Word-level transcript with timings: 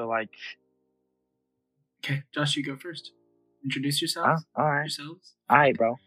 So 0.00 0.08
like, 0.08 0.30
Okay, 2.02 2.22
Josh, 2.34 2.56
you 2.56 2.64
go 2.64 2.74
first. 2.74 3.12
Introduce 3.62 3.98
oh, 3.98 4.00
yourselves. 4.00 4.46
all 4.56 4.64
right, 4.64 4.80
Yourselves. 4.84 5.34
all 5.50 5.58
right, 5.58 5.76
bro. 5.76 5.90
All 5.90 5.98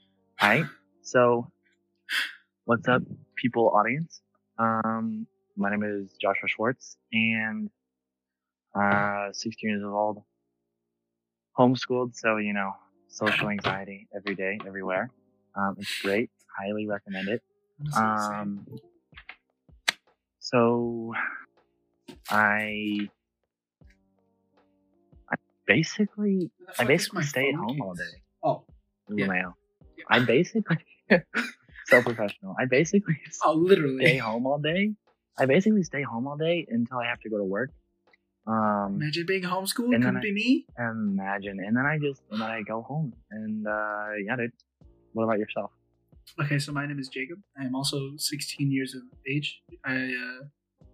right. 0.41 0.65
So, 1.05 1.51
what's 2.63 2.87
up, 2.87 3.03
people, 3.35 3.69
audience? 3.75 4.21
Um, 4.57 5.27
my 5.57 5.69
name 5.69 5.83
is 5.83 6.13
Joshua 6.19 6.47
Schwartz, 6.47 6.95
and 7.11 7.69
uh, 8.73 9.27
16 9.33 9.69
years 9.69 9.83
old, 9.83 10.23
homeschooled. 11.59 12.15
So 12.15 12.37
you 12.37 12.53
know, 12.53 12.71
social 13.09 13.49
anxiety 13.49 14.07
every 14.15 14.33
day, 14.33 14.57
everywhere. 14.65 15.11
Um, 15.55 15.75
it's 15.77 16.01
great. 16.01 16.31
Highly 16.57 16.87
recommend 16.87 17.27
it. 17.27 17.43
Um, 17.97 18.65
so 20.39 21.13
I 22.29 23.09
basically, 25.65 26.51
I 26.79 26.83
basically 26.83 27.23
stay 27.23 27.49
at 27.49 27.55
home 27.55 27.81
all 27.81 27.93
day. 27.93 28.03
Oh, 28.43 28.63
Yeah. 29.09 29.27
Yeah. 29.27 29.51
I 30.09 30.19
basically, 30.19 30.77
so 31.85 32.01
professional. 32.01 32.55
I 32.59 32.65
basically 32.65 33.17
oh, 33.43 33.53
literally. 33.53 34.05
stay 34.05 34.17
home 34.17 34.45
all 34.45 34.59
day. 34.59 34.93
I 35.37 35.45
basically 35.45 35.83
stay 35.83 36.03
home 36.03 36.27
all 36.27 36.37
day 36.37 36.65
until 36.69 36.97
I 36.97 37.05
have 37.07 37.19
to 37.21 37.29
go 37.29 37.37
to 37.37 37.43
work. 37.43 37.71
Um, 38.45 38.99
Imagine 39.01 39.25
being 39.25 39.43
homeschooled. 39.43 39.95
I- 40.05 40.19
be 40.19 40.33
me. 40.33 40.65
imagine, 40.77 41.59
and 41.65 41.75
then 41.77 41.85
I 41.85 41.97
just, 41.97 42.21
and 42.29 42.41
then 42.41 42.49
I 42.49 42.61
go 42.61 42.81
home, 42.81 43.13
and 43.31 43.65
uh, 43.65 44.07
yeah, 44.25 44.35
dude. 44.35 44.51
What 45.13 45.23
about 45.25 45.39
yourself? 45.39 45.71
Okay, 46.41 46.57
so 46.59 46.71
my 46.71 46.85
name 46.85 46.99
is 46.99 47.07
Jacob. 47.07 47.39
I 47.57 47.65
am 47.65 47.75
also 47.75 48.13
16 48.17 48.71
years 48.71 48.95
of 48.95 49.03
age. 49.29 49.61
I 49.85 49.95
uh, 49.95 50.85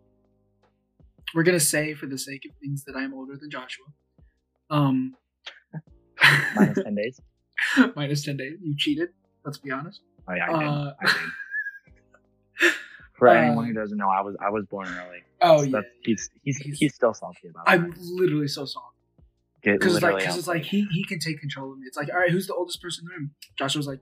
we're 1.34 1.44
gonna 1.44 1.60
say 1.60 1.94
for 1.94 2.06
the 2.06 2.18
sake 2.18 2.46
of 2.50 2.56
things 2.58 2.84
that 2.84 2.96
I'm 2.96 3.14
older 3.14 3.36
than 3.40 3.50
Joshua. 3.50 3.86
Um, 4.70 5.16
Minus 6.56 6.84
ten 6.84 6.96
days. 6.96 7.22
minus 7.96 8.24
10 8.24 8.38
days. 8.38 8.58
You 8.62 8.76
cheated. 8.78 9.10
Let's 9.44 9.58
be 9.58 9.72
honest. 9.72 10.02
Oh 10.28 10.34
yeah, 10.34 10.46
I 10.52 10.60
did. 10.60 10.68
Uh, 10.68 10.94
I 11.02 11.06
did. 11.06 12.74
For 13.18 13.28
uh, 13.28 13.34
anyone 13.34 13.66
who 13.68 13.74
doesn't 13.74 13.98
know, 13.98 14.10
I 14.10 14.22
was 14.22 14.36
I 14.40 14.50
was 14.50 14.66
born 14.66 14.88
early. 14.88 15.20
Oh 15.42 15.58
So 15.60 15.64
yeah, 15.66 15.82
he's, 16.04 16.30
he's 16.44 16.58
He's- 16.58 16.78
he's 16.80 16.96
still 16.96 17.14
salty 17.14 17.50
about 17.50 17.68
it. 17.68 17.72
I'm 17.72 17.94
literally 17.98 18.48
so. 18.48 18.66
Get 19.62 19.74
Because 19.80 19.96
it's 19.96 20.04
like, 20.04 20.24
cause 20.24 20.38
it's 20.38 20.48
like 20.48 20.64
he 20.64 20.88
he 20.92 21.04
can 21.04 21.20
take 21.20 21.40
control 21.42 21.74
of 21.74 21.80
me. 21.80 21.86
It's 21.86 21.98
like, 21.98 22.10
all 22.14 22.18
right, 22.20 22.32
who's 22.32 22.48
the 22.48 22.54
oldest 22.54 22.82
person 22.82 23.04
in 23.04 23.08
the 23.10 23.14
room? 23.16 23.32
Joshua's 23.58 23.88
like, 23.88 24.00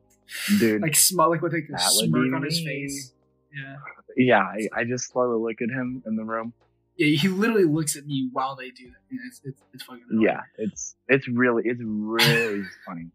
dude. 0.60 0.84
like 0.84 0.96
smile, 0.96 1.32
like 1.32 1.42
with 1.42 1.52
like 1.54 1.68
a 1.74 1.80
smirk 1.80 2.32
on 2.36 2.44
his 2.44 2.60
face. 2.64 3.12
Yeah, 3.52 3.76
yeah, 4.16 4.42
I, 4.42 4.82
I 4.82 4.84
just 4.84 5.12
slowly 5.12 5.42
look 5.42 5.62
at 5.64 5.70
him 5.76 6.04
in 6.06 6.16
the 6.16 6.24
room. 6.24 6.54
Yeah. 6.98 7.18
He 7.18 7.28
literally 7.28 7.66
looks 7.66 7.96
at 7.96 8.06
me 8.06 8.30
while 8.32 8.56
they 8.56 8.70
do 8.72 8.86
that. 8.88 9.02
Yeah, 9.12 9.20
it's 9.28 9.42
it's, 9.44 9.62
it's 9.74 9.84
fucking. 9.84 10.04
annoying. 10.10 10.26
Yeah, 10.26 10.42
it's 10.58 10.96
it's 11.08 11.28
really 11.28 11.64
it's 11.66 11.82
really 11.84 12.64
funny. 12.86 13.08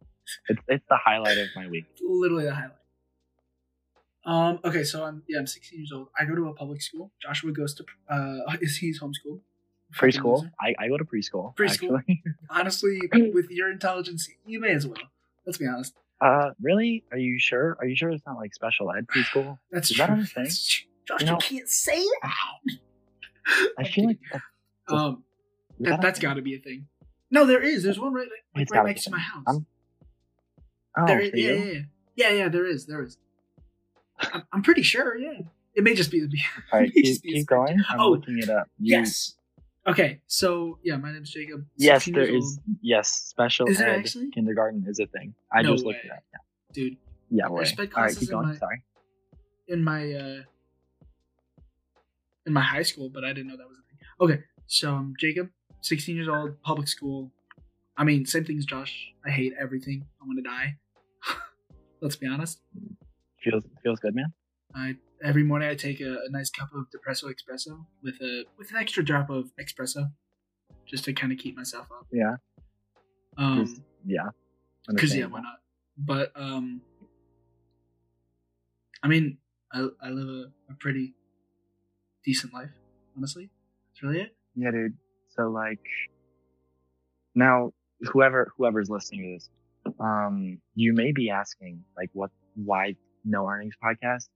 It's 0.49 0.61
it's 0.69 0.85
the 0.89 0.97
highlight 0.97 1.39
of 1.39 1.49
my 1.57 1.69
week. 1.69 1.87
It's 1.93 2.03
literally 2.05 2.45
the 2.45 2.55
highlight. 2.55 2.77
Um. 4.25 4.61
Okay, 4.65 4.85
so 4.85 5.05
I'm 5.05 5.23
yeah. 5.29 5.39
I'm 5.41 5.47
16 5.47 5.79
years 5.79 5.93
old. 5.93 6.09
I 6.19 6.25
go 6.25 6.35
to 6.37 6.47
a 6.49 6.55
public 6.55 6.81
school. 6.81 7.11
Joshua 7.21 7.53
goes 7.53 7.75
to 7.75 7.85
uh. 8.09 8.57
Is 8.61 8.77
he's 8.77 9.01
homeschooled? 9.01 9.41
Preschool. 9.95 10.51
I, 10.59 10.75
I 10.79 10.89
go 10.89 10.97
to 10.97 11.05
preschool. 11.05 11.55
Preschool. 11.55 11.99
Actually. 11.99 12.23
Honestly, 12.51 13.01
with 13.35 13.51
your 13.51 13.71
intelligence, 13.71 14.27
you 14.47 14.59
may 14.59 14.71
as 14.73 14.87
well. 14.87 14.97
Let's 15.45 15.59
be 15.59 15.67
honest. 15.67 15.93
Uh, 16.21 16.51
really? 16.63 17.05
Are 17.11 17.19
you 17.19 17.39
sure? 17.39 17.77
Are 17.81 17.85
you 17.87 17.97
sure 17.97 18.11
it's 18.11 18.25
not 18.25 18.37
like 18.37 18.55
special 18.55 18.91
ed 18.93 19.07
preschool? 19.07 19.59
That's 19.71 19.91
Is 19.91 19.97
true. 19.97 20.07
that 20.07 20.19
a 20.19 20.25
thing? 20.25 20.45
That's 20.45 20.67
true. 20.69 20.89
Josh, 21.07 21.23
You 21.23 21.29
you, 21.33 21.37
can't 21.39 21.69
say 21.69 22.03
that. 22.23 22.33
I 23.79 23.85
feel 23.85 24.07
like 24.07 24.19
that, 24.33 24.95
um, 24.95 25.23
that, 25.81 26.01
a 26.01 26.21
got 26.21 26.35
to 26.35 26.43
be 26.43 26.55
a 26.55 26.59
thing. 26.59 26.87
No, 27.31 27.47
there 27.47 27.63
is. 27.63 27.83
There's 27.83 27.99
one 27.99 28.13
right, 28.13 28.29
like, 28.55 28.71
right 28.71 28.85
next 28.87 29.05
to 29.05 29.11
my 29.11 29.19
house. 29.19 29.45
I'm- 29.47 29.67
Oh, 30.95 31.07
there 31.07 31.21
is, 31.21 31.31
yeah, 31.35 31.53
yeah, 31.53 31.65
yeah, 31.65 31.81
yeah, 32.17 32.31
yeah. 32.31 32.49
There 32.49 32.67
is, 32.67 32.85
there 32.85 33.03
is. 33.03 33.17
I'm, 34.19 34.43
I'm 34.53 34.63
pretty 34.63 34.83
sure. 34.83 35.17
Yeah, 35.17 35.39
it 35.75 35.83
may 35.85 35.95
just 35.95 36.11
be. 36.11 36.21
All 36.73 36.81
it 36.81 36.93
keep, 36.93 37.23
be 37.23 37.33
keep 37.33 37.47
going. 37.47 37.81
I'm 37.89 37.99
Oh, 38.01 38.11
looking 38.11 38.39
it 38.39 38.51
up. 38.51 38.69
You- 38.79 38.99
Yes. 38.99 39.37
Okay, 39.87 40.21
so 40.27 40.79
yeah, 40.85 40.97
my 40.99 41.11
name's 41.13 41.31
Jacob. 41.31 41.65
Yes, 41.77 42.05
16 42.05 42.15
there 42.15 42.25
is. 42.37 42.45
old. 42.45 42.77
Yes, 42.83 43.09
special 43.11 43.67
Is 43.69 43.81
ed 43.81 43.89
actually? 43.89 44.31
kindergarten 44.31 44.85
is 44.87 45.01
a 45.01 45.07
thing. 45.07 45.35
I 45.53 45.63
No 45.63 45.73
just 45.73 45.85
looked 45.87 46.05
way. 46.05 46.11
it 46.11 46.13
up. 46.13 46.23
Yeah, 46.33 46.39
dude. 46.75 46.97
yeah 47.31 47.49
way. 47.49 47.65
All 47.97 48.03
right, 48.03 48.17
keep 48.17 48.29
going. 48.31 48.49
my- 48.49 48.57
Sorry. 48.57 48.83
in 49.69 49.83
my 49.83 50.13
uh 50.13 50.43
in 52.47 52.53
my 52.53 52.61
high 52.63 52.83
school, 52.83 53.09
but 53.09 53.25
I 53.25 53.29
didn't 53.33 53.49
know 53.49 53.57
that 53.57 53.69
was 53.69 53.79
a 53.79 53.83
thing. 53.89 53.99
Okay, 54.21 54.45
so 54.67 54.93
I'm 54.95 55.15
Jacob, 55.19 55.49
16 55.83 56.17
years 56.17 56.29
old, 56.29 56.61
public 56.63 56.89
school. 56.89 57.31
I 57.97 58.05
mean, 58.05 58.25
same 58.27 58.45
thing 58.45 58.59
as 58.59 58.65
Josh. 58.65 59.13
I 59.25 59.31
hate 59.31 59.53
everything. 59.61 60.05
I 60.21 60.27
want 60.27 60.39
to 60.39 60.43
die. 60.43 60.77
Let's 62.01 62.17
be 62.17 62.27
honest. 62.27 62.61
Feels 63.43 63.65
feels 63.83 63.99
good, 64.01 64.15
man. 64.15 64.33
I 64.75 64.97
every 65.23 65.43
morning 65.43 65.69
I 65.69 65.75
take 65.75 66.01
a, 66.01 66.19
a 66.27 66.31
nice 66.31 66.51
cup 66.51 66.71
of 66.75 66.87
depresso 66.91 67.25
espresso 67.33 67.85
with 68.03 68.15
a 68.23 68.45
with 68.59 68.71
an 68.71 68.77
extra 68.79 69.05
drop 69.05 69.31
of 69.31 69.51
espresso, 69.61 70.11
just 70.87 71.05
to 71.05 71.13
kind 71.13 71.33
of 71.33 71.39
keep 71.39 71.57
myself 71.57 71.87
up. 71.93 72.07
Yeah, 72.13 72.37
Um, 73.37 73.85
yeah. 74.07 74.29
because 74.89 75.15
yeah, 75.15 75.27
why 75.27 75.41
not? 75.41 75.59
But 75.99 76.33
um, 76.35 76.81
I 79.03 79.09
mean, 79.09 79.39
I 79.73 79.89
I 80.01 80.09
live 80.11 80.29
a, 80.29 80.73
a 80.73 80.75
pretty 80.79 81.15
decent 82.25 82.53
life, 82.55 82.71
honestly. 83.17 83.51
That's 83.91 84.03
really 84.03 84.21
it. 84.23 84.37
Yeah, 84.55 84.71
dude. 84.71 84.95
So 85.37 85.49
like, 85.51 85.81
now 87.35 87.73
whoever 88.01 88.53
whoever's 88.57 88.91
listening 88.91 89.23
to 89.23 89.35
this, 89.37 89.95
um, 90.01 90.59
you 90.75 90.93
may 90.93 91.13
be 91.13 91.31
asking 91.31 91.85
like, 91.97 92.11
what, 92.13 92.31
why 92.55 92.97
no 93.25 93.49
earnings 93.49 93.75
podcast? 93.83 94.29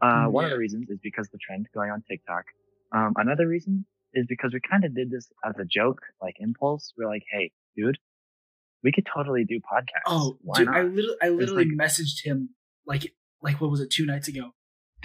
Uh, 0.00 0.26
Mm, 0.26 0.32
one 0.32 0.44
of 0.44 0.50
the 0.50 0.58
reasons 0.58 0.88
is 0.90 0.98
because 1.02 1.28
the 1.30 1.38
trend 1.38 1.66
going 1.74 1.90
on 1.90 2.02
TikTok. 2.08 2.44
Um, 2.92 3.14
another 3.16 3.46
reason 3.48 3.86
is 4.12 4.26
because 4.28 4.52
we 4.52 4.60
kind 4.60 4.84
of 4.84 4.94
did 4.94 5.10
this 5.10 5.28
as 5.44 5.54
a 5.58 5.64
joke, 5.64 6.00
like 6.22 6.36
impulse. 6.38 6.92
We're 6.96 7.08
like, 7.08 7.22
hey, 7.30 7.50
dude, 7.76 7.98
we 8.84 8.92
could 8.92 9.06
totally 9.12 9.44
do 9.44 9.58
podcasts. 9.58 10.04
Oh, 10.06 10.38
why 10.42 10.58
dude, 10.58 10.66
not? 10.66 10.76
I 10.76 10.82
literally 10.82 11.16
I 11.22 11.28
literally 11.30 11.64
like- 11.64 11.88
messaged 11.88 12.24
him 12.24 12.50
like 12.86 13.14
like 13.42 13.60
what 13.60 13.70
was 13.70 13.80
it 13.80 13.90
two 13.90 14.06
nights 14.06 14.28
ago? 14.28 14.44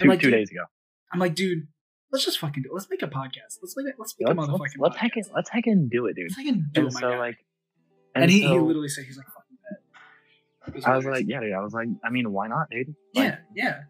I'm 0.00 0.04
two 0.04 0.08
like, 0.08 0.20
two 0.20 0.30
days 0.30 0.50
ago. 0.50 0.64
I'm 1.12 1.18
like, 1.20 1.34
dude, 1.34 1.66
let's 2.12 2.24
just 2.24 2.38
fucking 2.38 2.62
do 2.62 2.70
it. 2.70 2.74
Let's 2.74 2.88
make 2.90 3.02
a 3.02 3.06
podcast. 3.08 3.58
Let's 3.62 3.76
make 3.76 3.86
it. 3.86 3.94
Let's 3.98 4.14
make 4.18 4.28
Let's 4.28 4.48
a 4.48 4.52
let's, 4.52 4.76
let's 4.78 4.96
podcast. 4.96 5.30
let's 5.34 5.50
heck 5.50 5.66
and 5.66 5.90
do 5.90 6.06
it, 6.06 6.14
dude. 6.16 6.24
Let's 6.24 6.34
fucking 6.36 6.66
do 6.72 6.80
And 6.82 6.88
it, 6.88 6.92
so 6.92 7.08
like, 7.10 7.36
and, 8.14 8.30
he, 8.30 8.40
he 8.42 8.46
so 8.48 8.56
literally 8.56 8.88
said 8.88 9.04
he's 9.04 9.16
like 9.16 9.26
fucking 9.26 9.58
bad. 9.62 10.76
It 10.76 10.86
I 10.86 10.96
was 10.96 11.04
like, 11.06 11.26
yeah, 11.28 11.40
dude. 11.40 11.52
I 11.54 11.60
was 11.62 11.72
like, 11.72 11.88
I 12.04 12.10
mean, 12.10 12.30
why 12.32 12.48
not, 12.48 12.68
dude? 12.70 12.88
Like, 13.14 13.24
yeah, 13.24 13.36
yeah, 13.54 13.80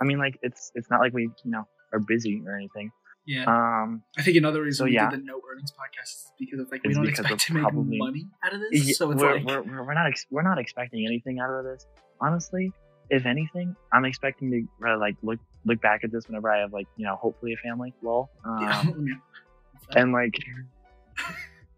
I 0.00 0.04
mean, 0.04 0.18
like, 0.18 0.38
it's 0.42 0.72
it's 0.74 0.90
not 0.90 1.00
like 1.00 1.12
we, 1.12 1.22
you 1.44 1.50
know, 1.50 1.68
are 1.92 2.00
busy 2.00 2.42
or 2.46 2.56
anything. 2.56 2.90
yeah. 3.26 3.44
Um, 3.44 4.02
I 4.18 4.22
think 4.22 4.36
another 4.36 4.62
reason 4.62 4.78
so 4.78 4.84
we 4.86 4.94
yeah. 4.94 5.10
did 5.10 5.20
the 5.20 5.24
no 5.24 5.40
earnings 5.50 5.72
podcast 5.72 6.04
is 6.08 6.32
because 6.38 6.60
of 6.60 6.70
like 6.70 6.82
we 6.84 6.90
It's 6.90 6.96
don't 6.98 7.08
expect 7.08 7.40
to 7.46 7.54
make 7.54 7.62
probably- 7.62 7.98
money 7.98 8.26
out 8.44 8.54
of 8.54 8.60
this. 8.60 8.86
yeah, 8.86 8.92
so 8.96 9.10
it's 9.12 9.20
we're, 9.22 9.34
like 9.36 9.44
we're, 9.46 9.62
we're 9.62 9.84
we're 9.86 9.94
not 9.94 10.06
ex- 10.06 10.26
we're 10.30 10.42
not 10.42 10.58
expecting 10.58 11.06
anything 11.06 11.38
out 11.38 11.50
of 11.50 11.64
this. 11.64 11.86
Honestly, 12.20 12.72
if 13.10 13.24
anything, 13.26 13.76
I'm 13.92 14.04
expecting 14.04 14.50
to 14.50 14.88
uh, 14.88 14.98
like 14.98 15.16
look 15.22 15.38
look 15.66 15.80
back 15.82 16.00
at 16.04 16.10
this 16.12 16.26
whenever 16.28 16.50
I 16.50 16.60
have 16.60 16.72
like 16.72 16.86
you 16.96 17.04
know 17.06 17.16
hopefully 17.16 17.52
a 17.52 17.56
family. 17.58 17.92
Lol. 18.02 18.30
Um, 18.44 19.20
and 19.96 20.12
like 20.12 20.34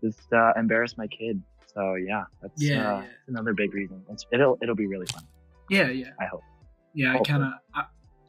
just 0.03 0.33
uh, 0.33 0.53
embarrass 0.57 0.97
my 0.97 1.07
kid. 1.09 1.43
So 1.75 1.95
yeah, 1.97 2.25
that's 2.41 2.63
Yeah, 2.63 2.97
uh, 2.97 3.01
yeah. 3.01 3.07
another 3.29 3.53
big 3.55 3.75
reason. 3.75 4.03
It's, 4.11 4.25
it'll 4.33 4.59
it'll 4.63 4.75
be 4.77 4.87
really 4.87 5.07
fun. 5.07 5.25
yeah, 5.71 5.89
yeah, 5.89 6.11
I 6.21 6.27
hope. 6.27 6.43
yeah. 6.95 7.15
I 7.15 7.19
kind 7.21 7.43
of. 7.45 7.53
I, 7.75 7.85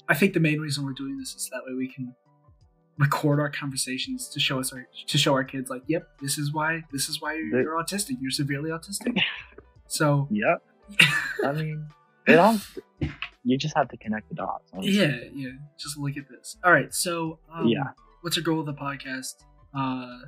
I 0.08 0.16
think 0.16 0.34
the 0.34 0.40
main 0.40 0.60
reason 0.60 0.84
we're 0.86 0.94
doing 0.94 1.18
this 1.18 1.36
is 1.36 1.50
that 1.52 1.62
way 1.68 1.76
we 1.76 1.88
can 1.88 2.16
record 2.98 3.40
our 3.40 3.50
conversations 3.50 4.28
to 4.30 4.40
show 4.40 4.60
us 4.60 4.74
our 4.74 4.86
to 5.08 5.18
show 5.18 5.34
our 5.34 5.44
kids 5.44 5.70
like, 5.70 5.84
yep, 5.88 6.08
this 6.22 6.38
is 6.38 6.52
why 6.52 6.82
this 6.92 7.08
is 7.10 7.22
why 7.22 7.34
you're, 7.36 7.50
The- 7.52 7.62
you're 7.64 7.82
autistic. 7.84 8.18
You're 8.22 8.32
severely 8.32 8.70
autistic. 8.72 9.20
So 9.92 10.28
Yep. 10.30 10.62
I 11.46 11.52
mean, 11.52 11.88
it 12.28 12.38
all. 12.38 12.60
You 13.44 13.58
just 13.58 13.76
have 13.76 13.88
to 13.90 13.98
connect 13.98 14.30
the 14.30 14.36
dots. 14.36 14.70
honestly. 14.74 14.92
yeah, 14.94 15.18
yeah. 15.34 15.50
Just 15.78 15.98
look 15.98 16.18
at 16.18 16.28
this. 16.30 16.58
All 16.64 16.72
right. 16.72 16.94
So 16.94 17.40
um, 17.54 17.68
Yeah. 17.68 17.84
what's 18.22 18.36
your 18.36 18.44
goal 18.44 18.60
of 18.60 18.66
the 18.66 18.74
podcast? 18.74 19.36
Uh, 19.74 20.28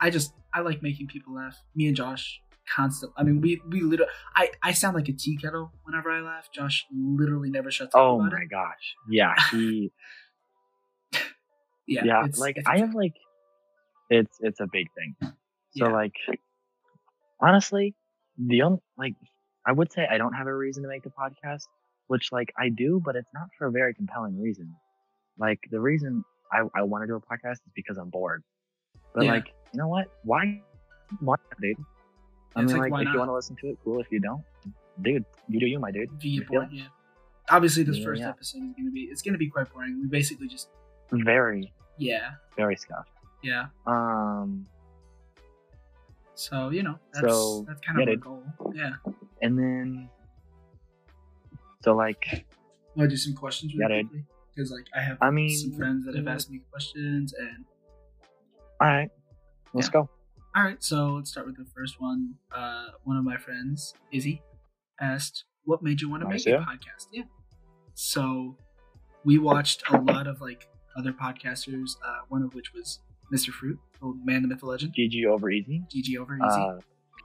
I 0.00 0.10
just 0.10 0.32
I 0.52 0.60
like 0.60 0.82
making 0.82 1.06
people 1.08 1.34
laugh. 1.34 1.56
Me 1.74 1.86
and 1.86 1.96
Josh 1.96 2.40
constant. 2.74 3.12
I 3.16 3.22
mean, 3.22 3.40
we 3.40 3.60
we 3.70 3.80
literally. 3.80 4.10
I 4.36 4.50
I 4.62 4.72
sound 4.72 4.96
like 4.96 5.08
a 5.08 5.12
tea 5.12 5.36
kettle 5.36 5.72
whenever 5.84 6.10
I 6.10 6.20
laugh. 6.20 6.48
Josh 6.52 6.84
literally 6.92 7.50
never 7.50 7.70
shuts 7.70 7.94
up 7.94 8.00
Oh 8.00 8.18
my 8.20 8.26
it. 8.42 8.50
gosh. 8.50 8.94
Yeah. 9.08 9.34
He. 9.50 9.92
Yeah, 11.86 12.02
yeah. 12.04 12.18
it's- 12.24 12.38
like 12.38 12.58
it's- 12.58 12.66
I 12.70 12.80
have 12.80 12.94
like, 12.94 13.14
it's 14.10 14.36
it's 14.40 14.60
a 14.60 14.66
big 14.70 14.88
thing. 14.94 15.14
So 15.22 15.86
Yeah. 15.86 15.88
like, 15.92 16.12
honestly, 17.40 17.94
the 18.36 18.60
only 18.62 18.80
like, 18.98 19.14
I 19.66 19.72
would 19.72 19.90
say 19.92 20.06
I 20.10 20.18
don't 20.18 20.34
have 20.34 20.46
a 20.46 20.54
reason 20.54 20.82
to 20.82 20.88
make 20.88 21.02
the 21.02 21.10
podcast, 21.10 21.64
which 22.08 22.32
like 22.32 22.52
I 22.58 22.68
do, 22.68 23.00
but 23.04 23.16
it's 23.16 23.32
not 23.32 23.48
for 23.56 23.66
a 23.68 23.70
very 23.70 23.94
compelling 23.94 24.40
reason. 24.40 24.74
Like 25.38 25.60
the 25.70 25.80
reason 25.80 26.24
I 26.52 26.62
I 26.74 26.82
want 26.82 27.02
to 27.04 27.06
do 27.06 27.14
a 27.16 27.20
podcast 27.20 27.52
is 27.64 27.72
because 27.74 27.96
I'm 27.96 28.10
bored. 28.10 28.42
But 29.14 29.24
Yeah. 29.24 29.32
like, 29.32 29.46
you 29.72 29.78
know 29.78 29.88
what? 29.88 30.08
Why? 30.24 30.60
Why, 31.20 31.36
dude? 31.60 31.76
I 32.56 32.62
It's 32.62 32.72
mean, 32.72 32.80
like, 32.82 32.90
like, 32.90 33.02
if 33.02 33.04
not? 33.06 33.12
you 33.12 33.18
want 33.20 33.28
to 33.30 33.34
listen 33.34 33.56
to 33.62 33.68
it, 33.68 33.78
cool. 33.84 34.00
If 34.00 34.10
you 34.10 34.20
don't, 34.20 34.42
dude, 35.02 35.24
you 35.48 35.60
do 35.60 35.66
you, 35.66 35.78
my 35.78 35.90
dude. 35.92 36.10
If 36.18 36.24
you 36.24 36.44
bored, 36.44 36.68
yeah. 36.72 36.84
Obviously, 37.50 37.82
this 37.84 37.96
Yeah, 37.98 38.04
first 38.04 38.20
yeah. 38.20 38.28
episode 38.30 38.62
is 38.64 38.72
gonna 38.76 38.90
be 38.90 39.02
it's 39.12 39.22
gonna 39.22 39.38
be 39.38 39.48
quite 39.48 39.72
boring. 39.72 40.00
We 40.02 40.08
basically 40.08 40.48
just 40.48 40.68
Very, 41.10 41.72
yeah, 41.96 42.32
very 42.56 42.76
scuffed. 42.76 43.10
yeah. 43.42 43.66
Um, 43.86 44.66
So 46.34 46.68
you 46.70 46.82
know 46.82 46.98
that's 47.12 47.26
So, 47.26 47.64
that's 47.66 47.80
kind 47.80 47.98
yeah, 47.98 48.04
of 48.04 48.08
our 48.10 48.16
goal. 48.16 48.42
Yeah. 48.74 48.92
and 49.42 49.58
then, 49.58 50.08
so 51.82 51.94
like, 51.94 52.46
to 52.98 53.08
do 53.08 53.16
some 53.16 53.34
questions 53.34 53.74
really 53.76 54.02
quickly? 54.04 54.24
Because 54.54 54.70
like 54.72 54.86
I 54.96 55.00
have 55.02 55.18
I 55.20 55.30
mean, 55.30 55.56
some 55.56 55.72
friends 55.72 56.04
that 56.06 56.16
have 56.16 56.26
asked 56.26 56.50
me 56.50 56.60
questions, 56.70 57.32
and 57.38 57.64
all 58.80 58.88
right, 58.88 59.10
let's 59.72 59.86
Yeah. 59.88 59.92
go. 59.92 60.10
all 60.56 60.62
right. 60.64 60.82
So 60.82 61.14
let's 61.14 61.30
start 61.30 61.46
with 61.46 61.56
the 61.56 61.66
first 61.76 62.00
one. 62.00 62.34
Uh, 62.54 62.86
one 63.04 63.16
of 63.16 63.24
my 63.24 63.36
friends, 63.36 63.94
Izzy, 64.12 64.42
asked, 65.00 65.44
"What 65.64 65.82
made 65.82 66.00
you 66.00 66.08
want 66.08 66.22
to 66.24 66.28
Nice, 66.28 66.46
make 66.46 66.56
a 66.56 66.58
podcast?" 66.58 67.06
Yeah. 67.12 67.22
So 67.94 68.56
we 69.24 69.38
watched 69.38 69.82
a 69.90 70.00
lot 70.00 70.26
of 70.26 70.40
like 70.40 70.68
other 70.96 71.12
podcasters. 71.12 71.96
Uh, 72.04 72.18
one 72.28 72.42
of 72.42 72.54
which 72.54 72.72
was 72.74 73.00
Mr. 73.32 73.50
Fruit, 73.50 73.78
old 74.02 74.24
man, 74.26 74.42
the 74.42 74.48
myth, 74.48 74.60
the 74.60 74.66
legend, 74.66 74.94
GG 74.98 75.24
over 75.26 75.50
easy. 75.50 75.84
GG 75.94 76.16
over 76.18 76.34
Easy, 76.34 76.44
Uh, 76.44 76.80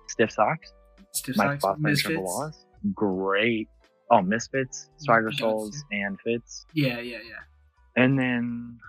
stiff 0.07 0.31
socks. 0.31 0.71
Stiff 1.13 1.38
My 1.38 1.57
Socks, 1.57 1.79
Misfits. 1.79 2.19
Wallace. 2.19 2.65
Great. 2.94 3.69
Oh, 4.11 4.21
Misfits, 4.21 4.89
Swagger 4.97 5.31
Souls, 5.31 5.83
and 5.91 6.19
Fitz. 6.21 6.65
Yeah, 6.73 7.00
yeah, 7.00 7.17
yeah. 7.27 7.39
And 7.95 8.17
then 8.19 8.79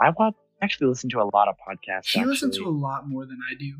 I 0.00 0.10
watch, 0.10 0.34
actually 0.60 0.88
listen 0.88 1.10
to 1.10 1.20
a 1.20 1.28
lot 1.32 1.48
of 1.48 1.56
podcasts. 1.56 2.06
He 2.08 2.24
listens 2.24 2.56
to 2.58 2.66
a 2.66 2.70
lot 2.70 3.08
more 3.08 3.24
than 3.26 3.38
I 3.50 3.54
do. 3.54 3.76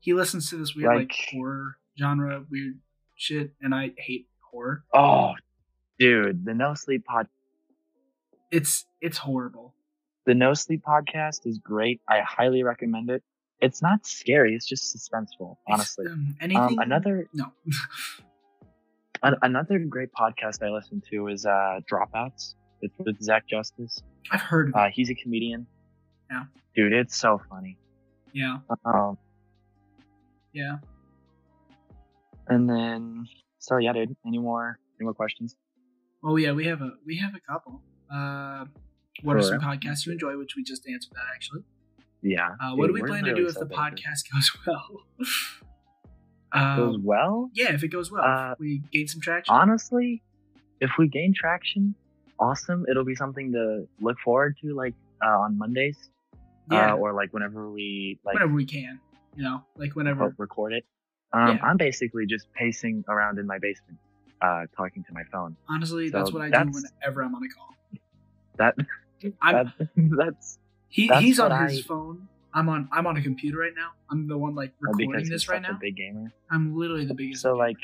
He 0.00 0.12
listens 0.14 0.50
to 0.50 0.56
this 0.56 0.74
weird 0.74 0.88
like, 0.88 0.98
Like- 1.08 1.16
horror 1.30 1.76
genre, 1.98 2.44
weird 2.50 2.78
shit, 3.16 3.52
and 3.60 3.74
I 3.74 3.92
hate 3.96 4.28
horror. 4.50 4.84
Oh, 4.94 5.32
dude, 5.98 6.44
the 6.44 6.54
No 6.54 6.74
Sleep 6.74 7.04
pod, 7.04 7.28
It's 8.50 8.84
it's 9.00 9.18
horrible. 9.18 9.74
the 10.26 10.34
No 10.34 10.54
Sleep 10.54 10.82
podcast 10.86 11.46
is 11.46 11.58
great. 11.58 12.00
I 12.08 12.20
highly 12.20 12.62
recommend 12.62 13.10
it. 13.10 13.22
It's 13.60 13.80
not 13.80 14.04
scary. 14.06 14.54
It's 14.56 14.66
just 14.66 14.94
suspenseful, 14.96 15.56
honestly. 15.68 16.06
It's, 16.06 16.12
um, 16.14 16.36
anything. 16.40 16.62
Um, 16.62 16.78
another 16.80 17.28
no. 17.32 17.52
an, 19.22 19.34
another 19.42 19.78
great 19.78 20.10
podcast 20.12 20.62
I 20.66 20.70
listen 20.70 21.02
to 21.10 21.28
is 21.28 21.46
uh, 21.46 21.80
Dropouts. 21.90 22.54
It's 22.80 22.94
with 22.98 23.22
Zach 23.22 23.46
Justice. 23.46 24.02
I've 24.30 24.40
heard 24.40 24.68
of. 24.68 24.74
Uh, 24.74 24.88
he's 24.92 25.10
a 25.10 25.14
comedian. 25.14 25.66
Yeah. 26.30 26.44
Dude, 26.74 26.92
it's 26.92 27.16
so 27.16 27.40
funny. 27.50 27.76
yeah, 28.32 28.58
Um, 28.84 29.18
yeah. 30.52 30.78
and 32.48 32.68
then, 32.68 33.26
so 33.58 33.76
yeah, 33.76 33.92
dude. 33.92 34.16
Any 34.26 34.38
more? 34.38 34.78
Any 34.98 35.04
more 35.04 35.14
questions? 35.14 35.54
Oh 36.24 36.36
yeah, 36.36 36.52
we 36.52 36.64
have 36.66 36.80
a 36.80 36.92
we 37.06 37.16
have 37.18 37.34
a 37.34 37.40
couple. 37.40 37.82
Uh, 38.12 38.64
what 39.22 39.36
are 39.36 39.42
some 39.42 39.60
podcasts 39.60 40.06
you 40.06 40.12
enjoy? 40.12 40.36
Which 40.38 40.54
we 40.56 40.62
just 40.64 40.86
answered 40.88 41.12
that 41.14 41.24
actually. 41.34 41.62
Yeah. 42.22 42.50
Uh, 42.60 42.74
what 42.74 42.86
do 42.86 42.92
Dude, 42.94 43.02
we 43.02 43.08
plan 43.08 43.24
to 43.24 43.34
do 43.34 43.46
if 43.46 43.54
the 43.54 43.66
podcast 43.66 44.30
goes 44.32 44.50
well? 44.66 45.04
Goes 46.54 46.96
um, 46.96 47.04
well? 47.04 47.50
yeah, 47.54 47.72
if 47.72 47.82
it 47.82 47.88
goes 47.88 48.10
well, 48.10 48.22
Uh, 48.24 48.54
we 48.58 48.82
gain 48.92 49.08
some 49.08 49.20
traction. 49.20 49.54
Honestly, 49.54 50.22
if 50.80 50.90
we 50.98 51.08
gain 51.08 51.32
traction, 51.34 51.94
awesome. 52.38 52.84
It'll 52.90 53.04
be 53.04 53.14
something 53.14 53.52
to 53.52 53.86
look 54.00 54.18
forward 54.24 54.56
to, 54.62 54.74
like 54.74 54.94
uh, 55.24 55.38
on 55.44 55.56
Mondays, 55.58 55.96
yeah, 56.70 56.92
uh, 56.92 56.96
or 56.96 57.12
like 57.14 57.32
whenever 57.32 57.70
we 57.70 58.18
like 58.24 58.34
whenever 58.34 58.52
we 58.54 58.64
can. 58.66 59.00
You 59.36 59.44
know, 59.44 59.62
like 59.76 59.96
whenever. 59.96 60.26
re- 60.26 60.34
record 60.38 60.72
it. 60.74 60.84
Um, 61.32 61.56
Yeah. 61.56 61.64
I'm 61.64 61.78
basically 61.78 62.26
just 62.26 62.52
pacing 62.52 63.04
around 63.08 63.38
in 63.38 63.46
my 63.46 63.58
basement, 63.58 63.98
uh, 64.42 64.66
talking 64.76 65.02
to 65.04 65.12
my 65.14 65.22
phone. 65.32 65.56
Honestly, 65.68 66.08
So 66.10 66.18
that's 66.18 66.32
what 66.32 66.42
I 66.42 66.50
do 66.50 66.70
whenever 66.70 67.22
I'm 67.24 67.34
on 67.34 67.42
a 67.42 67.48
call. 67.48 67.74
That, 68.58 68.74
that 69.40 69.72
that's 69.96 70.58
he, 70.88 71.08
that's 71.08 71.22
he's 71.22 71.40
on 71.40 71.50
his 71.68 71.78
I- 71.78 71.82
phone. 71.82 72.28
I'm 72.54 72.68
on 72.68 72.88
I'm 72.92 73.06
on 73.06 73.16
a 73.16 73.22
computer 73.22 73.58
right 73.58 73.72
now. 73.74 73.90
I'm 74.10 74.26
the 74.28 74.36
one 74.36 74.54
like 74.54 74.72
oh, 74.74 74.90
recording 74.92 75.10
because 75.12 75.28
this 75.30 75.48
right 75.48 75.62
now. 75.62 75.78
big 75.80 75.96
gamer. 75.96 76.32
I'm 76.50 76.76
literally 76.76 77.06
the 77.06 77.14
biggest. 77.14 77.42
So 77.42 77.54
like, 77.54 77.78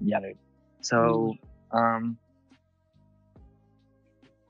yeah, 0.00 0.20
dude. 0.20 0.36
So 0.80 1.34
um, 1.70 2.18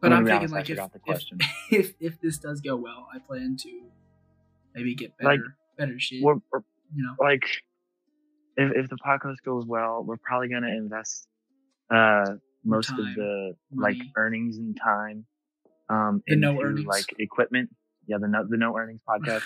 but 0.00 0.12
I'm 0.12 0.24
thinking 0.24 0.52
honest, 0.52 0.54
like 0.54 0.70
if, 0.70 0.78
if 1.06 1.22
if 1.70 1.94
if 2.00 2.20
this 2.20 2.38
does 2.38 2.60
go 2.60 2.76
well, 2.76 3.06
I 3.14 3.18
plan 3.18 3.56
to 3.62 3.82
maybe 4.74 4.94
get 4.94 5.16
better 5.18 5.30
Like, 5.30 5.40
better 5.78 5.98
shit. 5.98 6.22
we're, 6.22 6.36
we're 6.52 6.62
you 6.94 7.02
know, 7.04 7.14
like 7.20 7.44
if 8.56 8.72
if 8.84 8.90
the 8.90 8.96
podcast 8.96 9.36
goes 9.44 9.64
well, 9.66 10.02
we're 10.04 10.16
probably 10.16 10.48
gonna 10.48 10.68
invest 10.74 11.28
uh 11.90 12.24
most 12.64 12.88
Time, 12.88 13.00
of 13.00 13.14
the 13.14 13.54
like 13.74 13.96
earnings 14.16 14.56
and 14.56 14.76
time 14.82 15.26
um 15.88 16.22
The 16.26 16.36
no 16.36 16.50
into 16.52 16.62
earnings. 16.64 16.86
like 16.86 17.04
equipment. 17.18 17.70
Yeah, 18.12 18.18
the 18.20 18.28
no 18.28 18.44
the 18.46 18.58
no 18.58 18.76
earnings 18.76 19.00
podcast. 19.08 19.42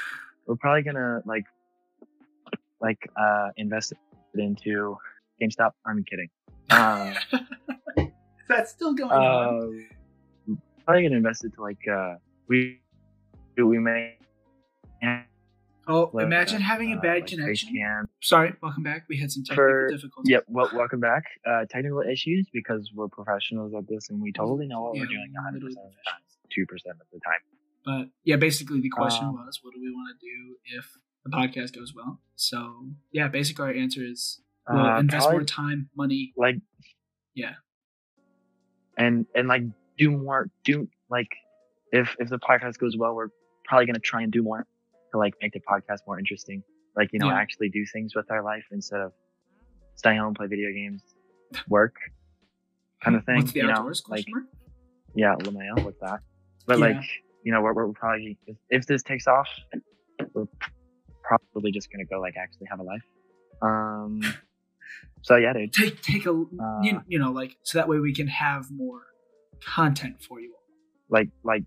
we're 0.47 0.57
probably 0.57 0.83
gonna 0.83 1.21
like 1.25 1.45
like 2.81 2.99
uh 3.17 3.51
invest 3.57 3.93
it 3.93 3.99
into 4.41 4.97
GameStop. 5.41 5.71
I'm 5.87 6.03
kidding. 6.05 6.29
Uh, 6.69 7.15
that's 8.49 8.73
still 8.73 8.93
going 8.93 9.13
on. 9.13 9.87
uh, 10.49 10.55
probably 10.85 11.05
gonna 11.05 11.15
invest 11.17 11.45
it 11.45 11.53
to 11.55 11.63
like 11.63 11.79
uh 11.89 12.15
we 12.49 12.81
we 13.57 13.79
may 13.79 14.15
Oh, 15.89 16.11
like, 16.13 16.25
imagine 16.27 16.57
uh, 16.57 16.65
having 16.65 16.93
a 16.93 16.97
uh, 16.97 17.01
bad 17.01 17.21
like 17.21 17.27
connection. 17.29 18.09
Sorry, 18.21 18.53
welcome 18.61 18.83
back. 18.83 19.05
We 19.09 19.17
had 19.19 19.31
some 19.31 19.45
technical 19.45 19.65
For- 19.65 19.89
difficulties. 19.93 20.31
Yep. 20.33 20.45
Well, 20.49 20.69
welcome 20.75 20.99
back. 20.99 21.23
Uh, 21.49 21.65
technical 21.71 22.01
issues 22.03 22.49
because 22.53 22.91
we're 22.93 23.07
professionals 23.07 23.73
at 23.79 23.87
this 23.87 24.11
and 24.11 24.21
we 24.21 24.33
totally 24.33 24.67
know 24.67 24.81
what 24.83 24.97
Yeah, 24.97 25.03
we're 25.03 25.07
doing 25.07 25.33
100% 25.39 25.55
of 25.55 25.61
the 25.63 25.75
time, 25.77 26.21
two 26.53 26.67
percent 26.67 26.97
of 27.01 27.07
the 27.13 27.21
time. 27.21 27.39
But 27.87 28.09
yeah, 28.25 28.37
basically 28.37 28.81
the 28.81 28.91
question 28.91 29.27
Um, 29.27 29.35
was, 29.35 29.61
what 29.62 29.73
do 29.73 29.81
we 29.81 29.91
want 29.93 30.19
to 30.19 30.27
do 30.27 30.56
if 30.77 30.91
the 31.25 31.31
podcast 31.31 31.73
goes 31.75 31.94
well? 31.94 32.21
So 32.35 32.88
yeah, 33.12 33.29
basically 33.29 33.65
our 33.67 33.73
answer 33.73 34.03
is 34.05 34.41
we'll 34.69 34.85
Uh, 34.85 34.99
invest 35.00 35.23
probably, 35.23 35.37
more 35.38 35.44
time, 35.44 35.88
money. 35.97 36.33
like 36.37 36.56
Yeah. 37.35 37.55
and 38.99 39.27
and 39.35 39.47
like 39.49 39.62
do 39.99 40.11
more. 40.11 40.50
Do 40.65 40.88
like 41.09 41.29
if 41.93 42.17
if 42.19 42.29
the 42.29 42.38
podcast 42.38 42.79
goes 42.79 42.97
well, 42.97 43.15
we're 43.15 43.29
probably 43.65 43.87
gonna 43.87 44.00
try 44.00 44.23
and 44.23 44.32
do 44.32 44.43
more 44.43 44.67
to 45.12 45.19
like 45.19 45.35
make 45.41 45.53
the 45.53 45.61
podcast 45.61 46.00
more 46.09 46.19
interesting. 46.19 46.62
Like 46.97 47.12
you 47.12 47.19
know, 47.21 47.29
Yeah. 47.29 47.39
actually 47.39 47.69
do 47.69 47.85
things 47.93 48.15
with 48.17 48.31
our 48.31 48.43
life 48.43 48.65
instead 48.72 49.01
of 49.01 49.13
stay 49.94 50.17
home, 50.17 50.34
play 50.34 50.46
video 50.49 50.72
games, 50.72 51.03
work, 51.69 51.94
kind 53.03 53.17
of 53.17 53.25
thing. 53.25 53.37
What's 53.37 53.53
the 53.53 53.60
you 53.60 53.67
know, 53.67 53.72
outdoors? 53.75 54.03
like 54.08 54.25
mark? 54.29 54.44
yeah, 55.15 55.34
Lameo, 55.37 55.84
what's 55.84 56.01
that? 56.01 56.20
But 56.67 56.79
Yeah. 56.81 56.87
like, 56.87 57.05
you 57.46 57.53
know, 57.53 57.62
we're, 57.62 57.72
we're 57.74 57.93
probably 57.93 58.36
if, 58.48 58.56
if 58.70 58.86
this 58.86 59.05
takes 59.05 59.29
off, 59.29 59.48
we're 60.34 60.46
probably 61.22 61.70
just 61.70 61.93
gonna 61.93 62.05
go 62.05 62.19
like 62.20 62.34
actually 62.36 62.67
have 62.69 62.81
a 62.81 62.82
life. 62.82 63.05
Um. 63.62 64.20
So 65.22 65.36
yeah, 65.36 65.53
dude. 65.53 65.72
Take 65.72 66.03
take 66.03 66.26
a 66.26 66.32
Uh, 66.32 66.81
you, 66.82 67.00
you 67.06 67.19
know 67.20 67.31
like 67.31 67.56
so 67.62 67.79
that 67.79 67.88
way 67.88 68.00
we 68.00 68.12
can 68.12 68.26
have 68.26 68.69
more 68.72 69.03
content 69.65 70.17
for 70.20 70.41
you. 70.41 70.53
Like 71.08 71.29
like, 71.44 71.62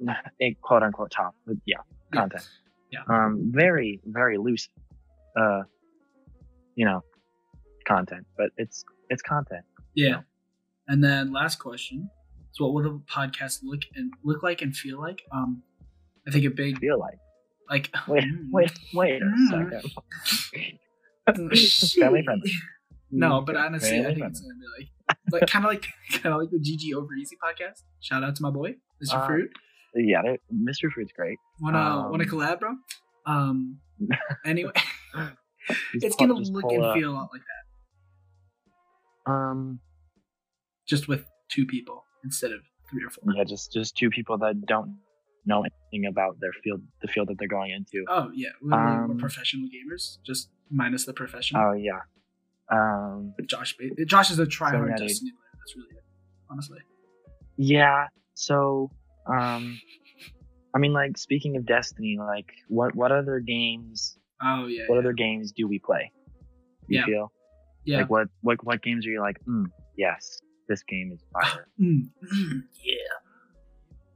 a 0.40 0.56
quote 0.62 0.82
unquote 0.82 1.10
top. 1.10 1.34
Yeah, 1.66 1.76
Yeah. 2.14 2.20
content. 2.20 2.48
Yeah. 2.90 3.00
Um. 3.06 3.50
Very 3.52 4.00
very 4.06 4.38
loose. 4.38 4.70
Uh. 5.38 5.64
You 6.76 6.86
know, 6.86 7.02
content, 7.86 8.26
but 8.38 8.48
it's 8.56 8.84
it's 9.10 9.20
content. 9.20 9.66
Yeah. 9.94 10.08
Yeah. 10.08 10.20
And 10.88 11.04
then 11.04 11.30
last 11.30 11.58
question. 11.58 12.08
So 12.52 12.64
what 12.66 12.74
will 12.74 12.82
the 12.82 13.02
podcast 13.10 13.60
look 13.62 13.80
and 13.94 14.12
look 14.24 14.42
like 14.42 14.62
and 14.62 14.74
feel 14.76 14.98
like? 15.00 15.22
Um 15.32 15.62
I 16.26 16.30
think 16.30 16.44
a 16.44 16.50
big 16.50 16.78
Feel 16.78 16.98
like. 16.98 17.18
like 17.70 17.90
Wait 18.08 18.24
Mm. 18.24 18.48
wait 18.52 18.72
wait 18.94 19.22
a 19.22 19.24
Mm. 19.26 19.48
second. 19.50 19.92
Family 22.00 22.22
friendly. 22.24 22.52
No, 23.12 23.40
but 23.40 23.56
honestly, 23.56 23.98
I 23.98 24.02
Family 24.02 24.14
think 24.14 24.26
it's 24.30 24.40
gonna 24.40 24.54
be 24.54 24.66
like 24.78 24.88
like 25.32 25.50
kind 25.50 25.64
of 25.64 25.70
like 25.72 25.84
kind 26.22 26.32
of 26.32 26.40
like 26.40 26.50
the 26.50 26.58
GG 26.60 26.94
Over 26.96 27.12
Easy 27.14 27.36
podcast. 27.42 27.82
Shout 28.00 28.22
out 28.22 28.36
to 28.36 28.42
my 28.42 28.50
boy, 28.50 28.76
Mr. 29.04 29.14
Uh, 29.14 29.26
Fruit. 29.26 29.50
Yeah, 29.96 30.22
Mr. 30.54 30.88
Fruit's 30.94 31.10
great. 31.16 31.36
Wanna 31.60 32.06
wanna 32.08 32.22
um, 32.22 32.30
collab, 32.30 32.60
bro? 32.60 32.76
Um. 33.26 33.80
Anyway, 34.44 34.70
it's 35.94 36.14
pull- 36.14 36.28
gonna 36.28 36.38
look 36.38 36.72
and 36.72 36.84
up- 36.84 36.94
feel 36.96 37.10
a 37.10 37.14
lot 37.14 37.30
like 37.32 37.42
that, 39.26 39.32
Um. 39.32 39.80
just 40.88 41.08
with 41.08 41.26
two 41.50 41.66
people 41.66 42.04
instead 42.24 42.52
of 42.52 42.60
three 42.90 43.04
or 43.04 43.10
four. 43.10 43.32
Yeah, 43.34 43.44
just 43.44 43.72
just 43.72 43.96
two 43.96 44.10
people 44.10 44.38
that 44.38 44.66
don't 44.66 44.98
know 45.46 45.62
anything 45.62 46.06
about 46.08 46.38
their 46.40 46.52
field, 46.62 46.82
the 47.02 47.08
field 47.08 47.28
that 47.28 47.36
they're 47.38 47.48
going 47.48 47.70
into. 47.70 48.04
Oh 48.08 48.30
yeah, 48.34 48.50
we're 48.62 48.74
Um, 48.74 49.18
professional 49.18 49.68
gamers, 49.68 50.18
just 50.24 50.50
minus 50.70 51.06
the 51.06 51.12
professional. 51.12 51.62
Oh 51.62 51.72
yeah. 51.72 52.00
Um. 52.70 53.34
Josh, 53.46 53.76
Josh 54.06 54.30
is 54.30 54.38
a 54.38 54.46
tryhard 54.46 54.96
dude. 54.96 55.08
Destiny 55.08 55.32
player. 55.32 55.52
That's 55.58 55.76
really 55.76 55.88
it, 55.96 56.04
honestly. 56.50 56.78
Yeah. 57.56 58.06
So. 58.34 58.90
Um. 59.26 59.78
I 60.74 60.78
mean, 60.78 60.92
like 60.92 61.18
speaking 61.18 61.56
of 61.56 61.66
Destiny, 61.66 62.16
like 62.18 62.50
what 62.68 62.94
what 62.94 63.10
other 63.12 63.40
games? 63.40 64.16
Oh 64.42 64.66
yeah. 64.66 64.84
What 64.86 64.94
yeah. 64.94 65.00
other 65.00 65.12
games 65.12 65.52
do 65.52 65.66
we 65.66 65.78
play? 65.80 66.12
You 66.86 67.00
Yeah. 67.00 67.06
feel 67.06 67.32
yeah. 67.84 67.98
like 67.98 68.10
what 68.10 68.28
what 68.42 68.64
what 68.64 68.82
games 68.82 69.06
are 69.06 69.10
you 69.10 69.20
like? 69.20 69.38
Mm, 69.48 69.66
yes, 69.96 70.40
this 70.70 70.82
game 70.84 71.10
is 71.12 71.20
fire. 71.32 71.66
Mm, 71.78 72.08
mm, 72.32 72.62
yeah. 72.82 73.18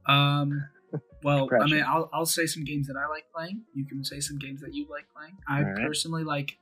Um. 0.07 0.69
Well, 1.23 1.49
I 1.59 1.65
mean, 1.65 1.83
I'll 1.85 2.07
I'll 2.13 2.27
say 2.27 2.45
some 2.45 2.63
games 2.63 2.85
that 2.85 2.95
I 2.95 3.09
like 3.09 3.25
playing. 3.35 3.63
You 3.73 3.83
can 3.87 4.03
say 4.05 4.19
some 4.19 4.37
games 4.37 4.61
that 4.61 4.75
you 4.75 4.85
like 4.87 5.05
playing. 5.13 5.35
I 5.49 5.63
right. 5.63 5.87
personally 5.87 6.23
like 6.23 6.59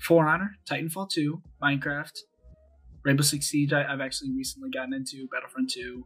For 0.00 0.26
Honor, 0.26 0.50
Titanfall 0.68 1.10
2, 1.10 1.40
Minecraft, 1.62 2.18
Rainbow 3.04 3.22
Six 3.22 3.46
Siege. 3.46 3.72
I, 3.72 3.84
I've 3.84 4.00
actually 4.00 4.32
recently 4.32 4.70
gotten 4.70 4.94
into 4.94 5.28
Battlefront 5.32 5.70
2, 5.70 6.04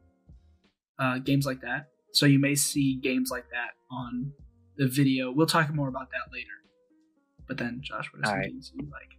uh, 0.98 1.18
games 1.20 1.46
like 1.46 1.62
that. 1.62 1.86
So 2.12 2.26
you 2.26 2.38
may 2.38 2.54
see 2.54 2.96
games 3.02 3.30
like 3.30 3.48
that 3.52 3.70
on 3.90 4.32
the 4.76 4.86
video. 4.86 5.32
We'll 5.32 5.46
talk 5.46 5.72
more 5.74 5.88
about 5.88 6.10
that 6.10 6.30
later. 6.30 6.46
But 7.46 7.56
then, 7.56 7.80
Josh, 7.82 8.12
what 8.12 8.20
are 8.20 8.26
some 8.26 8.38
right. 8.38 8.50
games 8.50 8.70
you 8.74 8.86
like? 8.92 9.16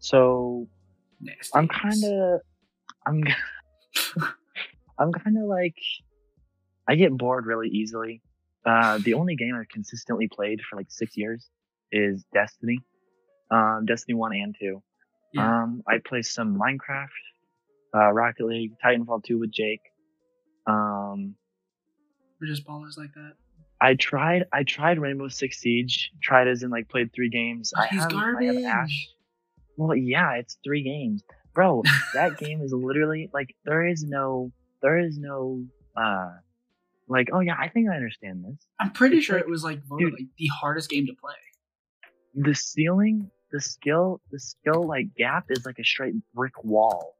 So 0.00 0.66
Nasty. 1.20 1.52
I'm 1.54 1.68
kind 1.68 2.04
of 2.04 2.40
I'm 3.06 3.24
I'm 4.98 5.12
kind 5.12 5.38
of 5.38 5.44
like 5.44 5.76
I 6.88 6.94
get 6.96 7.16
bored 7.16 7.46
really 7.46 7.68
easily. 7.68 8.22
Uh, 8.64 8.98
the 8.98 9.14
only 9.14 9.36
game 9.36 9.54
I've 9.54 9.68
consistently 9.68 10.28
played 10.28 10.60
for 10.68 10.76
like 10.76 10.86
six 10.90 11.16
years 11.16 11.48
is 11.92 12.24
Destiny, 12.34 12.80
um, 13.50 13.84
Destiny 13.86 14.14
one 14.14 14.32
and 14.32 14.56
two. 14.58 14.82
Yeah. 15.32 15.62
Um, 15.62 15.82
I 15.88 15.98
play 16.04 16.22
some 16.22 16.58
Minecraft, 16.58 17.06
uh, 17.94 18.10
Rocket 18.12 18.46
League, 18.46 18.72
Titanfall 18.84 19.22
two 19.24 19.38
with 19.38 19.52
Jake. 19.52 19.82
Um, 20.66 21.36
We're 22.40 22.48
just 22.48 22.66
ballers 22.66 22.98
like 22.98 23.14
that. 23.14 23.34
I 23.80 23.94
tried 23.94 24.46
I 24.52 24.62
tried 24.64 24.98
Rainbow 24.98 25.28
Six 25.28 25.60
Siege. 25.60 26.10
Tried 26.22 26.48
as 26.48 26.62
in 26.62 26.70
like 26.70 26.88
played 26.88 27.12
three 27.14 27.28
games. 27.28 27.72
But 27.74 27.84
I 27.84 27.88
he's 27.88 28.00
have, 28.00 28.12
I 28.12 28.14
have 28.14 28.32
garbage. 28.34 28.64
Ash. 28.64 29.08
Well, 29.76 29.94
yeah, 29.94 30.32
it's 30.34 30.56
three 30.64 30.82
games, 30.82 31.22
bro. 31.56 31.82
that 32.14 32.38
game 32.38 32.60
is 32.62 32.72
literally 32.72 33.28
like 33.34 33.48
there 33.64 33.84
is 33.84 34.04
no 34.04 34.52
there 34.82 34.98
is 34.98 35.18
no 35.18 35.64
uh 35.96 36.30
like 37.08 37.28
oh 37.32 37.40
yeah 37.40 37.56
I 37.58 37.68
think 37.68 37.88
I 37.90 37.96
understand 37.96 38.44
this. 38.44 38.64
I'm 38.78 38.92
pretty 38.92 39.16
It's 39.16 39.26
sure 39.26 39.36
like- 39.36 39.44
it 39.46 39.50
was 39.50 39.64
like 39.64 39.80
voted 39.88 40.10
dude. 40.10 40.20
like 40.20 40.28
the 40.38 40.46
hardest 40.48 40.88
game 40.90 41.06
to 41.06 41.14
play. 41.20 41.34
The 42.34 42.54
ceiling, 42.54 43.30
the 43.50 43.60
skill, 43.60 44.20
the 44.30 44.38
skill 44.38 44.86
like 44.86 45.06
gap 45.16 45.46
is 45.50 45.64
like 45.66 45.78
a 45.80 45.84
straight 45.84 46.14
brick 46.34 46.52
wall. 46.62 47.16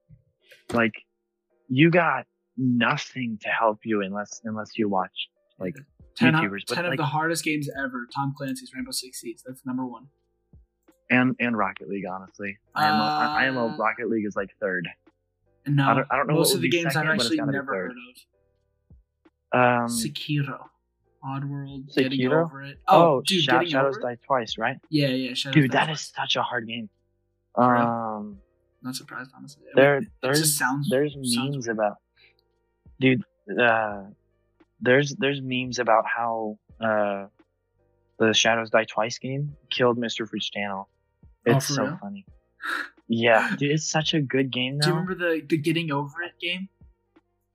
Like 0.72 0.92
you 1.68 1.90
got 1.90 2.26
nothing 2.58 3.38
to 3.42 3.48
help 3.48 3.80
you 3.84 4.02
unless 4.02 4.40
unless 4.44 4.70
you 4.76 4.88
watch 4.88 5.28
like 5.58 5.74
10, 6.16 6.34
out- 6.34 6.44
YouTubers, 6.44 6.62
but, 6.68 6.74
10 6.76 6.84
of 6.84 6.90
like- 6.90 6.98
the 6.98 7.04
hardest 7.04 7.44
games 7.44 7.68
ever. 7.82 8.06
Tom 8.14 8.34
Clancy's 8.36 8.70
Rainbow 8.74 8.90
Six 8.92 9.20
Siege. 9.20 9.38
That's 9.46 9.64
number 9.64 9.86
one. 9.86 10.08
And 11.10 11.34
and 11.40 11.56
Rocket 11.56 11.88
League. 11.88 12.04
Honestly, 12.10 12.58
I 12.74 12.86
am 12.88 12.94
a, 12.94 13.02
I, 13.02 13.44
I 13.44 13.48
Uh, 13.48 13.76
Rocket 13.76 14.08
League 14.08 14.26
is 14.26 14.36
like 14.36 14.50
third. 14.60 14.88
No, 15.66 15.88
I 15.88 15.94
don't- 15.94 16.06
I 16.10 16.16
don't 16.16 16.26
know 16.28 16.34
most 16.34 16.54
of 16.54 16.60
the 16.60 16.68
games 16.68 16.92
second, 16.94 17.08
I've 17.08 17.14
actually 17.20 17.38
never 17.38 17.74
heard 17.74 17.90
of. 17.92 17.96
Um, 19.52 19.86
Sekiro, 19.88 20.66
Oddworld, 21.24 21.94
getting 21.94 22.20
Sekiro? 22.20 22.44
over 22.44 22.62
it. 22.62 22.78
oh, 22.88 23.16
Oh, 23.16 23.22
dude, 23.26 23.42
Sha- 23.42 23.52
getting 23.52 23.68
Shadows 23.70 23.96
over 23.98 24.10
it? 24.10 24.16
Die 24.18 24.26
Twice, 24.26 24.58
right? 24.58 24.76
Yeah, 24.90 25.08
yeah, 25.08 25.34
Shadows 25.34 25.54
Dude, 25.54 25.72
that 25.72 25.86
Twice. 25.86 26.00
is 26.02 26.12
such 26.16 26.36
a 26.36 26.42
hard 26.42 26.66
game. 26.68 26.88
Um, 27.56 28.38
Not 28.82 28.94
surprised, 28.94 29.30
honestly. 29.36 29.64
There, 29.74 29.98
it 29.98 30.08
there's 30.22 30.40
just 30.40 30.58
sounds. 30.58 30.88
there's 30.90 31.14
sounds 31.14 31.36
memes 31.36 31.66
weird. 31.66 31.76
about, 31.78 31.96
dude. 33.00 33.22
Uh, 33.58 34.04
there's 34.80 35.14
there's 35.16 35.40
memes 35.40 35.78
about 35.78 36.04
how 36.06 36.58
uh, 36.80 37.26
the 38.18 38.34
Shadows 38.34 38.70
Die 38.70 38.84
Twice 38.84 39.18
game 39.18 39.56
killed 39.70 39.98
Mr. 39.98 40.28
Fruit's 40.28 40.50
channel. 40.50 40.88
Oh, 41.46 41.56
It's 41.56 41.66
for 41.68 41.72
so 41.74 41.82
real? 41.84 41.98
funny. 42.00 42.24
Yeah, 43.08 43.54
dude, 43.56 43.70
it's 43.70 43.88
such 43.88 44.14
a 44.14 44.20
good 44.20 44.50
game 44.50 44.78
Do 44.80 44.88
you 44.88 44.94
remember 44.94 45.14
the 45.14 45.40
the 45.46 45.56
getting 45.56 45.92
over 45.92 46.22
it 46.22 46.32
game? 46.40 46.68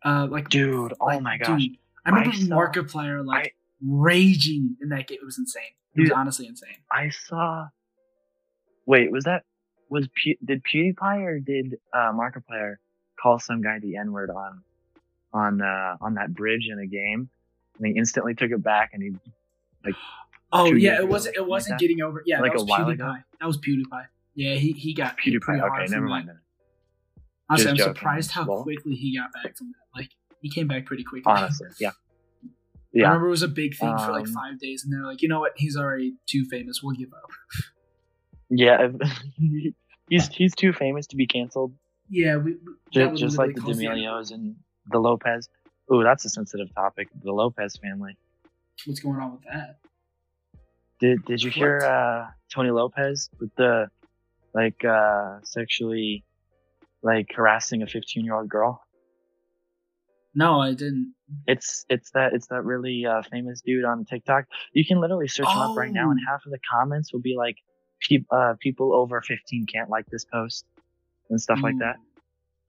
Uh, 0.03 0.27
like 0.29 0.49
Dude, 0.49 0.93
oh 0.99 1.05
like, 1.05 1.21
my 1.21 1.37
gosh. 1.37 1.61
dude, 1.61 1.77
I 2.05 2.09
remember 2.09 2.29
I 2.29 2.39
saw- 2.39 2.55
Markiplier 2.55 3.25
like 3.25 3.55
raging 3.85 4.77
in 4.81 4.89
that 4.89 5.07
game. 5.07 5.17
It 5.21 5.25
was 5.25 5.37
insane. 5.37 5.63
It 5.95 6.01
was 6.01 6.11
honestly 6.11 6.47
insane. 6.47 6.75
I 6.91 7.09
saw. 7.09 7.67
Wait, 8.85 9.11
was 9.11 9.25
that 9.25 9.43
was 9.89 10.07
Pew, 10.15 10.37
did 10.43 10.63
PewDiePie 10.63 11.21
or 11.23 11.39
did 11.39 11.75
uh, 11.93 12.13
Markiplier 12.13 12.75
call 13.21 13.37
some 13.39 13.61
guy 13.61 13.79
the 13.79 13.97
N 13.97 14.11
word 14.13 14.29
on 14.29 14.63
on 15.33 15.61
uh, 15.61 15.97
on 15.99 16.13
that 16.15 16.33
bridge 16.33 16.67
in 16.71 16.79
a 16.79 16.87
game? 16.87 17.29
And 17.77 17.87
he 17.87 17.97
instantly 17.97 18.33
took 18.35 18.51
it 18.51 18.63
back, 18.63 18.91
and 18.93 19.03
he 19.03 19.91
Oh 20.53 20.69
two 20.69 20.77
yeah, 20.77 20.97
it 20.99 21.07
wasn't. 21.07 21.35
It 21.35 21.41
like 21.41 21.49
wasn't 21.49 21.79
getting 21.79 22.01
over. 22.01 22.23
Yeah, 22.25 22.39
Like 22.41 22.53
that 22.53 22.59
a 22.59 22.63
was 22.63 22.69
while 22.69 22.85
PewDiePie. 22.85 22.93
ago? 22.93 23.15
That 23.41 23.47
was 23.47 23.57
PewDiePie. 23.57 24.05
Yeah, 24.35 24.53
he 24.55 24.71
he 24.71 24.93
got 24.93 25.17
PewDiePie. 25.17 25.61
Okay, 25.61 25.91
never 25.91 26.05
that. 26.05 26.09
mind. 26.09 26.29
Then. 26.29 26.39
Honestly, 27.49 27.69
I'm 27.71 27.75
joking, 27.75 27.95
surprised 27.95 28.31
how 28.31 28.45
lol. 28.45 28.63
quickly 28.63 28.95
he 28.95 29.17
got 29.17 29.33
back 29.33 29.57
from 29.57 29.67
that. 29.73 29.99
Like 29.99 30.09
he 30.41 30.49
came 30.49 30.67
back 30.69 30.85
pretty 30.85 31.03
quickly. 31.03 31.29
Honestly, 31.29 31.67
yeah, 31.79 31.91
Yeah. 32.93 33.05
I 33.05 33.07
remember 33.09 33.27
it 33.27 33.31
was 33.31 33.43
a 33.43 33.47
big 33.49 33.75
thing 33.75 33.97
for 33.97 34.11
like 34.11 34.27
Um, 34.27 34.33
five 34.33 34.59
days, 34.59 34.83
and 34.85 34.93
they're 34.93 35.05
like, 35.05 35.21
you 35.21 35.27
know 35.27 35.39
what? 35.41 35.53
He's 35.57 35.75
already 35.75 36.13
too 36.27 36.45
famous. 36.45 36.81
We'll 36.81 36.95
give 36.95 37.11
up. 37.13 37.29
Yeah, 38.49 38.87
he's 40.09 40.27
he's 40.29 40.55
too 40.55 40.71
famous 40.71 41.07
to 41.07 41.15
be 41.15 41.25
canceled. 41.27 41.73
Yeah, 42.09 42.37
we, 42.37 42.51
we- 42.53 42.57
Just, 42.93 43.15
just 43.19 43.37
like 43.37 43.55
the. 43.55 43.61
D'Amelios 43.61 44.31
and 44.31 44.55
the 44.91 44.99
Lopez. 44.99 45.49
Ooh, 45.93 46.03
that's 46.03 46.23
a 46.25 46.29
sensitive 46.29 46.73
topic. 46.75 47.07
The 47.23 47.31
Lopez 47.31 47.75
family. 47.81 48.15
What's 48.85 48.99
going 49.01 49.19
on 49.19 49.31
with 49.33 49.41
that? 49.51 49.77
Did 51.01 51.25
Did 51.25 51.43
you 51.43 51.49
hear 51.51 51.79
uh, 51.79 52.31
Tony 52.53 52.69
Lopez 52.71 53.29
with 53.39 53.53
the 53.55 53.89
like 54.53 54.85
uh, 54.85 55.39
sexually 55.43 56.23
like 57.01 57.27
harassing 57.35 57.81
a 57.81 57.87
15 57.87 58.23
year 58.23 58.35
old 58.35 58.47
girl? 58.47 58.81
No, 60.33 60.61
I 60.61 60.69
didn't. 60.71 61.13
It's 61.47 61.85
it's 61.89 62.11
that 62.11 62.33
it's 62.33 62.47
that 62.47 62.63
really 62.63 63.05
uh, 63.05 63.21
famous 63.29 63.61
dude 63.61 63.83
on 63.83 64.05
TikTok. 64.05 64.45
You 64.73 64.85
can 64.85 65.01
literally 65.01 65.27
search 65.27 65.47
him 65.47 65.57
up 65.57 65.75
right 65.75 65.91
now, 65.91 66.09
and 66.11 66.19
Oh. 66.25 66.31
half 66.31 66.45
of 66.45 66.51
the 66.51 66.59
comments 66.71 67.11
will 67.11 67.19
be 67.19 67.35
like, 67.35 67.57
peop 67.99 68.25
uh, 68.31 68.53
"People 68.59 68.93
over 68.93 69.21
15 69.21 69.65
can't 69.65 69.89
like 69.89 70.05
this 70.05 70.23
post" 70.23 70.65
and 71.29 71.41
stuff 71.41 71.59
like 71.61 71.77
that. 71.79 71.97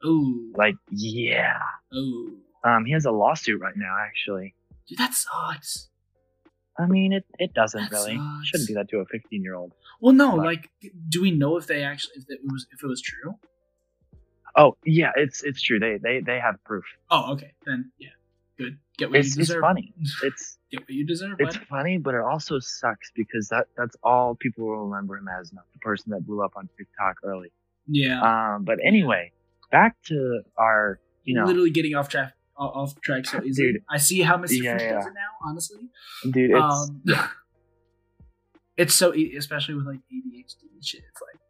Ooh. 0.05 0.53
Like, 0.57 0.75
yeah. 0.91 1.59
Ooh. 1.95 2.37
Um, 2.65 2.85
he 2.85 2.93
has 2.93 3.05
a 3.05 3.13
lawsuit 3.13 3.61
right 3.61 3.77
now, 3.77 3.95
actually. 4.05 4.55
Dude, 4.89 4.99
that 4.99 5.15
sucks. 5.15 5.89
I 6.79 6.87
mean, 6.87 7.13
it 7.13 7.25
it 7.39 7.53
doesn't 7.55 7.91
That 7.91 7.93
really. 7.93 8.17
sucks. 8.17 8.47
Shouldn't 8.49 8.69
do 8.69 8.75
that 8.75 8.89
to 8.91 8.99
a 8.99 9.07
15 9.07 9.43
year 9.43 9.55
old. 9.55 9.73
Well, 10.01 10.15
no, 10.15 10.37
But- 10.37 10.45
like, 10.47 10.71
do 11.09 11.21
we 11.23 11.31
know 11.31 11.57
if 11.57 11.67
they 11.67 11.83
actually 11.85 12.15
if 12.17 12.25
it 12.31 12.41
was 12.45 12.67
if 12.73 12.83
it 12.83 12.87
was 12.87 13.01
true? 13.03 13.35
Oh 14.57 14.77
yeah, 14.85 15.13
it's 15.17 15.43
it's 15.43 15.63
true. 15.63 15.79
They 15.79 15.99
they 15.99 16.21
they 16.21 16.39
have 16.39 16.63
proof. 16.65 16.85
Oh, 17.11 17.33
okay, 17.33 17.53
then 17.65 17.91
yeah, 17.99 18.11
good. 18.59 18.79
Get 18.99 19.11
what 19.11 19.21
It's 19.21 19.35
you 19.37 19.41
it's 19.41 19.49
deserve. 19.49 19.63
funny. 19.63 19.95
It's 20.23 20.59
Get 20.71 20.81
what 20.81 20.91
you 20.91 21.07
deserve. 21.07 21.37
it's 21.39 21.57
bud. 21.59 21.67
funny, 21.69 21.99
but 21.99 22.15
it 22.15 22.21
also 22.21 22.59
sucks 22.59 23.11
because 23.15 23.49
that 23.49 23.67
that's 23.77 23.97
all 24.03 24.35
people 24.35 24.67
will 24.67 24.87
remember 24.87 25.17
him 25.19 25.29
as, 25.29 25.53
not 25.53 25.65
the 25.73 25.79
person 25.81 26.11
that 26.13 26.27
blew 26.27 26.43
up 26.43 26.53
on 26.57 26.69
TikTok 26.79 27.17
early. 27.25 27.51
Yeah. 27.87 28.21
Um, 28.57 28.65
but 28.65 28.79
anyway, 28.83 29.33
back 29.71 29.97
to 30.05 30.43
our, 30.57 30.99
you 31.25 31.35
know, 31.35 31.45
literally 31.45 31.71
getting 31.71 31.95
off 31.95 32.09
track 32.09 32.33
off 32.57 33.01
track 33.01 33.27
so 33.27 33.43
easy. 33.43 33.73
Dude. 33.73 33.83
I 33.91 33.99
see 33.99 34.21
how 34.21 34.37
Mr. 34.37 34.63
Yeah, 34.63 34.77
Fruit 34.79 34.87
yeah. 34.87 34.93
does 34.95 35.07
it 35.07 35.13
now. 35.15 35.49
Honestly, 35.49 35.81
dude, 36.31 36.51
it's 36.51 36.61
um, 36.63 37.03
it's 38.77 38.95
so 38.95 39.15
e- 39.15 39.35
especially 39.37 39.75
with 39.75 39.87
like 39.87 39.99
ADHD 39.99 40.73
and 40.75 40.85
shit. 40.85 41.03
It's 41.11 41.21
like 41.23 41.41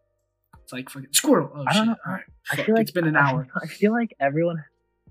it's 0.62 0.72
like 0.72 0.90
fucking 0.90 1.08
squirrel. 1.12 1.50
Oh 1.54 1.64
I 1.66 1.72
shit! 1.72 1.78
don't 1.78 1.86
know. 1.88 1.96
All 2.06 2.12
right, 2.12 2.24
I 2.50 2.56
Fuck, 2.56 2.66
feel 2.66 2.74
like 2.74 2.82
it's 2.82 2.90
been 2.92 3.06
an 3.08 3.16
hour. 3.24 3.46
I 3.60 3.66
feel 3.66 3.92
like 3.92 4.14
everyone, 4.20 4.62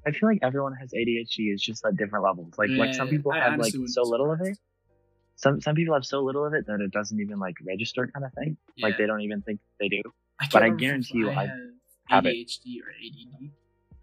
I 0.06 0.12
feel 0.12 0.30
like 0.30 0.40
everyone 0.42 0.74
has 0.74 0.92
ADHD. 0.92 1.52
It's 1.54 1.64
just 1.64 1.86
at 1.86 1.96
different 1.98 2.26
levels. 2.26 2.54
Like 2.58 2.70
like 2.72 2.94
some 2.94 3.08
people 3.08 3.32
have 3.32 3.60
like 3.60 3.74
so 3.88 4.04
little 4.04 4.32
of 4.32 4.42
it. 4.42 4.58
Some 5.36 5.60
some 5.62 5.76
people 5.76 5.94
have 5.94 6.06
so 6.06 6.22
little 6.22 6.46
of 6.46 6.54
it 6.54 6.68
that 6.68 6.82
it 6.82 6.92
doesn't 6.92 7.20
even 7.20 7.40
like 7.40 7.56
register, 7.66 8.08
kind 8.08 8.26
of 8.26 8.34
thing. 8.34 8.58
Like 8.80 8.98
they 8.98 9.06
don't 9.08 9.22
even 9.22 9.42
think 9.42 9.60
they 9.80 9.90
do. 9.90 10.02
I 10.40 10.48
but 10.52 10.64
I 10.64 10.70
guarantee 10.70 11.20
you 11.20 11.30
I 11.30 11.34
have 11.34 11.50
have 12.08 12.26
it. 12.26 12.36
ADHD 12.36 12.78
or 12.84 12.90
ADD. 12.92 13.52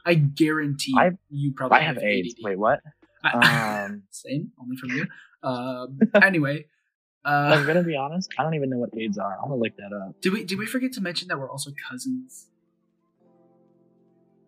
I 0.06 0.14
guarantee 0.14 0.94
I- 0.96 1.12
you 1.30 1.52
probably 1.52 1.78
I 1.78 1.82
have 1.82 1.98
AIDS. 1.98 2.34
ADD. 2.38 2.44
Wait, 2.44 2.58
what? 2.58 2.80
I- 3.24 3.84
Um, 3.88 4.02
Same, 4.10 4.52
only 4.60 4.76
from 4.76 4.90
you. 4.90 5.06
Um, 5.40 6.00
anyway, 6.22 6.66
uh, 7.24 7.28
I'm 7.54 7.64
gonna 7.64 7.84
be 7.84 7.94
honest. 7.96 8.28
I 8.36 8.42
don't 8.42 8.54
even 8.54 8.70
know 8.70 8.78
what 8.78 8.90
AIDS 8.98 9.18
are. 9.18 9.36
I'm 9.40 9.48
gonna 9.50 9.60
look 9.60 9.76
that 9.76 9.92
up. 9.92 10.20
did 10.20 10.32
we 10.32 10.42
did 10.42 10.58
we 10.58 10.66
forget 10.66 10.92
to 10.94 11.00
mention 11.00 11.28
that 11.28 11.38
we're 11.38 11.48
also 11.48 11.70
cousins? 11.88 12.48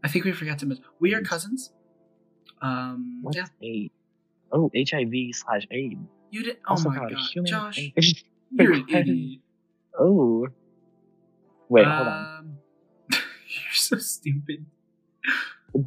I 0.02 0.08
think 0.08 0.24
we 0.24 0.32
forgot 0.32 0.58
to 0.60 0.66
mention 0.66 0.84
we 0.98 1.14
are 1.14 1.20
cousins. 1.22 1.70
Um, 2.60 3.20
What's 3.22 3.36
yeah, 3.36 3.46
AIDS? 3.62 3.94
Oh, 4.50 4.68
HIV 4.74 5.12
slash 5.32 5.66
AIDS. 5.70 6.00
you 6.32 6.42
did. 6.42 6.56
Oh 6.66 6.70
Also 6.72 6.88
my 6.90 6.96
god, 6.96 7.12
Josh, 7.46 7.78
you're 8.50 8.72
an 8.72 8.84
idiot. 8.88 9.40
Oh. 9.96 10.48
Wait, 11.68 11.86
hold 11.86 12.08
on. 12.08 12.36
Um, 12.38 12.58
you're 13.12 13.74
so 13.74 13.96
stupid. 13.98 14.66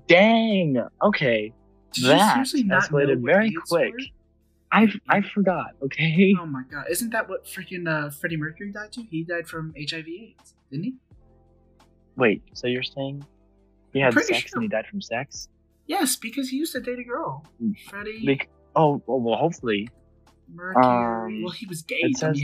Dang. 0.08 0.84
Okay. 1.02 1.54
Did 1.94 2.06
That 2.06 2.34
seriously 2.34 2.63
not 2.63 2.92
know 2.92 2.98
escalated 2.98 3.24
very 3.24 3.54
quick. 3.68 3.94
I 4.72 4.88
I 5.08 5.22
forgot. 5.22 5.72
Okay. 5.84 6.34
Oh 6.40 6.46
my 6.46 6.63
god, 6.72 6.86
isn't 6.90 7.12
that 7.12 7.30
what 7.30 7.46
freaking 7.46 7.88
uh, 7.88 8.10
Freddie 8.10 8.38
Mercury 8.38 8.72
died 8.72 8.92
to? 8.94 9.04
He 9.04 9.24
died 9.24 9.48
from 9.48 9.74
HIV/AIDS, 9.78 10.56
didn't 10.72 10.84
he? 10.86 10.96
Wait. 12.16 12.42
So 12.54 12.68
you're 12.68 12.82
saying 12.84 13.24
he 13.94 14.00
had 14.00 14.13
sex 14.13 14.28
sure. 14.28 14.50
and 14.56 14.63
he 14.63 14.68
died 14.68 14.88
from 14.88 15.02
sex? 15.02 15.48
Yes, 15.86 16.16
because 16.16 16.50
he 16.50 16.58
used 16.58 16.74
to 16.74 16.80
date 16.80 16.98
a 17.00 17.04
girl. 17.04 17.46
Mm. 17.62 17.75
Freddie 17.90 18.25
Bec- 18.25 18.50
oh, 18.75 19.02
well, 19.06 19.20
well, 19.20 19.38
hopefully 19.38 19.90
Mercury. 20.52 20.84
um, 20.84 21.44
well, 21.44 21.52
he 21.52 21.66
was 21.68 21.84
gay. 21.84 22.00
it 22.02 22.18
says- 22.18 22.42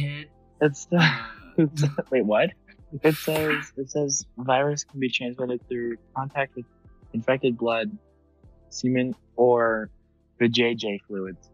it's. 0.61 0.87
Uh, 0.91 1.17
Wait, 2.11 2.25
what? 2.25 2.51
It 3.01 3.15
says 3.15 3.71
it 3.77 3.89
says 3.89 4.25
virus 4.37 4.83
can 4.83 4.99
be 4.99 5.09
transmitted 5.09 5.67
through 5.67 5.97
contact 6.15 6.55
with 6.55 6.65
infected 7.13 7.57
blood, 7.57 7.95
semen, 8.69 9.15
or 9.35 9.89
the 10.39 10.47
JJ 10.49 11.01
fluids. 11.07 11.49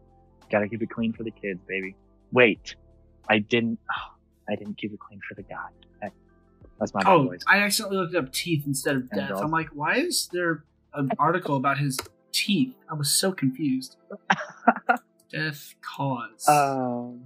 Gotta 0.50 0.68
keep 0.68 0.82
it 0.82 0.90
clean 0.90 1.12
for 1.12 1.22
the 1.24 1.30
kids, 1.30 1.60
baby. 1.66 1.94
Wait, 2.32 2.76
I 3.28 3.38
didn't. 3.38 3.78
Oh, 3.90 4.12
I 4.48 4.54
didn't 4.54 4.78
keep 4.78 4.92
it 4.92 5.00
clean 5.00 5.20
for 5.28 5.34
the 5.34 5.42
guy. 5.42 5.68
That- 6.02 6.12
That's 6.78 6.94
my 6.94 7.02
oh, 7.06 7.24
voice. 7.24 7.42
I 7.48 7.58
accidentally 7.58 7.96
looked 7.98 8.14
up 8.14 8.32
teeth 8.32 8.62
instead 8.66 8.94
of 8.96 9.10
death. 9.10 9.32
I'm 9.34 9.50
like, 9.50 9.68
why 9.72 9.96
is 9.96 10.28
there 10.32 10.62
an 10.94 11.10
article 11.18 11.56
about 11.56 11.78
his 11.78 11.98
teeth? 12.32 12.74
I 12.88 12.94
was 12.94 13.10
so 13.12 13.32
confused. 13.32 13.96
death 15.30 15.74
cause. 15.80 16.46
Um. 16.48 17.22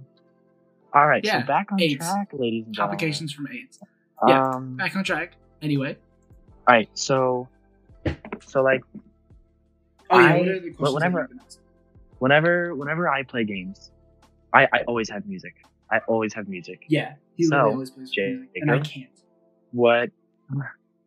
All 0.93 1.07
right, 1.07 1.23
Yeah, 1.23 1.41
so 1.41 1.47
back 1.47 1.71
on 1.71 1.79
AIDS. 1.81 1.95
track, 2.05 2.29
ladies 2.33 2.65
and 2.65 2.75
gentlemen. 2.75 2.97
Complications 2.97 3.31
from 3.31 3.47
AIDS. 3.47 3.79
yeah, 4.27 4.49
Um, 4.49 4.75
Back 4.75 4.93
on 4.95 5.03
track. 5.05 5.35
Anyway. 5.61 5.95
all 6.67 6.75
right, 6.75 6.89
so, 6.95 7.47
so 8.45 8.61
like 8.63 8.81
Oh 10.09 10.19
yeah. 10.19 10.25
I- 10.33 10.37
what 10.77 10.93
whenever- 10.93 11.21
that 11.21 11.29
you've 11.29 11.29
been 11.29 11.39
asked? 11.45 11.59
whenever 12.19 12.75
whenever 12.75 13.07
I 13.09 13.23
play 13.23 13.43
games, 13.45 13.91
I, 14.53 14.67
I 14.73 14.83
always 14.87 15.09
have 15.09 15.25
music. 15.25 15.53
I 15.91 15.99
always 16.07 16.33
have 16.33 16.47
music. 16.47 16.81
Yeah, 16.87 17.13
he 17.35 17.45
So, 17.45 17.55
always 17.71 17.91
plays 17.91 18.11
music, 18.17 18.49
and 18.55 18.71
I 18.71 18.79
can't. 18.79 19.09
What 19.71 20.09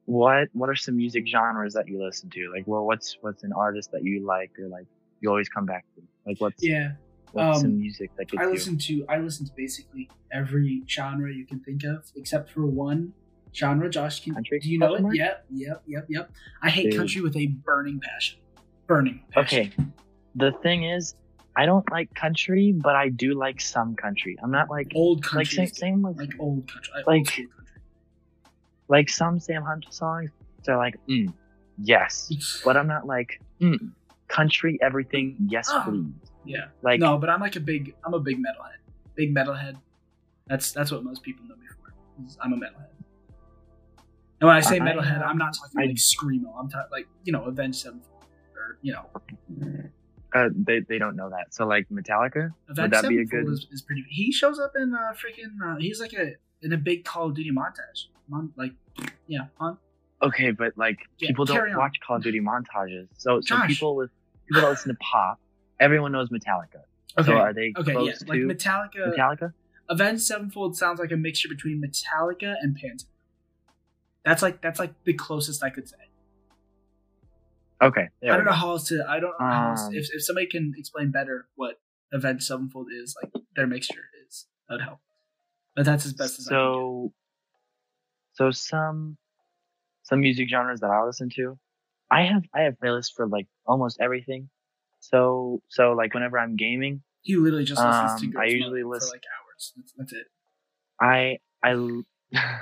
what 0.07 0.49
what 0.53 0.69
are 0.69 0.75
some 0.75 0.97
music 0.97 1.27
genres 1.27 1.75
that 1.75 1.89
you 1.89 2.03
listen 2.03 2.31
to? 2.31 2.51
Like 2.55 2.65
well 2.67 2.85
what's 2.85 3.17
what's 3.21 3.43
an 3.43 3.53
artist 3.53 3.91
that 3.93 4.03
you 4.05 4.27
like 4.27 4.51
or 4.59 4.69
like 4.69 4.87
you 5.21 5.29
always 5.31 5.49
come 5.49 5.67
back 5.67 5.85
to? 5.97 6.03
Like 6.27 6.37
what's 6.41 6.63
Yeah, 6.63 6.93
what's 7.33 7.57
um, 7.59 7.63
some 7.63 7.79
music 7.79 8.11
that 8.19 8.29
gets 8.29 8.43
I 8.43 8.47
you? 8.47 8.53
listen 8.53 8.79
to 8.79 9.05
I 9.09 9.19
listen 9.19 9.47
to 9.47 9.53
basically 9.57 10.11
every 10.33 10.83
genre 10.89 11.33
you 11.33 11.47
can 11.47 11.61
think 11.61 11.85
of, 11.85 12.05
except 12.17 12.51
for 12.51 12.67
one 12.67 13.13
genre. 13.55 13.89
Josh, 13.91 14.23
can, 14.23 14.35
Country, 14.35 14.59
do 14.61 14.69
you 14.71 14.79
know 14.79 14.95
it? 14.95 15.03
mark? 15.03 15.15
Yep, 15.15 15.47
yep, 15.51 15.83
yep, 15.87 16.07
yep. 16.09 16.31
I 16.63 16.71
hate 16.71 16.91
Dude. 16.91 16.99
country 16.99 17.21
with 17.23 17.37
a 17.37 17.47
burning 17.47 18.01
passion. 18.01 18.39
Burning. 18.87 19.21
Passion. 19.33 19.73
Okay. 19.79 19.85
The 20.37 20.53
thing 20.63 20.85
is, 20.85 21.15
I 21.57 21.67
don't 21.67 21.89
like 21.91 22.13
country, 22.15 22.73
but 22.73 22.97
I 22.97 23.09
do 23.11 23.35
like 23.35 23.61
some 23.61 23.95
country. 23.95 24.37
I'm 24.43 24.51
not 24.51 24.69
like 24.71 24.93
Old 24.95 25.19
like 25.27 25.49
country. 25.49 25.67
same, 25.67 25.75
same 25.75 26.03
with 26.03 26.19
like 26.19 26.33
old 26.41 26.67
country. 26.71 26.93
Like, 26.97 27.07
like- 27.07 27.17
old 27.17 27.27
country. 27.29 27.47
like 28.89 29.09
some 29.09 29.39
Sam 29.41 29.63
Hunt 29.63 29.87
songs. 29.91 30.31
They're 30.65 30.77
like, 30.77 30.97
mm, 31.09 31.33
yes, 31.79 32.61
but 32.65 32.77
I'm 32.77 32.87
not 32.89 33.07
like 33.07 33.41
mm, 33.61 33.79
country 34.29 34.79
everything. 34.83 35.37
Yes, 35.49 35.69
Oh. 35.71 35.85
please. 35.87 36.31
yeah. 36.45 36.67
Like 36.83 36.99
no, 37.01 37.19
but 37.19 37.31
I'm 37.31 37.41
like 37.41 37.55
a 37.57 37.61
big. 37.61 37.95
I'm 38.05 38.15
a 38.15 38.21
big 38.21 38.39
metalhead. 38.39 38.79
Big 39.15 39.35
metalhead. 39.35 39.77
That's 40.49 40.73
that's 40.73 40.91
what 40.91 41.05
most 41.05 41.23
people 41.23 41.45
know 41.47 41.55
me 41.57 41.67
for. 41.69 41.93
I'm 42.43 42.53
a 42.53 42.57
metalhead. 42.57 42.89
And 44.45 44.49
when 44.49 44.57
I 44.57 44.61
say 44.61 44.77
I- 44.77 44.81
metalhead, 44.81 45.27
I'm 45.27 45.39
not 45.39 45.55
talking 45.55 45.81
I- 45.81 45.87
like 45.87 45.97
screamo. 45.97 46.51
I'm 46.59 46.69
talking 46.69 46.89
like 46.93 47.07
you 47.25 47.33
know 47.33 47.45
Avenged 47.45 47.77
Sevenfold 47.81 48.25
or 48.57 48.79
you 48.83 48.93
know 48.93 49.07
uh, 50.35 50.49
they 50.55 50.81
they 50.81 50.99
don't 50.99 51.17
know 51.17 51.31
that. 51.31 51.55
So 51.55 51.67
like 51.67 51.87
Metallica. 51.91 52.51
Avenged 52.69 52.93
that 52.95 53.09
be 53.09 53.21
a 53.21 53.27
Sevenfold 53.27 53.31
good- 53.47 53.53
is, 53.53 53.67
is 53.73 53.83
pretty. 53.83 54.05
He 54.09 54.33
shows 54.33 54.59
up 54.59 54.73
in 54.77 54.95
uh, 54.95 55.13
freaking. 55.13 55.53
Uh, 55.65 55.77
he's 55.79 56.01
like 56.01 56.13
a 56.13 56.33
in 56.63 56.73
a 56.73 56.77
big 56.77 57.05
Call 57.05 57.27
of 57.29 57.35
Duty 57.35 57.51
montage. 57.51 58.07
Mon, 58.29 58.53
like 58.57 58.73
yeah, 59.27 59.47
on 59.61 59.77
Okay, 60.23 60.51
but 60.51 60.73
like 60.77 60.99
Yeah, 61.19 61.29
people 61.29 61.45
don't 61.45 61.71
on. 61.71 61.77
watch 61.77 61.97
Call 62.07 62.17
of 62.17 62.23
Duty 62.23 62.41
montages. 62.41 63.09
So 63.17 63.41
so 63.43 63.61
people 63.67 63.95
with 63.97 64.11
people 64.47 64.63
that 64.63 64.69
listen 64.71 64.93
to 64.93 64.99
pop, 65.01 65.39
everyone 65.79 66.13
knows 66.13 66.29
Metallica. 66.31 66.83
okay. 67.19 67.27
So 67.27 67.35
are 67.37 67.53
they 67.53 67.73
Okay, 67.79 67.93
close 67.93 68.09
yeah, 68.09 68.15
to 68.15 68.27
like 68.27 68.39
Metallica. 68.41 69.15
Metallica? 69.17 69.53
Avenged 69.91 70.23
Sevenfold 70.23 70.77
sounds 70.77 70.99
like 70.99 71.13
a 71.13 71.17
mixture 71.17 71.49
between 71.49 71.83
Metallica 71.83 72.55
and 72.63 72.75
Pantera. 72.77 73.05
That's 74.25 74.43
like 74.43 74.61
that's 74.63 74.79
like 74.79 74.95
the 75.05 75.13
closest 75.15 75.63
I 75.63 75.71
could 75.71 75.89
say. 75.89 75.97
Okay. 77.83 78.09
I 78.23 78.27
don't 78.29 78.45
know 78.45 78.53
how 78.53 78.71
else 78.71 78.89
to. 78.89 79.05
I 79.07 79.21
don't 79.21 79.35
know 79.39 79.47
how 79.47 79.71
else, 79.71 79.83
Um, 79.85 79.95
if 79.95 80.09
if 80.13 80.25
somebody 80.25 80.47
can 80.47 80.73
explain 80.77 81.11
better 81.11 81.49
what 81.57 81.81
Avenged 82.13 82.45
Sevenfold 82.45 82.87
is, 82.91 83.15
like 83.23 83.33
their 83.57 83.67
mixture 83.67 84.05
is, 84.27 84.47
that'd 84.69 84.83
help. 84.83 85.01
But 85.77 85.85
that's 85.85 86.07
as 86.07 86.15
best 86.15 86.39
as 86.39 86.49
I 86.49 86.51
so 86.53 87.13
so 88.35 88.51
some 88.51 89.17
some 90.05 90.21
music 90.21 90.49
genres 90.49 90.81
that 90.81 90.91
I 90.91 91.05
listen 91.05 91.29
to, 91.37 91.59
I 92.11 92.23
have 92.23 92.45
I 92.55 92.63
have 92.63 92.75
playlists 92.83 93.13
for 93.15 93.27
like 93.27 93.47
almost 93.67 93.99
everything. 94.01 94.49
So 95.01 95.61
so 95.69 95.93
like 95.93 96.15
whenever 96.15 96.39
I'm 96.39 96.57
gaming, 96.57 97.03
He 97.23 97.37
literally 97.37 97.65
just 97.65 97.85
listens 97.85 98.21
to 98.21 98.27
um, 98.27 98.33
Girls 98.33 98.43
I 98.43 98.47
usually 98.47 98.83
listen 98.85 99.09
for 99.09 99.15
like 99.15 99.25
hours. 99.27 99.73
That's, 99.77 99.93
that's 99.99 100.13
it. 100.13 100.27
I 101.01 101.39
I 101.63 101.73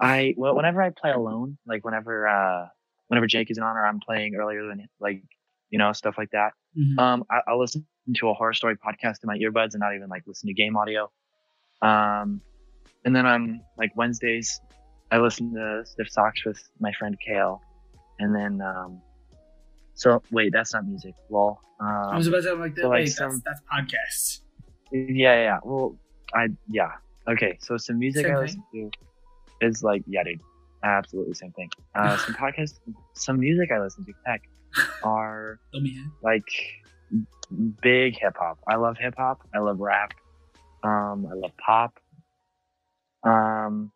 I 0.00 0.34
well, 0.36 0.54
whenever 0.56 0.82
I 0.82 0.90
play 0.90 1.10
alone, 1.12 1.56
like 1.66 1.84
whenever 1.84 2.26
uh 2.28 2.66
whenever 3.08 3.26
Jake 3.26 3.50
is 3.50 3.58
on 3.58 3.76
or 3.76 3.86
I'm 3.86 4.00
playing 4.00 4.34
earlier 4.34 4.66
than 4.66 4.86
like 5.00 5.22
you 5.70 5.78
know 5.78 5.92
stuff 5.92 6.16
like 6.18 6.30
that. 6.32 6.52
Mhm. 6.78 6.98
Um, 6.98 7.24
I, 7.30 7.40
I'll 7.46 7.60
listen 7.60 7.86
to 8.16 8.28
a 8.28 8.34
horror 8.34 8.52
story 8.54 8.76
podcast 8.76 9.22
in 9.22 9.26
my 9.28 9.38
earbuds 9.38 9.72
and 9.74 9.80
not 9.80 9.94
even 9.94 10.08
like 10.08 10.22
listen 10.26 10.48
to 10.48 10.54
game 10.54 10.76
audio. 10.76 11.10
Um, 11.82 12.40
and 13.04 13.14
then 13.14 13.26
on 13.26 13.60
like 13.78 13.90
Wednesdays, 13.96 14.60
I 15.10 15.18
listen 15.18 15.54
to 15.54 15.82
Stiff 15.84 16.10
Socks 16.10 16.44
with 16.44 16.62
my 16.80 16.92
friend 16.92 17.16
Kale, 17.24 17.60
and 18.18 18.34
then 18.34 18.60
um, 18.62 19.00
so 19.94 20.22
wait, 20.32 20.52
that's 20.52 20.74
not 20.74 20.86
music. 20.86 21.14
Well, 21.28 21.60
I 21.80 22.16
was 22.16 22.26
um, 22.26 22.34
about 22.34 22.42
to 22.42 22.48
say, 22.48 22.52
like, 22.52 22.76
so, 22.76 22.88
like, 22.88 22.90
wait, 23.00 23.06
some- 23.06 23.42
that's 23.44 23.60
that's 23.60 23.60
podcasts. 23.72 24.40
yeah, 24.92 25.34
yeah. 25.36 25.58
Well, 25.62 25.96
I 26.34 26.48
yeah. 26.68 26.92
Okay, 27.28 27.56
so 27.60 27.76
some 27.76 27.98
music 27.98 28.26
Same 28.26 28.32
I 28.32 28.34
thing? 28.36 28.42
listen 28.44 28.62
to 28.72 28.90
is 29.60 29.82
like 29.82 30.02
yeah, 30.06 30.22
dude, 30.24 30.40
absolutely 30.82 31.34
same 31.34 31.52
thing. 31.52 31.70
Uh, 31.94 32.16
some 32.16 32.34
podcasts, 32.40 32.78
some 33.14 33.38
music 33.40 33.70
I 33.72 33.80
listen 33.80 34.04
to, 34.04 34.12
heck, 34.26 34.42
are 35.02 35.58
Fill 35.72 35.80
me 35.80 35.90
in. 35.90 36.10
like 36.22 36.44
big 37.82 38.18
hip 38.18 38.36
hop. 38.38 38.58
I 38.66 38.76
love 38.76 38.96
hip 38.98 39.14
hop. 39.16 39.46
I 39.54 39.58
love 39.58 39.78
rap. 39.80 40.12
Um, 40.82 41.26
I 41.30 41.34
love 41.34 41.52
pop. 41.56 41.98
Um, 43.22 43.90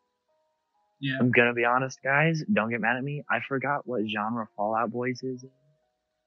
Yeah. 1.01 1.19
I'm 1.21 1.31
gonna 1.31 1.55
be 1.55 1.65
honest, 1.65 2.01
guys. 2.03 2.43
Don't 2.53 2.71
get 2.71 2.81
mad 2.81 2.97
at 2.97 3.05
me. 3.05 3.23
I 3.31 3.41
forgot 3.47 3.87
what 3.87 4.03
genre 4.09 4.49
Fall 4.57 4.75
Out 4.75 4.91
Boys 4.91 5.23
is, 5.23 5.45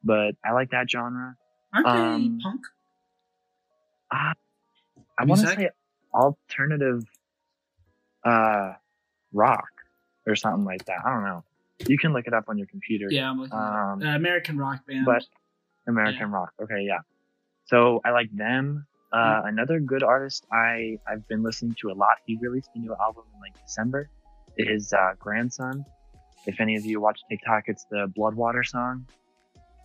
but 0.04 0.36
I 0.46 0.52
like 0.52 0.72
that 0.72 0.90
genre. 0.90 1.36
Aren't 1.74 1.88
um, 1.88 2.38
they 2.38 2.44
punk? 2.44 2.62
Ah, 4.14 4.34
I 5.18 5.24
want 5.26 5.42
to 5.42 5.48
say 5.48 5.70
alternative, 6.14 7.04
uh, 8.26 8.74
rock 9.34 9.70
or 10.28 10.36
something 10.36 10.66
like 10.66 10.86
that. 10.86 10.98
I 11.06 11.10
don't 11.14 11.24
know. 11.24 11.44
You 11.88 11.98
can 11.98 12.14
look 12.14 12.28
it 12.28 12.34
up 12.34 12.46
on 12.48 12.58
your 12.58 12.68
computer. 12.68 13.08
Yeah, 13.10 13.30
I'm 13.30 13.40
looking. 13.40 13.58
Um, 13.58 14.02
uh, 14.04 14.16
American 14.16 14.58
rock 14.58 14.86
band. 14.86 15.06
but 15.06 15.24
American 15.88 16.32
rock. 16.32 16.54
Okay, 16.62 16.82
yeah. 16.82 17.00
So 17.66 18.02
I 18.06 18.12
like 18.12 18.30
them. 18.36 18.86
Uh, 19.14 19.42
another 19.46 19.80
good 19.80 20.04
artist 20.04 20.46
I 20.54 20.98
I've 21.08 21.28
been 21.28 21.44
listening 21.44 21.76
to 21.82 21.90
a 21.92 21.94
lot. 21.94 22.18
He 22.26 22.38
released 22.38 22.70
a 22.76 22.80
new 22.80 22.96
album 22.96 23.24
in 23.34 23.40
like 23.42 23.54
December. 23.66 24.10
Is 24.58 24.94
uh, 24.94 25.14
Grandson. 25.18 25.86
If 26.46 26.60
any 26.60 26.76
of 26.76 26.86
you 26.86 27.00
watch 27.02 27.20
TikTok, 27.30 27.64
it's 27.68 27.86
the 27.92 28.12
Bloodwater 28.18 28.66
song. 28.66 29.06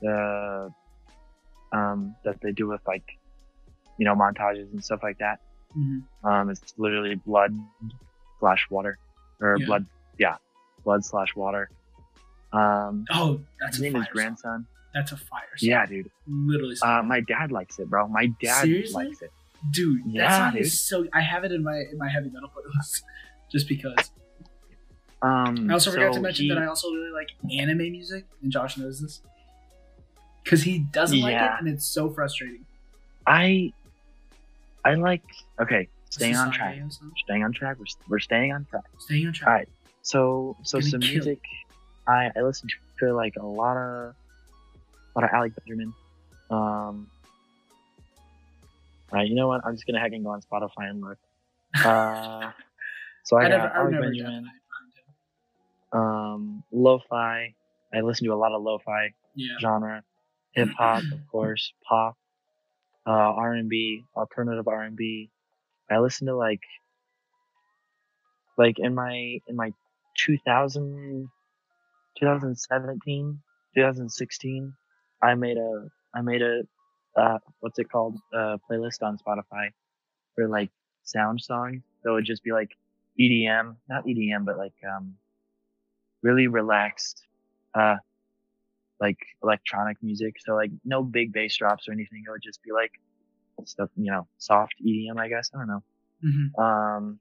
The 0.02 0.70
um 1.72 2.14
that 2.24 2.40
they 2.42 2.52
do 2.52 2.68
with 2.68 2.80
like 2.87 3.04
you 3.98 4.04
know 4.04 4.14
montages 4.14 4.70
and 4.72 4.85
stuff 4.85 5.00
like 5.02 5.18
that. 5.18 5.40
Mhm. 5.76 6.02
Um, 6.24 6.50
it's 6.50 6.74
literally 6.76 7.14
blood 7.16 7.56
slash 8.40 8.66
water 8.70 8.98
or 9.40 9.57
Yeah. 9.59 9.66
blood. 9.66 9.87
Yeah, 10.18 10.37
blood 10.85 11.05
slash 11.05 11.35
water. 11.37 11.70
Um, 12.53 13.05
Oh, 13.11 13.40
that's 13.61 13.77
his 13.77 13.81
a 13.87 13.90
name 13.90 14.01
is 14.03 14.09
Grandson. 14.09 14.37
Song. 14.62 14.66
That's 14.94 15.12
a 15.12 15.16
fire. 15.16 15.42
Song. 15.57 15.68
Yeah, 15.68 15.85
dude. 15.87 16.11
literally. 16.27 16.77
Uh, 16.83 17.03
my 17.03 17.20
dad 17.20 17.53
likes 17.53 17.79
it, 17.79 17.90
bro. 17.90 18.09
My 18.09 18.27
dad 18.40 18.62
Seriously? 18.62 19.05
likes 19.07 19.20
it. 19.22 19.31
dude, 19.70 20.05
that 20.05 20.11
yeah, 20.11 20.38
song 20.38 20.53
dude. 20.55 20.62
is 20.62 20.81
so. 20.81 21.07
I 21.12 21.20
have 21.20 21.44
it 21.44 21.53
in 21.53 21.62
my 21.62 21.77
in 21.90 21.99
my 21.99 22.09
heavy 22.09 22.31
metal 22.31 22.51
playlist, 22.51 23.03
just 23.51 23.68
because. 23.68 24.11
Um, 25.22 25.68
I 25.70 25.72
also 25.75 25.90
forgot 25.90 26.12
to 26.14 26.20
mention 26.20 26.44
he- 26.44 26.49
that 26.51 26.59
I 26.59 26.66
also 26.66 26.88
really 26.90 27.11
like 27.11 27.31
anime 27.59 27.79
music, 27.90 28.25
and 28.42 28.53
Josh 28.53 28.77
knows 28.79 29.01
this 29.01 29.20
because 30.44 30.62
he 30.62 30.79
doesn't 30.79 31.20
like 31.20 31.35
it, 31.35 31.51
and 31.59 31.68
it's 31.68 31.85
so 31.87 32.09
frustrating. 32.11 32.64
I, 33.27 33.72
I 34.85 34.94
like. 34.94 35.22
Okay, 35.61 35.88
staying 36.16 36.37
on 36.37 36.50
track. 36.52 36.76
Staying 37.24 37.44
on 37.44 37.52
track. 37.52 37.76
We're, 37.79 37.87
we're 38.09 38.18
staying 38.18 38.52
on 38.52 38.64
track. 38.66 38.85
Staying 38.98 39.26
on 39.29 39.33
track. 39.33 39.48
All 39.48 39.55
right. 39.55 39.68
So 40.02 40.57
so 40.62 40.81
some 40.81 41.00
kill 41.00 41.11
music. 41.11 41.40
I 42.07 42.31
I 42.37 42.42
listen 42.42 42.68
to 43.00 43.14
like 43.14 43.35
a 43.37 43.46
lot 43.46 43.76
of, 43.76 44.14
a 44.14 45.18
lot 45.18 45.24
of 45.24 45.31
Alec 45.33 45.52
Benjamin. 45.57 45.92
Um. 46.50 47.09
right, 49.12 49.26
you 49.29 49.35
know 49.35 49.48
what? 49.48 49.64
I'm 49.64 49.74
just 49.74 49.87
gonna 49.87 50.00
heck 50.00 50.12
and 50.12 50.24
go 50.24 50.31
on 50.31 50.40
Spotify 50.42 50.90
and 50.90 51.00
look. 51.00 51.18
Uh, 51.85 52.52
so 53.24 53.37
I, 53.37 53.40
I 53.46 53.48
got 53.48 53.57
never, 53.59 53.68
I 53.68 53.76
Ari 53.79 53.92
never 53.92 54.05
got 54.05 54.11
Benjamin, 54.12 54.50
um, 55.92 56.62
lo-fi. 56.72 57.55
I 57.92 58.00
listen 58.00 58.26
to 58.26 58.33
a 58.33 58.37
lot 58.37 58.52
of 58.52 58.62
lo-fi 58.62 59.12
Yeah. 59.35 59.57
genre, 59.61 60.02
hip 60.52 60.68
hop, 60.79 61.02
of 61.12 61.18
course, 61.31 61.72
pop, 61.87 62.16
uh, 63.07 63.11
R 63.11 63.52
and 63.55 63.68
B, 63.68 64.05
alternative 64.16 64.66
R 64.68 64.83
and 64.83 64.96
B. 64.96 65.31
I 65.90 65.99
listen 65.99 66.27
to 66.29 66.37
like, 66.37 66.62
like 68.59 68.77
in 68.79 68.94
my 68.94 69.38
in 69.49 69.57
my 69.57 69.72
2000, 70.18 71.29
2017, 72.18 73.40
2016, 73.75 74.75
I 75.22 75.35
made 75.35 75.57
a 75.59 75.88
I 76.14 76.22
made 76.22 76.42
a 76.42 76.62
uh, 77.16 77.38
what's 77.61 77.79
it 77.79 77.90
called 77.90 78.18
uh, 78.35 78.59
playlist 78.70 79.03
on 79.03 79.18
Spotify 79.18 79.68
for 80.35 80.49
like 80.49 80.70
sound 81.05 81.40
songs. 81.42 81.83
So 82.03 82.11
it 82.12 82.14
would 82.14 82.25
just 82.27 82.44
be 82.44 82.53
like 82.53 82.70
EDM, 83.18 83.77
not 83.88 84.07
EDM, 84.07 84.44
but 84.44 84.59
like 84.59 84.75
um, 84.88 85.16
really 86.22 86.46
relaxed 86.49 87.27
uh 87.75 87.96
like 89.01 89.18
electronic 89.42 89.96
music. 90.03 90.37
So 90.44 90.55
like 90.55 90.70
no 90.85 91.03
big 91.03 91.33
bass 91.33 91.57
drops 91.57 91.88
or 91.88 91.92
anything. 91.92 92.25
It 92.27 92.31
would 92.31 92.42
just 92.42 92.62
be 92.62 92.72
like 92.72 92.92
stuff, 93.64 93.88
you 93.97 94.11
know, 94.11 94.27
soft 94.38 94.75
EDM, 94.85 95.19
I 95.19 95.29
guess. 95.29 95.51
I 95.55 95.59
don't 95.59 95.69
know. 95.69 95.83
Mhm. 96.25 96.59
Um, 96.62 97.21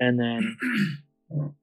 and 0.00 0.18
then, 0.18 0.56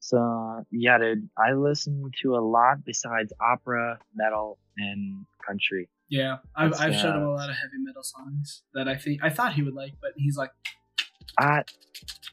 so 0.00 0.64
yeah, 0.70 0.98
dude, 0.98 1.28
I 1.38 1.52
listen 1.52 2.10
to 2.22 2.36
a 2.36 2.40
lot 2.40 2.84
besides 2.84 3.32
opera, 3.40 3.98
metal, 4.14 4.58
and 4.76 5.24
country. 5.46 5.88
Yeah, 6.08 6.36
I've, 6.54 6.70
That's, 6.72 6.82
I've 6.82 6.94
showed 6.94 7.16
him 7.16 7.22
a 7.22 7.30
uh, 7.32 7.36
lot 7.36 7.50
of 7.50 7.56
heavy 7.56 7.78
metal 7.78 8.02
songs 8.02 8.62
that 8.74 8.88
I 8.88 8.96
think 8.96 9.22
I 9.22 9.30
thought 9.30 9.54
he 9.54 9.62
would 9.62 9.74
like, 9.74 9.92
but 10.00 10.10
he's 10.16 10.36
like, 10.36 10.50
I, 11.38 11.62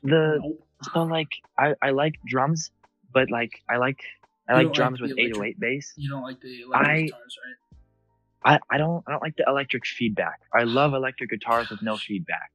the, 0.03 0.39
nope. 0.41 0.67
so 0.93 1.03
like, 1.03 1.29
I, 1.57 1.73
I 1.81 1.91
like 1.91 2.15
drums, 2.27 2.71
but 3.13 3.31
like, 3.31 3.51
I 3.69 3.77
like, 3.77 3.99
I 4.49 4.53
You 4.53 4.57
like 4.57 4.63
don't 4.63 4.67
like 4.67 4.75
drums 4.75 5.01
with 5.01 5.11
808 5.17 5.59
bass. 5.59 5.93
You 5.95 6.09
don't 6.09 6.21
like 6.23 6.41
the 6.41 6.61
electric 6.63 6.89
I- 6.89 7.01
guitars, 7.03 7.37
right? 7.45 7.70
I, 8.43 8.59
I 8.71 8.77
don't 8.77 9.03
I 9.07 9.11
don't 9.11 9.21
like 9.21 9.35
the 9.37 9.45
electric 9.47 9.85
feedback. 9.85 10.39
I 10.53 10.63
love 10.63 10.93
electric 10.93 11.29
guitars 11.29 11.69
with 11.69 11.81
no 11.81 11.97
feedback. 11.97 12.51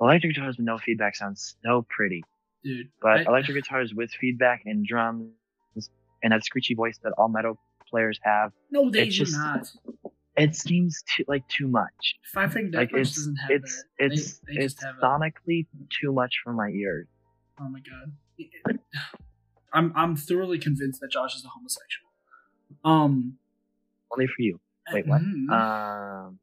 Electric 0.00 0.34
guitars 0.34 0.56
with 0.58 0.66
no 0.66 0.78
feedback 0.78 1.16
sounds 1.16 1.56
so 1.64 1.86
pretty, 1.88 2.22
Dude, 2.62 2.88
but 3.00 3.20
I- 3.20 3.22
electric 3.22 3.56
guitars 3.56 3.94
with 3.94 4.10
feedback 4.20 4.62
and 4.66 4.84
drums 4.86 5.30
and 6.22 6.32
that 6.32 6.44
screechy 6.44 6.74
voice 6.74 6.98
that 7.04 7.12
all 7.18 7.28
metal 7.28 7.58
players 7.88 8.18
have, 8.22 8.50
no, 8.70 8.90
they 8.90 9.04
do 9.06 9.10
just- 9.10 9.32
not. 9.36 9.66
it 10.36 10.54
seems 10.56 11.02
too, 11.16 11.24
like 11.28 11.46
too 11.48 11.68
much. 11.68 12.16
Five 12.32 12.52
Finger 12.52 12.70
Death 12.72 12.78
Like 12.80 12.90
Punch 12.90 13.00
it's 13.08 13.16
doesn't 13.16 13.36
have 13.36 13.50
it's 13.50 13.76
that. 13.98 14.04
it's 14.06 14.38
they, 14.40 14.54
they 14.54 14.60
it's 14.64 14.74
just 14.74 14.84
have 14.84 14.96
a, 14.98 15.00
sonically 15.00 15.66
too 16.00 16.12
much 16.12 16.34
for 16.42 16.52
my 16.52 16.68
ears. 16.68 17.06
Oh 17.60 17.68
my 17.68 17.80
god. 17.80 18.78
I'm 19.72 19.92
I'm 19.96 20.16
thoroughly 20.16 20.58
convinced 20.58 21.00
that 21.00 21.10
Josh 21.10 21.34
is 21.36 21.44
a 21.44 21.48
homosexual. 21.48 22.08
Um. 22.84 23.38
Only 24.12 24.26
for 24.26 24.42
you. 24.42 24.60
Wait, 24.92 25.06
what? 25.06 25.20
mhm. 25.22 25.50
Um, 25.50 25.50
We're- 25.54 26.38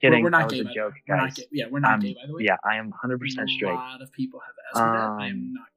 kidding. 0.00 0.24
We're 0.24 0.30
that 0.30 0.38
not 0.38 0.44
was 0.44 0.52
gay. 0.52 0.60
a 0.60 0.64
by 0.64 0.72
joke. 0.74 0.94
We're 1.08 1.16
not 1.16 1.24
guys. 1.28 1.34
gay. 1.36 1.44
Yeah, 1.52 1.64
we're 1.70 1.80
not 1.80 1.90
I'm- 1.92 2.00
gay. 2.00 2.14
By 2.14 2.26
the 2.26 2.34
way. 2.34 2.42
Yeah, 2.44 2.56
I 2.64 2.76
am 2.76 2.92
100% 2.92 3.48
straight. 3.50 3.70
A 3.70 3.74
lot 3.74 4.02
of 4.02 4.12
people 4.12 4.40
have 4.40 4.54
asked 4.68 4.84
me 4.84 4.98
that. 4.98 5.24
I 5.24 5.26
am 5.28 5.32
Um, 5.32 5.54
not 5.54 5.68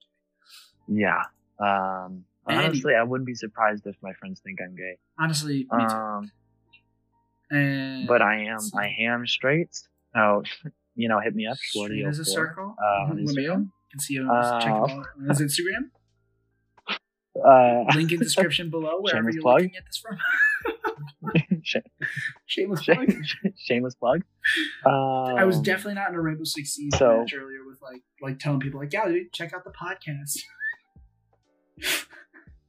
Yeah. 0.87 1.23
Um, 1.59 2.25
Anyway. 2.47 2.65
honestly, 2.65 2.93
I 2.95 3.03
wouldn't 3.03 3.25
be 3.25 3.33
surprised 3.33 3.87
if 3.87 3.95
my 4.03 4.13
friends 4.13 4.39
think 4.41 4.59
I'm 4.61 4.75
gay. 4.75 4.81
gay. 4.93 4.97
Honestly, 5.17 5.67
me 5.71 5.85
too. 5.87 5.95
Um, 5.95 6.31
And 7.51 8.07
but 8.07 8.21
I 8.21 8.43
am 8.45 8.59
so- 8.59 8.77
I 8.79 8.87
am 8.99 9.25
straight. 9.27 9.69
So 10.13 10.43
you 10.95 11.07
know, 11.09 11.19
hit 11.19 11.35
me 11.35 11.45
up. 11.47 11.57
Shorty 11.59 12.03
as 12.03 12.19
a 12.19 12.25
circle. 12.25 12.75
Uh, 12.83 13.13
me 13.13 13.23
know. 13.23 13.31
Instagram. 13.31 13.71
Can 13.91 13.99
see 13.99 14.15
him. 14.15 14.25
check 14.27 14.71
Uh, 14.71 14.75
out 14.75 14.91
on 14.91 15.05
his 15.29 15.41
Instagram. 15.41 15.91
Uh, 17.35 17.83
Link 17.93 18.11
in 18.13 18.19
description 18.19 18.69
below 18.69 18.97
wherever 19.01 19.29
you're 19.29 19.41
plug. 19.41 19.61
looking 19.61 19.75
at 19.75 19.85
this 19.85 19.97
from. 19.97 20.17
sh- 21.63 21.75
Shameless 22.45 22.83
plug. 22.85 23.11
shameless 23.57 23.95
plug. 23.95 24.21
Um, 24.85 24.93
I 25.37 25.43
was 25.45 25.59
definitely 25.59 25.95
not 25.95 26.09
in 26.09 26.15
a 26.15 26.21
Rainbow 26.21 26.43
Six 26.43 26.71
Siege 26.71 26.93
so- 26.95 27.19
match 27.19 27.33
earlier 27.33 27.65
with 27.65 27.81
like 27.81 28.03
like 28.21 28.39
telling 28.39 28.59
people 28.59 28.79
like, 28.79 28.93
yeah, 28.93 29.05
dude, 29.07 29.31
check 29.33 29.53
out 29.53 29.63
the 29.63 29.71
podcast. 29.71 30.39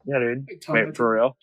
Yeah, 0.08 0.20
dude. 0.20 0.46
Like, 0.68 0.86
Wait, 0.86 0.96
for 0.96 1.14
real? 1.14 1.36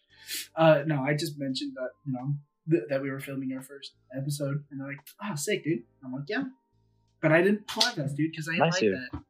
Uh, 0.56 0.84
no, 0.86 1.02
I 1.02 1.16
just 1.16 1.38
mentioned 1.38 1.74
that 1.76 1.90
you 2.06 2.14
know 2.14 2.34
th- 2.70 2.84
that 2.90 3.02
we 3.02 3.10
were 3.12 3.20
filming 3.20 3.52
our 3.56 3.62
first 3.62 3.92
episode, 4.18 4.64
and 4.72 4.80
they're 4.80 4.88
like, 4.88 5.00
"Oh, 5.22 5.36
sick, 5.36 5.66
dude." 5.66 5.80
I'm 6.04 6.14
like, 6.14 6.24
"Yeah," 6.30 6.44
but 7.22 7.34
I 7.34 7.42
didn't 7.42 7.68
plug 7.68 8.00
us, 8.00 8.14
dude, 8.14 8.32
because 8.32 8.48
I 8.48 8.54
didn't 8.54 8.66
Nice, 8.66 8.74
like 8.74 8.82
dude. 8.82 8.96
that. 8.96 9.22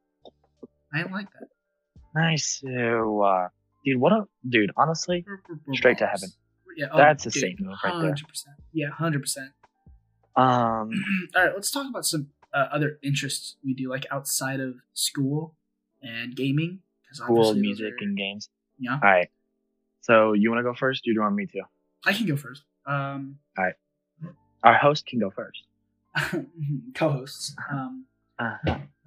I 0.94 0.98
didn't 1.00 1.12
like 1.14 1.28
that. 1.32 1.48
Nice. 2.14 2.60
to, 2.60 3.22
uh, 3.22 3.48
dude, 3.84 4.00
what 4.00 4.14
a 4.14 4.28
dude. 4.48 4.70
Honestly, 4.78 5.24
We're- 5.26 5.40
we're- 5.50 5.60
we're 5.66 5.74
Straight 5.74 5.98
to 5.98 6.06
heaven. 6.06 6.30
Yeah, 6.76 6.88
oh, 6.92 6.98
That's 6.98 7.26
a 7.26 7.30
dude, 7.30 7.42
saint 7.42 7.60
move 7.62 7.78
right 7.84 7.92
there. 7.94 8.02
Hundred 8.10 8.28
percent. 8.28 8.56
Yeah, 8.74 8.90
hundred 8.90 9.22
percent. 9.22 9.52
um, 10.36 10.92
All 11.36 11.44
right, 11.46 11.54
let's 11.54 11.72
talk 11.72 11.88
about 11.90 12.06
some 12.06 12.28
uh, 12.54 12.68
other 12.72 13.00
interests 13.04 13.56
we 13.64 13.74
do, 13.74 13.90
like 13.90 14.06
outside 14.12 14.60
of 14.60 14.76
school 14.94 15.56
and 16.02 16.36
gaming. 16.36 16.80
'cause 17.08 17.20
cool 17.20 17.38
obviously 17.50 17.54
those 17.54 17.62
music 17.80 17.94
are- 17.94 18.04
and 18.04 18.18
games. 18.18 18.50
yeah. 18.80 18.94
All 18.94 19.00
right. 19.10 19.30
So 20.02 20.34
you 20.34 20.50
want 20.52 20.60
to 20.60 20.64
go 20.64 20.74
first? 20.74 21.02
Or 21.04 21.12
do 21.12 21.14
you 21.14 21.22
want 21.22 21.36
me 21.36 21.46
to? 21.48 21.62
I 22.06 22.14
can 22.14 22.26
go 22.28 22.36
first. 22.36 22.64
Um, 22.86 23.38
Our 24.64 24.74
host 24.78 25.06
can 25.06 25.20
go 25.20 25.30
first. 25.30 25.64
co-hosts. 26.96 27.56
Um, 27.72 28.06
Uh, 28.40 28.58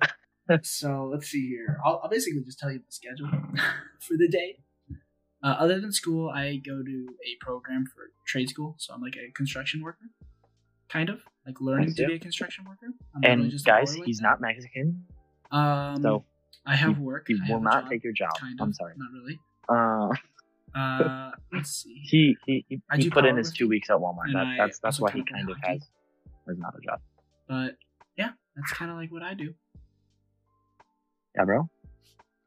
so 0.62 1.08
let's 1.12 1.26
see 1.28 1.48
here. 1.48 1.78
I'll, 1.84 2.00
I'll 2.04 2.10
basically 2.10 2.42
just 2.44 2.58
tell 2.58 2.70
you 2.70 2.78
the 2.78 2.84
schedule 2.92 3.28
for 4.00 4.16
the 4.16 4.28
day. 4.28 4.58
Uh, 5.46 5.54
other 5.62 5.80
than 5.80 5.92
school, 5.92 6.28
I 6.28 6.56
go 6.56 6.82
to 6.82 7.08
a 7.24 7.32
program 7.44 7.86
for 7.86 8.10
trade 8.26 8.48
school, 8.48 8.74
so 8.78 8.92
I'm 8.94 9.00
like 9.00 9.14
a 9.16 9.30
construction 9.30 9.80
worker, 9.80 10.06
kind 10.88 11.08
of 11.08 11.20
like 11.46 11.60
learning 11.60 11.94
to 11.94 12.06
be 12.06 12.14
a 12.14 12.18
construction 12.18 12.64
worker. 12.68 12.88
I'm 13.14 13.20
really 13.22 13.42
and 13.44 13.50
just 13.52 13.64
guys, 13.64 13.94
he's 13.94 14.20
not 14.20 14.40
Mexican, 14.40 15.04
Um, 15.52 16.02
so 16.02 16.24
I 16.66 16.74
have 16.74 16.98
work. 16.98 17.28
he 17.28 17.34
I 17.46 17.52
will 17.52 17.60
not 17.60 17.82
job, 17.84 17.90
take 17.90 18.02
your 18.02 18.12
job. 18.12 18.30
kind 18.40 18.58
I'm 18.60 18.72
sorry. 18.72 18.94
Not 18.96 19.12
really. 19.18 19.38
Uh, 19.68 20.10
Uh, 20.74 21.30
let's 21.52 21.70
see. 21.70 21.94
he 22.10 22.36
he 22.44 22.64
he, 22.68 22.82
I 22.90 22.96
he 22.96 23.08
put 23.08 23.24
in 23.24 23.36
his 23.36 23.52
two 23.52 23.68
weeks 23.68 23.88
at 23.88 23.98
Walmart. 23.98 24.32
That, 24.32 24.56
that's 24.58 24.78
that's 24.80 24.98
why 25.00 25.12
he 25.12 25.22
kind 25.32 25.48
has 25.62 25.80
has 26.48 26.58
not 26.58 26.74
a 26.76 26.80
job. 26.80 26.98
But 27.46 27.76
yeah, 28.18 28.30
that's 28.56 28.72
kind 28.72 28.90
of 28.90 28.96
like 28.96 29.12
what 29.12 29.22
I 29.22 29.34
do. 29.34 29.54
Yeah, 31.36 31.44
bro. 31.44 31.70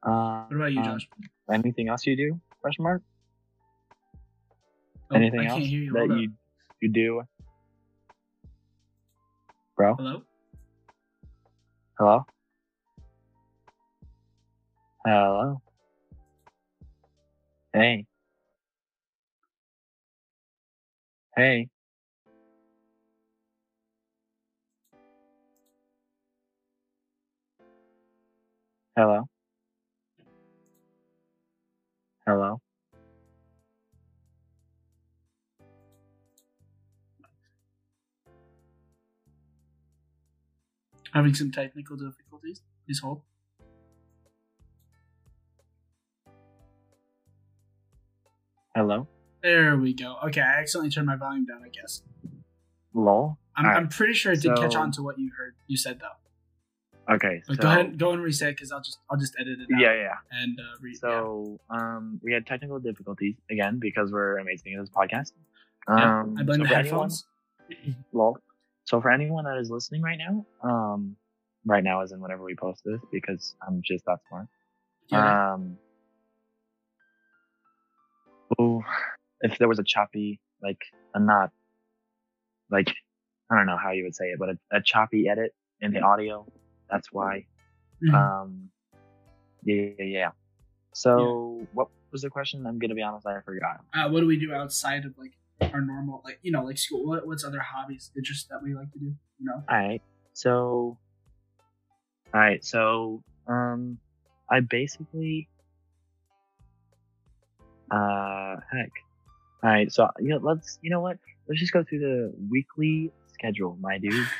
Uh, 0.04 0.44
What 0.50 0.56
about 0.58 0.74
you, 0.74 0.80
um, 0.82 0.86
Josh? 1.00 1.08
anything 1.50 1.88
else 1.88 2.06
you 2.06 2.18
do? 2.18 2.42
Question 2.62 2.84
mark. 2.84 3.02
Oh, 5.12 5.15
anything 5.15 5.45
else 5.45 5.63
you. 5.63 5.91
that 5.93 6.00
Hold 6.00 6.12
up. 6.12 6.17
you 6.17 6.32
you 6.82 6.89
do, 6.89 7.22
bro? 9.76 9.95
Hello. 9.95 10.22
Hello. 11.98 12.26
Hello. 15.06 15.62
Hey. 17.74 18.06
Hey. 21.36 21.69
Hello. 28.98 29.30
Hello. 32.30 32.62
Having 41.12 41.34
some 41.34 41.52
technical 41.52 41.98
difficulties. 41.98 42.62
Please 42.86 43.00
hold. 43.00 43.24
Hello. 48.76 49.08
There 49.42 49.76
we 49.78 49.96
go. 49.96 50.18
Okay, 50.26 50.42
I 50.42 50.60
accidentally 50.60 50.92
turned 50.92 51.08
my 51.08 51.15
volume 51.15 51.48
down. 51.48 51.63
I 51.65 51.70
guess. 51.70 52.04
Lol. 52.94 53.39
I'm, 53.56 53.65
Alright, 53.65 53.82
I'm 53.82 53.89
pretty 53.89 54.13
sure 54.13 54.34
it 54.34 54.42
did 54.42 54.56
catch 54.56 54.76
on 54.76 54.92
to 54.92 55.02
what 55.02 55.18
you 55.18 55.32
heard. 55.36 55.56
You 55.65 55.78
said 55.78 56.00
though. 56.00 56.18
Okay. 57.12 57.41
But 57.48 57.56
so, 57.58 57.62
go 57.62 57.67
ahead, 57.69 57.98
go 57.98 58.12
and 58.12 58.22
reset 58.22 58.56
because 58.56 58.72
I'll 58.72 58.82
just 58.82 58.98
I'll 59.10 59.17
just 59.17 59.36
edit 59.39 59.60
it 59.60 59.67
out 59.74 59.82
Yeah, 59.82 59.93
yeah. 59.93 60.13
and 60.32 60.60
uh, 60.60 60.63
re- 60.82 60.91
yeah. 60.93 61.00
So, 61.00 61.60
um, 61.69 62.19
we 62.24 62.32
had 62.34 62.45
technical 62.45 62.80
difficulties 62.80 63.36
again 63.50 63.80
because 63.80 64.12
we're 64.12 64.38
amazing 64.38 64.76
at 64.76 64.82
this 64.82 64.89
podcast. 64.89 65.32
Yeah, 65.88 66.22
Um, 66.22 66.36
I 66.38 66.43
blame 66.43 66.60
so 66.60 66.63
the 66.63 66.76
headphones. 66.76 67.26
Anyone. 68.13 68.36
So 68.86 69.00
for 69.02 69.12
anyone 69.12 69.45
that 69.45 69.58
is 69.60 69.69
listening 69.69 70.02
right 70.02 70.17
now, 70.17 70.45
um, 70.63 71.15
right 71.65 71.84
now 71.84 72.02
is 72.02 72.12
in 72.12 72.19
whenever 72.19 72.43
we 72.43 72.56
post 72.56 72.82
this 72.84 73.00
because 73.12 73.56
I'm 73.65 73.82
just 73.86 74.04
that 74.06 74.17
smart. 74.28 74.48
Yeah. 75.12 75.54
Um, 75.54 75.78
oh, 78.58 78.82
if 79.41 79.58
there 79.60 79.67
was 79.67 79.78
a 79.80 79.84
choppy, 79.84 80.39
like 80.62 80.80
a 81.13 81.19
not, 81.19 81.52
like 82.72 82.91
I 83.52 83.56
don't 83.58 83.67
know 83.67 83.78
how 83.78 83.91
you 83.91 84.04
would 84.04 84.15
say 84.15 84.26
it, 84.26 84.39
but 84.39 84.50
a, 84.50 84.78
a 84.78 84.82
choppy 84.82 85.28
edit 85.30 85.54
in 85.82 85.91
the 85.93 86.02
audio. 86.02 86.45
That's 86.89 87.12
why. 87.12 87.45
Mhm. 88.04 88.13
Um, 88.15 88.69
yeah, 89.63 89.91
yeah, 89.97 90.06
yeah. 90.06 90.32
So, 90.93 91.67
what 91.73 91.89
was 92.12 92.21
the 92.21 92.30
question? 92.30 92.65
I'm 92.65 92.80
gonna 92.80 92.95
be 92.95 93.02
honest, 93.02 93.28
I 93.28 93.41
forgot. 93.41 93.82
uh, 93.93 94.10
what 94.10 94.21
do 94.21 94.25
we 94.28 94.39
do 94.39 94.54
outside 94.54 95.06
of 95.06 95.17
like 95.17 95.34
our 95.73 95.82
normal, 95.82 96.21
like 96.25 96.39
you 96.41 96.52
know, 96.52 96.63
like 96.63 96.78
school? 96.78 97.06
What, 97.08 97.28
what's 97.28 97.43
other 97.43 97.60
hobbies, 97.60 98.12
interests 98.15 98.47
that 98.49 98.62
we 98.63 98.73
like 98.73 98.91
to 98.93 98.99
do? 98.99 99.06
You 99.39 99.45
know, 99.45 99.63
All 99.69 99.78
right. 99.78 100.02
So, 100.34 100.97
all 102.34 102.39
right. 102.41 102.63
So, 102.63 103.21
um, 103.47 103.99
I 104.49 104.62
basically, 104.62 105.47
uh, 107.91 108.56
heck. 108.71 108.91
All 109.63 109.69
right. 109.69 109.91
So, 109.91 110.08
you 110.19 110.30
know, 110.30 110.39
let's, 110.41 110.80
you 110.82 110.89
know 110.89 111.02
what? 111.02 111.17
Let's 111.47 111.60
just 111.60 111.73
go 111.73 111.84
through 111.84 111.99
the 111.99 112.34
weekly 112.49 113.12
schedule, 113.34 113.78
my 113.80 113.97
dude. 113.97 114.25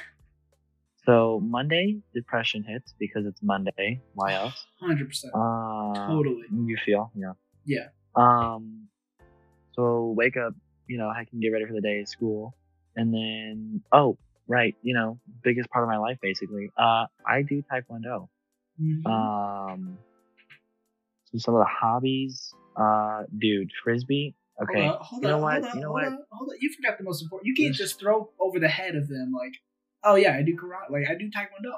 So 1.05 1.39
Monday, 1.43 1.99
depression 2.13 2.63
hits 2.63 2.93
because 2.99 3.25
it's 3.25 3.41
Monday. 3.41 4.01
Why 4.13 4.33
else? 4.33 4.65
hundred 4.79 5.07
percent, 5.07 5.33
Uh, 5.35 6.07
totally. 6.07 6.43
You 6.51 6.77
feel, 6.85 7.12
yeah. 7.15 7.33
Yeah. 7.65 7.88
Um, 8.15 8.88
so 9.73 10.13
wake 10.17 10.38
up, 10.38 10.53
you 10.88 10.97
know, 10.97 11.07
I 11.09 11.25
can 11.25 11.39
get 11.39 11.49
ready 11.49 11.65
for 11.65 11.73
the 11.73 11.81
day 11.81 11.99
at 12.01 12.09
school. 12.09 12.55
And 12.95 13.13
then, 13.13 13.81
oh, 13.91 14.17
right, 14.47 14.75
you 14.81 14.93
know, 14.93 15.19
biggest 15.43 15.69
part 15.69 15.83
of 15.83 15.89
my 15.89 15.97
life 15.97 16.17
basically. 16.21 16.71
Uh, 16.77 17.05
I 17.25 17.43
do 17.43 17.63
Taekwondo. 17.71 18.27
Mhm. 18.81 19.05
Um, 19.05 19.97
so 21.25 21.38
some 21.38 21.53
of 21.55 21.59
the 21.59 21.65
hobbies, 21.69 22.53
uh, 22.75 23.23
dude, 23.38 23.71
Frisbee. 23.83 24.35
Okay. 24.62 24.81
Hold 24.88 24.91
on, 24.95 25.01
hold 25.03 25.21
you 25.23 25.27
know 25.29 25.35
on, 25.35 25.41
what? 25.41 25.53
hold 25.53 25.65
on, 25.65 25.75
you 25.75 25.81
know 25.81 25.88
hold 25.88 25.93
what? 26.01 26.05
on, 26.05 26.19
hold 26.31 26.49
on. 26.49 26.55
You 26.59 26.73
forgot 26.73 26.97
the 26.97 27.03
most 27.03 27.21
important. 27.21 27.47
You 27.47 27.53
can't 27.55 27.75
just 27.75 27.99
throw 27.99 28.31
over 28.39 28.59
the 28.59 28.67
head 28.67 28.95
of 28.95 29.07
them 29.07 29.31
like, 29.31 29.53
oh 30.03 30.15
yeah, 30.15 30.35
I 30.35 30.41
do 30.43 30.55
karate, 30.55 30.89
like 30.89 31.07
I 31.09 31.15
do 31.15 31.29
taekwondo, 31.29 31.73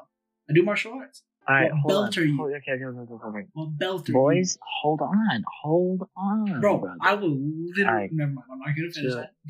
I 0.49 0.53
do 0.53 0.63
martial 0.63 0.93
arts. 0.93 1.23
All 1.47 1.55
right, 1.55 1.71
what 1.71 1.79
hold 1.79 1.91
belt 1.91 2.17
on. 2.17 2.23
are 2.23 2.25
you? 2.25 2.37
Hold- 2.37 2.53
okay, 2.53 2.71
okay, 2.73 2.85
okay, 2.85 3.13
okay, 3.13 3.27
okay. 3.27 3.47
Well, 3.55 3.65
belt 3.67 4.07
are 4.09 4.11
you? 4.11 4.13
Boys, 4.13 4.57
hold 4.81 5.01
on, 5.01 5.43
hold 5.61 6.07
on, 6.15 6.61
bro, 6.61 6.77
brother. 6.77 6.97
I 7.01 7.15
will 7.15 7.37
literally. 7.37 8.09
Never 8.11 8.31
mind. 8.31 8.45
I'm 8.51 8.59
not 8.59 8.75
gonna 8.75 8.91
finish 8.91 9.13
that. 9.13 9.31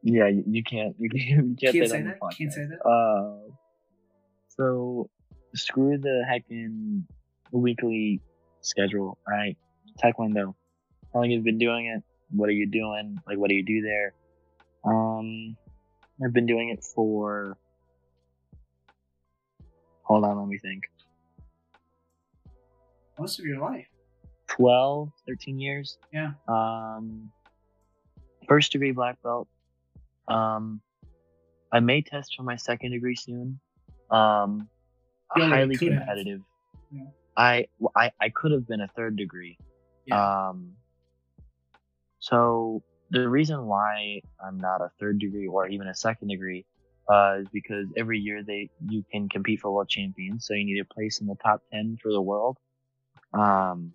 Yeah, 0.00 0.28
you, 0.28 0.44
you 0.46 0.62
can't. 0.62 0.94
You 0.98 1.10
can't. 1.10 1.22
You 1.28 1.56
can't, 1.58 1.60
Can't 1.60 1.72
say, 1.74 1.88
that. 1.88 1.96
on 1.96 2.04
the 2.04 2.10
that? 2.20 2.36
Can't 2.38 2.52
say 2.52 2.66
that? 2.66 2.88
Uh, 2.88 3.50
so 4.48 5.10
screw 5.56 5.98
the 5.98 6.24
heckin' 6.30 7.02
weekly 7.50 8.20
schedule. 8.60 9.18
All 9.26 9.34
right, 9.34 9.56
Taekwondo. 10.02 10.54
How 11.12 11.20
long 11.20 11.30
you've 11.30 11.44
been 11.44 11.58
doing 11.58 11.86
it? 11.86 12.02
What 12.30 12.48
are 12.48 12.52
you 12.52 12.66
doing? 12.70 13.18
Like, 13.26 13.38
what 13.38 13.48
do 13.48 13.54
you 13.56 13.64
do 13.64 13.82
there? 13.82 14.14
Um, 14.84 15.56
I've 16.24 16.32
been 16.32 16.46
doing 16.46 16.68
it 16.70 16.84
for. 16.94 17.56
Hold 20.08 20.24
on, 20.24 20.38
let 20.38 20.48
me 20.48 20.58
think. 20.58 20.84
Most 23.18 23.38
of 23.38 23.44
your 23.44 23.60
life. 23.60 23.86
12, 24.48 25.10
13 25.26 25.60
years. 25.60 25.98
Yeah. 26.12 26.32
Um, 26.48 27.30
first 28.48 28.72
degree 28.72 28.92
black 28.92 29.22
belt. 29.22 29.48
Um, 30.26 30.80
I 31.70 31.80
may 31.80 32.00
test 32.00 32.34
for 32.36 32.42
my 32.42 32.56
second 32.56 32.92
degree 32.92 33.16
soon. 33.16 33.60
Um, 34.10 34.68
already 35.36 35.50
highly 35.50 35.76
competitive. 35.76 36.40
Yeah. 36.90 37.02
I, 37.36 37.66
I 37.94 38.10
I 38.20 38.30
could 38.30 38.52
have 38.52 38.66
been 38.66 38.80
a 38.80 38.88
third 38.88 39.16
degree. 39.16 39.58
Yeah. 40.06 40.48
Um, 40.48 40.72
so 42.18 42.82
the 43.10 43.28
reason 43.28 43.66
why 43.66 44.22
I'm 44.42 44.58
not 44.58 44.80
a 44.80 44.90
third 44.98 45.18
degree 45.18 45.46
or 45.46 45.68
even 45.68 45.88
a 45.88 45.94
second 45.94 46.28
degree 46.28 46.64
uh, 47.08 47.38
is 47.42 47.48
because 47.52 47.86
every 47.96 48.18
year 48.18 48.42
they 48.44 48.70
you 48.86 49.04
can 49.10 49.28
compete 49.28 49.60
for 49.60 49.72
world 49.72 49.88
champions, 49.88 50.46
so 50.46 50.54
you 50.54 50.64
need 50.66 50.78
to 50.78 50.84
place 50.84 51.20
in 51.20 51.26
the 51.26 51.36
top 51.42 51.62
ten 51.72 51.96
for 52.02 52.12
the 52.12 52.22
world. 52.22 52.58
Um, 53.32 53.94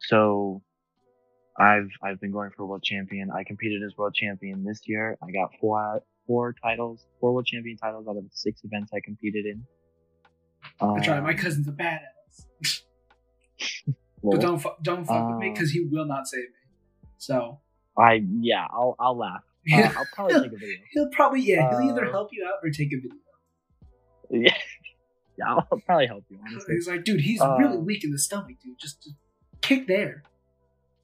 so 0.00 0.62
I've 1.58 1.88
I've 2.02 2.20
been 2.20 2.32
going 2.32 2.50
for 2.56 2.66
world 2.66 2.82
champion. 2.82 3.30
I 3.30 3.44
competed 3.44 3.82
as 3.82 3.96
world 3.96 4.14
champion 4.14 4.64
this 4.64 4.80
year. 4.86 5.16
I 5.22 5.30
got 5.32 5.50
four 5.60 6.02
four 6.26 6.54
titles, 6.62 7.06
four 7.20 7.32
world 7.34 7.46
champion 7.46 7.76
titles 7.76 8.06
out 8.08 8.16
of 8.16 8.24
the 8.24 8.30
six 8.32 8.62
events 8.64 8.92
I 8.94 9.00
competed 9.04 9.46
in. 9.46 9.66
I 10.96 11.00
tried. 11.00 11.22
My 11.22 11.30
Um, 11.30 11.36
cousin's 11.36 11.68
a 11.68 11.72
badass. 11.72 12.46
well, 14.22 14.38
But 14.38 14.40
don't 14.40 14.58
fu- 14.58 14.70
don't 14.82 15.04
fuck 15.04 15.26
with 15.28 15.36
me 15.38 15.50
Um, 15.50 15.52
because 15.52 15.70
he 15.72 15.80
will 15.80 16.06
not 16.06 16.26
save 16.28 16.48
me. 16.50 16.70
So 17.18 17.60
I 17.96 18.22
yeah, 18.40 18.66
I'll 18.70 18.96
I'll 18.98 19.16
laugh. 19.16 19.44
Uh, 19.72 19.92
I'll 19.96 20.06
probably 20.14 20.34
take 20.40 20.52
a 20.52 20.56
video. 20.64 20.76
he'll 20.92 21.10
probably 21.10 21.40
yeah 21.42 21.68
he'll 21.70 21.90
either 21.90 22.06
Uh, 22.06 22.10
help 22.12 22.30
you 22.32 22.44
out 22.46 22.60
or 22.62 22.70
take 22.70 22.88
a 22.92 22.96
video. 22.96 23.18
Yeah, 24.30 24.54
yeah, 25.38 25.54
I'll 25.54 25.80
probably 25.86 26.06
help 26.06 26.24
you 26.28 26.38
honestly. 26.46 26.74
He's 26.76 26.88
like, 26.88 27.04
dude, 27.04 27.20
he's 27.20 27.40
Uh, 27.40 27.56
really 27.58 27.78
weak 27.78 28.04
in 28.04 28.10
the 28.12 28.18
stomach, 28.18 28.56
dude. 28.62 28.78
Just, 28.78 29.02
just 29.02 29.16
kick 29.60 29.86
there, 29.86 30.22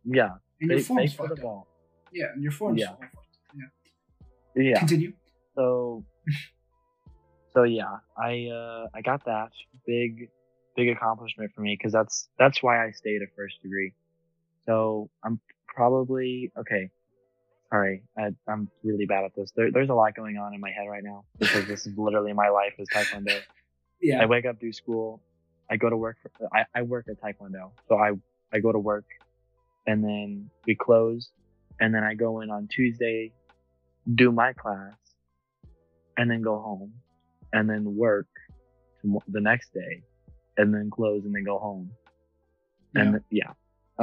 Yeah, 0.05 0.31
and 0.61 0.71
your 0.71 0.81
form's 0.81 1.13
for 1.15 1.25
the 1.25 1.29
fucked 1.37 1.41
up. 1.41 1.43
ball. 1.45 1.67
Yeah, 2.13 2.27
and 2.33 2.43
your 2.43 2.53
form's 2.53 2.81
Yeah. 2.81 2.91
fucked 2.91 3.03
up. 3.17 3.25
Yeah. 4.55 4.63
Yeah. 4.63 4.79
Continue. 4.79 5.13
So, 5.55 6.05
so 7.53 7.63
yeah, 7.65 7.99
I 8.17 8.47
uh 8.47 8.87
I 8.95 9.03
got 9.03 9.25
that 9.27 9.51
big 9.87 10.31
big 10.77 10.89
accomplishment 10.91 11.53
for 11.55 11.61
me 11.63 11.75
because 11.79 11.93
that's 11.93 12.29
that's 12.39 12.63
why 12.63 12.85
I 12.87 12.91
stayed 12.93 13.21
a 13.23 13.27
first 13.37 13.61
degree. 13.63 13.93
So 14.67 15.11
I'm 15.23 15.41
probably 15.67 16.53
okay. 16.59 16.91
Sorry, 17.77 18.03
I, 18.17 18.31
I'm 18.49 18.71
really 18.83 19.05
bad 19.05 19.25
at 19.25 19.35
this. 19.37 19.51
There, 19.55 19.71
there's 19.71 19.91
a 19.91 19.95
lot 19.95 20.15
going 20.15 20.39
on 20.39 20.55
in 20.55 20.61
my 20.61 20.71
head 20.71 20.89
right 20.89 21.05
now 21.05 21.25
because 21.39 21.67
this 21.67 21.87
is 21.87 21.93
literally 21.99 22.33
my 22.33 22.49
life 22.49 22.73
is 22.79 22.89
taekwondo. 22.89 23.39
Yeah. 24.01 24.23
I 24.23 24.27
wake 24.27 24.45
up, 24.45 24.61
do 24.61 24.73
school. 24.75 25.23
I 25.71 25.77
go 25.79 25.89
to 25.89 25.97
work. 25.97 26.19
For, 26.23 26.31
I, 26.55 26.65
I 26.75 26.83
work 26.83 27.07
at 27.09 27.19
Taekwondo. 27.21 27.71
So 27.89 27.97
I, 27.97 28.13
I 28.53 28.59
go 28.61 28.71
to 28.71 28.79
work 28.79 29.07
and 29.87 30.05
then 30.05 30.51
we 30.67 30.75
close 30.75 31.31
and 31.81 31.95
then 31.95 32.05
I 32.05 32.13
go 32.13 32.43
in 32.43 32.51
on 32.51 32.69
Tuesday, 32.69 33.33
do 34.15 34.31
my 34.33 34.53
class 34.53 34.93
and 36.19 36.31
then 36.31 36.43
go 36.43 36.59
home 36.59 36.93
and 37.55 37.69
then 37.71 37.97
work 37.97 38.29
the 39.03 39.41
next 39.41 39.73
day 39.73 40.03
and 40.59 40.75
then 40.75 40.91
close 40.91 41.25
and 41.25 41.35
then 41.35 41.45
go 41.45 41.59
home. 41.59 41.91
And 42.95 43.13
th- 43.13 43.23
yeah. 43.31 43.53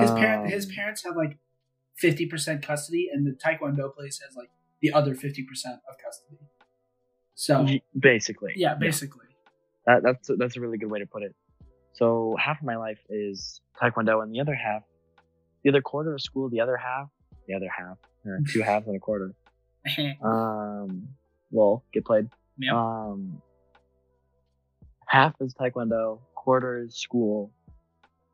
His 0.01 0.09
parent, 0.09 0.51
his 0.51 0.65
Um, 0.65 0.71
parents 0.71 1.03
have 1.05 1.15
like 1.15 1.37
fifty 1.95 2.25
percent 2.25 2.65
custody, 2.65 3.09
and 3.11 3.25
the 3.25 3.31
Taekwondo 3.31 3.93
place 3.93 4.19
has 4.25 4.35
like 4.35 4.49
the 4.81 4.91
other 4.93 5.15
fifty 5.15 5.43
percent 5.43 5.79
of 5.89 5.95
custody. 6.03 6.37
So 7.35 7.67
basically. 7.97 8.53
yeah, 8.55 8.75
basically. 8.75 9.25
That, 9.85 10.03
that's 10.03 10.29
that's 10.37 10.55
a 10.55 10.61
really 10.61 10.77
good 10.77 10.89
way 10.89 10.99
to 10.99 11.05
put 11.05 11.23
it. 11.23 11.35
So 11.93 12.35
half 12.39 12.59
of 12.59 12.63
my 12.63 12.75
life 12.75 12.99
is 13.09 13.61
taekwondo, 13.81 14.23
and 14.23 14.33
the 14.33 14.39
other 14.39 14.55
half, 14.55 14.83
the 15.63 15.69
other 15.69 15.81
quarter 15.81 16.13
of 16.13 16.21
school, 16.21 16.49
the 16.49 16.61
other 16.61 16.77
half, 16.77 17.09
the 17.47 17.55
other 17.55 17.69
half, 17.69 17.97
two 18.51 18.61
halves 18.65 18.87
and 18.87 18.95
a 18.95 18.99
quarter. 18.99 19.33
Um, 20.23 21.09
well, 21.51 21.83
get 21.91 22.05
played. 22.05 22.29
Yep. 22.57 22.73
Um, 22.73 23.41
half 25.05 25.33
is 25.41 25.53
taekwondo, 25.53 26.19
quarter 26.35 26.79
is 26.79 26.95
school, 26.95 27.51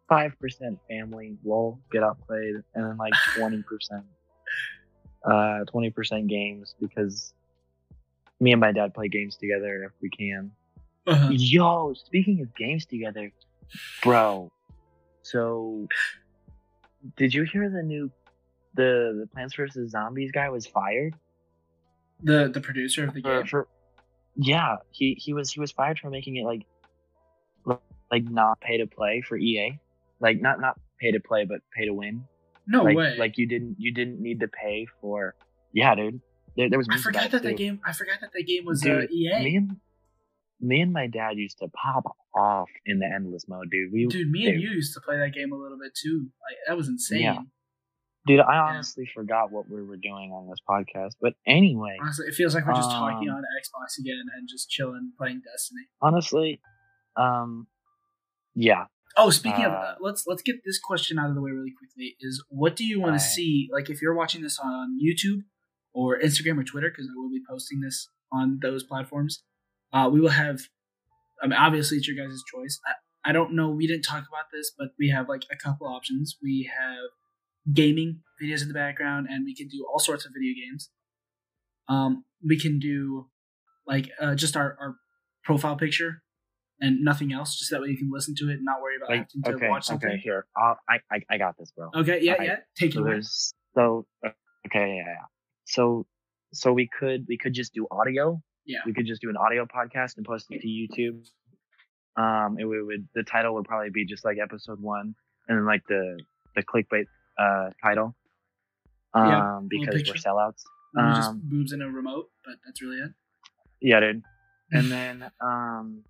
five 0.09 0.37
percent 0.39 0.79
family. 0.89 1.37
Lol, 1.43 1.79
get 1.91 2.03
outplayed, 2.03 2.55
and 2.75 2.85
then 2.85 2.97
like 2.97 3.13
twenty 3.37 3.63
percent, 3.63 4.03
uh, 5.23 5.59
twenty 5.65 5.89
percent 5.91 6.27
games 6.27 6.75
because 6.81 7.33
me 8.39 8.51
and 8.51 8.59
my 8.59 8.71
dad 8.71 8.93
play 8.93 9.07
games 9.07 9.37
together 9.37 9.83
if 9.83 9.91
we 10.01 10.09
can. 10.09 10.51
Uh-huh. 11.07 11.29
Yo, 11.31 11.93
speaking 11.93 12.41
of 12.41 12.53
games 12.55 12.85
together, 12.85 13.31
bro. 14.03 14.51
So, 15.21 15.87
did 17.15 17.33
you 17.33 17.43
hear 17.43 17.69
the 17.69 17.83
new 17.83 18.11
the 18.75 19.17
the 19.21 19.27
Plants 19.31 19.55
vs 19.55 19.91
Zombies 19.91 20.31
guy 20.31 20.49
was 20.49 20.65
fired 20.65 21.15
The 22.23 22.49
the 22.53 22.61
producer 22.61 23.03
of 23.05 23.13
the 23.13 23.21
for, 23.21 23.37
game. 23.39 23.47
for 23.47 23.67
yeah 24.35 24.77
he 24.91 25.15
he 25.19 25.33
was 25.33 25.51
he 25.51 25.59
was 25.59 25.71
fired 25.71 25.99
for 25.99 26.09
making 26.09 26.37
it 26.37 26.45
like 26.45 26.65
like 28.11 28.23
not 28.23 28.59
pay 28.59 28.77
to 28.77 28.87
play 28.87 29.21
for 29.21 29.37
EA, 29.37 29.79
like 30.21 30.41
not 30.41 30.59
not 30.59 30.79
pay 30.99 31.11
to 31.11 31.19
play 31.19 31.45
but 31.45 31.59
pay 31.75 31.85
to 31.85 31.93
win. 31.93 32.25
No 32.67 32.83
like 32.83 32.95
way. 32.95 33.15
like 33.17 33.37
you 33.37 33.47
didn't 33.47 33.75
you 33.79 33.93
didn't 33.93 34.21
need 34.21 34.39
to 34.41 34.47
pay 34.47 34.85
for 35.01 35.35
yeah 35.73 35.95
dude. 35.95 36.21
There, 36.55 36.69
there 36.69 36.79
was 36.79 36.87
I 36.91 36.97
forgot 36.97 37.31
that 37.31 37.37
it, 37.37 37.43
that 37.43 37.49
too. 37.51 37.55
game. 37.55 37.79
I 37.85 37.93
forgot 37.93 38.19
that 38.21 38.31
that 38.33 38.43
game 38.47 38.65
was 38.65 38.85
uh, 38.85 39.03
EA. 39.11 39.43
Me 39.43 39.55
and 39.55 39.77
me 40.59 40.81
and 40.81 40.91
my 40.91 41.07
dad 41.07 41.37
used 41.37 41.59
to 41.59 41.67
pop 41.69 42.03
off 42.35 42.69
in 42.85 42.99
the 42.99 43.05
endless 43.05 43.47
mode, 43.47 43.69
dude. 43.71 43.91
We 43.93 44.07
Dude, 44.07 44.29
me 44.29 44.45
and 44.47 44.61
you 44.61 44.69
used 44.69 44.93
to 44.93 44.99
play 45.01 45.17
that 45.17 45.33
game 45.33 45.51
a 45.53 45.55
little 45.55 45.77
bit 45.81 45.93
too. 45.95 46.27
Like 46.47 46.57
that 46.67 46.75
was 46.77 46.87
insane. 46.89 47.21
Yeah. 47.21 47.39
Dude, 48.27 48.41
I 48.41 48.57
honestly 48.57 49.09
forgot 49.15 49.51
what 49.51 49.69
we 49.69 49.81
were 49.81 49.95
doing 49.97 50.31
on 50.33 50.49
this 50.49 50.59
podcast. 50.69 51.13
But 51.21 51.33
anyway, 51.47 51.97
Honestly, 52.01 52.27
it 52.27 52.35
feels 52.35 52.53
like 52.53 52.67
we're 52.67 52.73
just 52.73 52.91
talking 52.91 53.29
Um, 53.29 53.37
on 53.37 53.41
Xbox 53.43 53.97
again 53.97 54.25
and 54.35 54.47
just 54.47 54.69
chilling, 54.69 55.13
playing 55.17 55.41
Destiny. 55.49 55.83
honestly, 56.01 56.61
um, 57.15 57.65
yeah. 58.53 58.85
Oh, 59.17 59.29
speaking 59.29 59.65
of, 59.65 59.71
Uh, 59.71 59.75
uh, 59.75 59.95
let's 59.99 60.25
let's 60.27 60.41
get 60.41 60.57
this 60.65 60.79
question 60.79 61.17
out 61.19 61.29
of 61.29 61.35
the 61.35 61.41
way 61.41 61.51
really 61.51 61.73
quickly. 61.77 62.15
Is 62.19 62.43
what 62.49 62.75
do 62.75 62.85
you 62.85 62.99
want 62.99 63.11
Alright. 63.11 63.21
to 63.21 63.27
see? 63.27 63.69
Like, 63.71 63.89
if 63.89 64.01
you're 64.01 64.15
watching 64.15 64.41
this 64.41 64.59
on 64.59 64.97
YouTube 65.03 65.41
or 65.93 66.19
Instagram 66.19 66.59
or 66.59 66.63
Twitter 66.63 66.89
because 66.89 67.07
I 67.07 67.19
will 67.19 67.29
be 67.29 67.41
posting 67.49 67.81
this 67.81 68.07
on 68.31 68.59
those 68.61 68.83
platforms. 68.83 69.43
Uh, 69.91 70.09
we 70.11 70.21
will 70.21 70.29
have, 70.29 70.61
I 71.41 71.47
mean, 71.47 71.57
obviously 71.57 71.97
it's 71.97 72.07
your 72.07 72.15
guys' 72.15 72.43
choice. 72.43 72.79
I, 72.85 73.29
I 73.31 73.33
don't 73.33 73.55
know, 73.55 73.69
we 73.69 73.87
didn't 73.87 74.03
talk 74.03 74.19
about 74.27 74.45
this, 74.53 74.71
but 74.77 74.89
we 74.99 75.09
have 75.09 75.27
like 75.27 75.43
a 75.51 75.55
couple 75.57 75.87
options. 75.87 76.37
We 76.41 76.69
have 76.79 77.09
gaming 77.73 78.21
videos 78.41 78.61
in 78.61 78.67
the 78.67 78.73
background, 78.73 79.27
and 79.29 79.43
we 79.45 79.55
can 79.55 79.67
do 79.67 79.85
all 79.91 79.99
sorts 79.99 80.25
of 80.25 80.31
video 80.33 80.53
games. 80.53 80.89
Um, 81.87 82.23
we 82.47 82.59
can 82.59 82.79
do 82.79 83.27
like 83.87 84.11
uh, 84.21 84.35
just 84.35 84.55
our, 84.55 84.77
our 84.79 84.95
profile 85.43 85.75
picture 85.75 86.21
and 86.81 87.01
nothing 87.03 87.33
else, 87.33 87.57
just 87.57 87.71
that 87.71 87.81
way 87.81 87.89
you 87.89 87.97
can 87.97 88.09
listen 88.11 88.35
to 88.35 88.49
it 88.49 88.53
and 88.53 88.63
not 88.65 88.81
worry 88.81 88.95
about 88.97 89.09
Like, 89.09 89.27
having 89.43 89.43
to 89.43 89.65
okay, 89.65 89.69
watch 89.69 89.85
something. 89.85 90.09
okay, 90.09 90.17
here. 90.19 90.45
I'll, 90.57 90.77
I, 90.89 90.99
I, 91.11 91.19
I 91.29 91.37
got 91.37 91.57
this, 91.57 91.71
bro. 91.71 91.89
Okay, 91.95 92.19
yeah, 92.21 92.33
Alright, 92.33 92.47
yeah. 92.47 92.55
Take 92.77 92.91
it 92.91 92.93
So 92.95 93.01
away. 93.03 93.21
so 93.75 94.05
okay, 94.67 94.95
yeah, 94.97 95.03
yeah. 95.07 95.25
So 95.65 96.05
so 96.53 96.73
we 96.73 96.87
could 96.99 97.25
we 97.27 97.37
could 97.37 97.53
just 97.53 97.73
do 97.73 97.87
audio. 97.91 98.41
Yeah. 98.65 98.79
We 98.85 98.93
could 98.93 99.05
just 99.07 99.21
do 99.21 99.29
an 99.29 99.37
audio 99.37 99.65
podcast 99.65 100.17
and 100.17 100.25
post 100.25 100.47
it 100.49 100.61
to 100.61 100.67
YouTube. 100.67 101.23
Um, 102.15 102.57
it 102.59 102.65
would, 102.65 102.85
would 102.85 103.07
the 103.15 103.23
title 103.23 103.53
would 103.55 103.65
probably 103.65 103.89
be 103.91 104.05
just 104.05 104.25
like 104.25 104.37
episode 104.41 104.79
one, 104.81 105.15
and 105.47 105.57
then 105.57 105.65
like 105.65 105.81
the 105.87 106.19
the 106.55 106.63
clickbait 106.63 107.05
uh 107.37 107.69
title. 107.83 108.15
Um, 109.13 109.27
Yeah, 109.27 109.59
because 109.69 110.03
we're 110.07 110.13
sellouts. 110.15 110.61
Maybe 110.93 111.13
just 111.15 111.29
um, 111.29 111.41
boobs 111.43 111.71
in 111.71 111.81
a 111.81 111.89
remote, 111.89 112.29
but 112.45 112.55
that's 112.65 112.81
really 112.81 112.97
it. 112.97 113.11
Yeah, 113.81 113.99
dude. 113.99 114.23
And 114.71 114.91
then 114.91 115.31
um, 115.41 116.03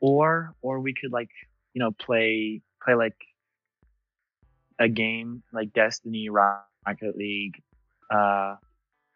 or 0.00 0.54
or 0.62 0.80
we 0.80 0.94
could 0.94 1.12
like 1.12 1.30
you 1.74 1.80
know 1.80 1.90
play 1.92 2.62
play 2.84 2.94
like 2.94 3.16
a 4.78 4.88
game 4.88 5.42
like 5.52 5.72
Destiny, 5.72 6.28
Rocket 6.28 7.16
League, 7.16 7.62
uh, 8.10 8.56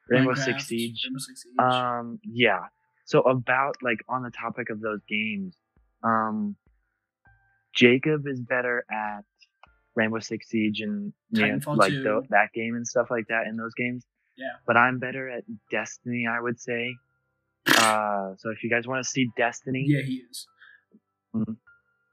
Rainbow 0.08 0.34
Six 0.34 0.66
Siege. 0.66 1.02
Rainbow 1.04 1.18
Six 1.18 1.42
Siege. 1.42 1.58
Um, 1.58 2.18
yeah. 2.24 2.64
So 3.04 3.20
about 3.22 3.76
like 3.82 3.98
on 4.08 4.22
the 4.22 4.30
topic 4.30 4.70
of 4.70 4.80
those 4.80 5.00
games, 5.08 5.56
um, 6.02 6.56
Jacob 7.74 8.26
is 8.26 8.40
better 8.40 8.84
at 8.90 9.24
Rainbow 9.94 10.20
Six 10.20 10.48
Siege 10.48 10.80
and 10.80 11.12
you 11.30 11.46
know, 11.46 11.72
like 11.72 11.92
2. 11.92 12.02
tho- 12.02 12.22
that 12.30 12.52
game 12.54 12.74
and 12.74 12.86
stuff 12.86 13.08
like 13.10 13.26
that 13.28 13.46
in 13.46 13.56
those 13.56 13.74
games. 13.74 14.04
Yeah. 14.36 14.46
But 14.66 14.76
I'm 14.76 14.98
better 14.98 15.28
at 15.28 15.44
Destiny, 15.70 16.26
I 16.26 16.40
would 16.40 16.60
say. 16.60 16.94
Uh, 17.66 18.32
so 18.38 18.50
if 18.50 18.62
you 18.62 18.70
guys 18.70 18.86
want 18.86 19.04
to 19.04 19.08
see 19.08 19.28
Destiny, 19.36 19.84
yeah, 19.86 20.02
he 20.02 20.22
is. 20.30 20.46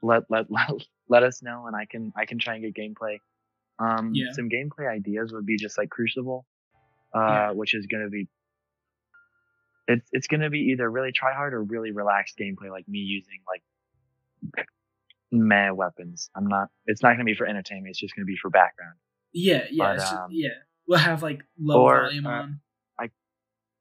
Let, 0.01 0.23
let 0.29 0.45
let 0.51 0.69
let 1.09 1.23
us 1.23 1.41
know, 1.41 1.67
and 1.67 1.75
I 1.75 1.85
can 1.85 2.11
I 2.15 2.25
can 2.25 2.39
try 2.39 2.55
and 2.55 2.63
get 2.63 2.75
gameplay. 2.75 3.17
Um, 3.79 4.11
Yeah. 4.13 4.31
some 4.33 4.49
gameplay 4.49 4.89
ideas 4.89 5.31
would 5.33 5.45
be 5.45 5.57
just 5.57 5.77
like 5.77 5.89
Crucible, 5.89 6.45
uh, 7.15 7.19
Yeah. 7.19 7.51
which 7.51 7.73
is 7.75 7.85
gonna 7.87 8.09
be. 8.09 8.27
It's 9.87 10.07
it's 10.11 10.27
gonna 10.27 10.49
be 10.49 10.59
either 10.71 10.89
really 10.89 11.11
try 11.11 11.33
hard 11.33 11.53
or 11.53 11.63
really 11.63 11.91
relaxed 11.91 12.37
gameplay, 12.37 12.69
like 12.69 12.87
me 12.87 12.99
using 12.99 13.39
like 13.47 13.63
meh 15.31 15.71
weapons. 15.71 16.29
I'm 16.35 16.47
not. 16.47 16.69
It's 16.85 17.01
not 17.01 17.13
gonna 17.13 17.23
be 17.25 17.35
for 17.35 17.45
entertainment. 17.47 17.91
It's 17.91 17.99
just 17.99 18.15
gonna 18.15 18.25
be 18.25 18.37
for 18.41 18.49
background. 18.49 18.95
Yeah, 19.33 19.65
yeah, 19.69 19.95
But, 19.95 19.99
um, 19.99 20.29
yeah. 20.31 20.49
We'll 20.87 20.99
have 20.99 21.21
like 21.21 21.43
low 21.59 21.81
or, 21.81 22.01
volume 22.03 22.25
uh, 22.25 22.29
on. 22.29 22.61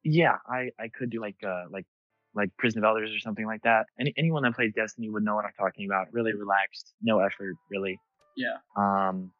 Yeah, 0.08 0.36
I 0.48 0.70
I 0.78 0.86
could 0.88 1.10
do 1.10 1.20
like 1.20 1.34
uh 1.44 1.64
like 1.68 1.84
like 2.36 2.50
Prison 2.58 2.78
of 2.78 2.84
Elders 2.84 3.10
or 3.14 3.18
something 3.18 3.46
like 3.46 3.62
that. 3.62 3.86
Any 3.98 4.12
anyone 4.16 4.42
that 4.44 4.54
plays 4.54 4.72
Destiny 4.76 5.08
would 5.10 5.22
know 5.24 5.34
what 5.34 5.44
I'm 5.44 5.52
talking 5.58 5.86
about. 5.90 6.06
Really 6.12 6.34
relaxed, 6.34 6.94
no 7.02 7.18
effort, 7.20 7.56
really. 7.70 7.98
Yeah. 8.36 8.56
Um. 8.76 9.32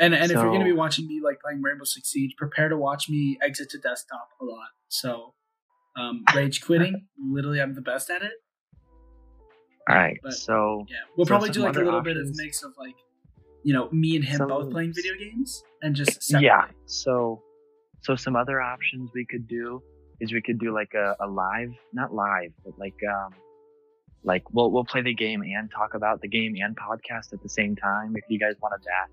And 0.00 0.14
and 0.14 0.24
if 0.30 0.36
you're 0.36 0.52
gonna 0.52 0.64
be 0.64 0.72
watching 0.72 1.06
me 1.06 1.20
like 1.22 1.40
playing 1.40 1.60
Rainbow 1.62 1.84
Six 1.84 2.08
Siege, 2.10 2.34
prepare 2.38 2.68
to 2.68 2.76
watch 2.76 3.08
me 3.08 3.38
exit 3.42 3.68
to 3.70 3.78
desktop 3.78 4.28
a 4.40 4.44
lot. 4.44 4.68
So, 4.88 5.34
um, 5.96 6.24
rage 6.34 6.62
quitting. 6.64 7.06
literally, 7.30 7.60
I'm 7.60 7.74
the 7.74 7.80
best 7.82 8.08
at 8.08 8.22
it. 8.22 8.32
All 9.88 9.96
right. 9.96 10.18
But- 10.22 10.34
so 10.34 10.84
Yeah, 10.88 10.96
we'll 11.16 11.26
So 11.26 11.30
probably 11.30 11.50
do 11.50 11.62
like 11.62 11.76
a 11.76 11.80
little 11.80 12.00
bit 12.02 12.16
of 12.16 12.28
mix 12.36 12.62
of 12.62 12.72
like, 12.78 12.94
you 13.64 13.72
know, 13.74 13.90
me 13.90 14.16
and 14.16 14.24
him 14.24 14.36
Some- 14.38 14.48
both 14.48 14.70
playing 14.70 14.92
video 14.94 15.14
games 15.16 15.62
and 15.82 15.96
just 15.96 16.22
separate. 16.22 16.44
yeah. 16.44 16.68
So 16.86 17.42
so 18.02 18.14
some 18.14 18.36
other 18.36 18.60
options 18.60 19.10
we 19.14 19.26
could 19.26 19.48
do 19.48 19.82
is 20.20 20.32
we 20.32 20.42
could 20.42 20.58
do 20.58 20.72
like 20.74 20.94
a, 20.94 21.16
a 21.20 21.26
live, 21.26 21.70
not 21.92 22.12
live, 22.14 22.50
but 22.64 22.78
like 22.78 22.96
um 23.08 23.32
like 24.24 24.42
we'll 24.52 24.70
we'll 24.70 24.84
play 24.84 25.02
the 25.02 25.14
game 25.14 25.42
and 25.42 25.70
talk 25.70 25.94
about 25.94 26.20
the 26.20 26.28
game 26.28 26.54
and 26.60 26.76
podcast 26.76 27.32
at 27.32 27.42
the 27.42 27.48
same 27.48 27.76
time 27.76 28.14
if 28.16 28.24
you 28.28 28.38
guys 28.38 28.54
wanted 28.60 28.80
that. 28.84 29.08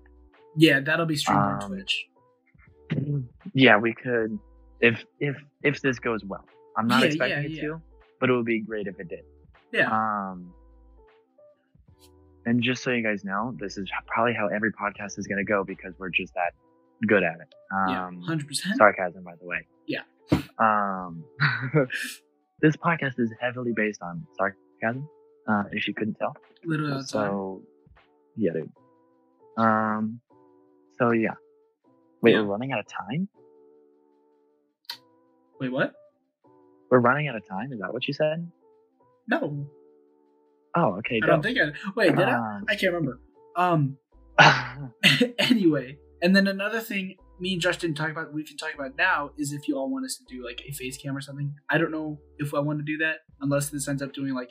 Yeah, 0.56 0.80
that'll 0.80 1.06
be 1.06 1.16
streamed 1.16 1.40
on 1.40 1.62
Um, 1.62 1.70
Twitch. 1.70 2.06
Yeah, 3.54 3.76
we 3.78 3.92
could 3.94 4.38
if 4.80 5.04
if 5.20 5.36
if 5.62 5.80
this 5.80 5.98
goes 5.98 6.24
well. 6.24 6.44
I'm 6.76 6.86
not 6.88 7.00
Yeah, 7.00 7.06
expecting 7.06 7.38
yeah, 7.38 7.48
it 7.48 7.50
yeah. 7.52 7.62
to, 7.62 7.82
but 8.20 8.30
it 8.30 8.32
would 8.34 8.44
be 8.46 8.60
great 8.60 8.86
if 8.86 8.98
it 9.00 9.08
did. 9.08 9.24
Yeah. 9.72 9.90
Um 9.90 10.52
and 12.44 12.62
just 12.62 12.82
so 12.82 12.90
you 12.92 13.02
guys 13.02 13.24
know, 13.24 13.54
this 13.58 13.76
is 13.76 13.90
probably 14.06 14.32
how 14.34 14.46
every 14.48 14.72
podcast 14.72 15.18
is 15.18 15.26
going 15.26 15.38
to 15.38 15.44
go 15.44 15.64
because 15.64 15.94
we're 15.98 16.10
just 16.10 16.32
that 16.34 16.52
good 17.08 17.24
at 17.24 17.34
it. 17.40 17.48
yeah, 17.88 18.06
Um, 18.06 18.20
hundred 18.20 18.46
percent. 18.46 18.76
sarcasm, 18.76 19.24
by 19.24 19.34
the 19.40 19.46
way. 19.46 19.66
Yeah. 19.88 20.02
Um, 20.58 21.24
this 22.60 22.76
podcast 22.76 23.18
is 23.18 23.32
heavily 23.40 23.72
based 23.74 24.02
on 24.02 24.26
sarcasm, 24.36 25.08
uh, 25.48 25.64
if 25.72 25.86
you 25.88 25.94
couldn't 25.94 26.14
tell. 26.14 26.36
Literally. 26.64 27.02
So, 27.04 27.62
yeah, 28.36 28.52
dude. 28.52 28.70
Um, 29.56 30.20
so 30.98 31.10
yeah. 31.12 31.34
Wait, 32.22 32.32
Yeah. 32.32 32.40
we're 32.40 32.46
running 32.46 32.72
out 32.72 32.80
of 32.80 32.86
time. 32.86 33.28
Wait, 35.60 35.70
what? 35.72 35.92
We're 36.90 37.00
running 37.00 37.28
out 37.28 37.36
of 37.36 37.46
time. 37.48 37.72
Is 37.72 37.80
that 37.80 37.92
what 37.92 38.06
you 38.06 38.14
said? 38.14 38.50
No, 39.28 39.66
Oh, 40.78 40.96
okay. 40.98 41.20
I 41.22 41.26
don't 41.26 41.42
think 41.42 41.58
I. 41.58 41.72
Wait, 41.94 42.14
did 42.14 42.28
I? 42.28 42.34
Um, 42.34 42.64
I 42.68 42.76
can't 42.76 42.92
remember. 42.92 43.18
Um. 43.56 43.96
anyway, 45.38 45.96
and 46.20 46.36
then 46.36 46.46
another 46.46 46.80
thing 46.80 47.16
me 47.38 47.52
and 47.54 47.60
Josh 47.62 47.76
didn't 47.78 47.96
talk 47.96 48.10
about, 48.10 48.32
we 48.32 48.44
can 48.44 48.56
talk 48.56 48.74
about 48.74 48.96
now, 48.96 49.30
is 49.38 49.52
if 49.52 49.68
you 49.68 49.76
all 49.76 49.90
want 49.90 50.04
us 50.04 50.16
to 50.16 50.24
do 50.24 50.44
like 50.44 50.62
a 50.66 50.72
face 50.72 50.96
cam 50.96 51.16
or 51.16 51.20
something. 51.20 51.54
I 51.70 51.78
don't 51.78 51.90
know 51.90 52.18
if 52.38 52.54
I 52.54 52.60
want 52.60 52.78
to 52.78 52.84
do 52.84 52.96
that 52.98 53.18
unless 53.40 53.68
this 53.70 53.88
ends 53.88 54.02
up 54.02 54.12
doing 54.12 54.34
like 54.34 54.50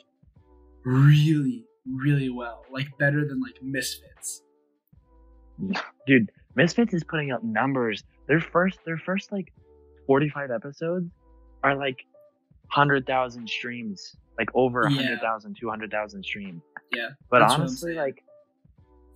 really, 0.84 1.64
really 1.86 2.30
well, 2.30 2.64
like 2.70 2.86
better 2.98 3.26
than 3.26 3.40
like 3.40 3.56
Misfits. 3.62 4.42
dude 6.06 6.30
misfits 6.54 6.92
is 6.92 7.02
putting 7.02 7.32
up 7.32 7.42
numbers 7.42 8.04
their 8.28 8.40
first 8.40 8.78
their 8.84 8.98
first 8.98 9.32
like 9.32 9.50
45 10.06 10.50
episodes 10.50 11.10
are 11.64 11.74
like 11.74 11.96
100000 12.74 13.48
streams 13.48 14.14
like 14.38 14.50
over 14.54 14.82
a 14.82 14.90
Yeah. 14.90 14.98
100000 15.16 15.56
200000 15.58 16.22
streams 16.22 16.62
Yeah, 16.92 17.08
but 17.30 17.38
that's 17.40 17.52
what 17.52 17.56
I'm 17.56 17.60
honestly 17.62 17.94
like 17.94 18.22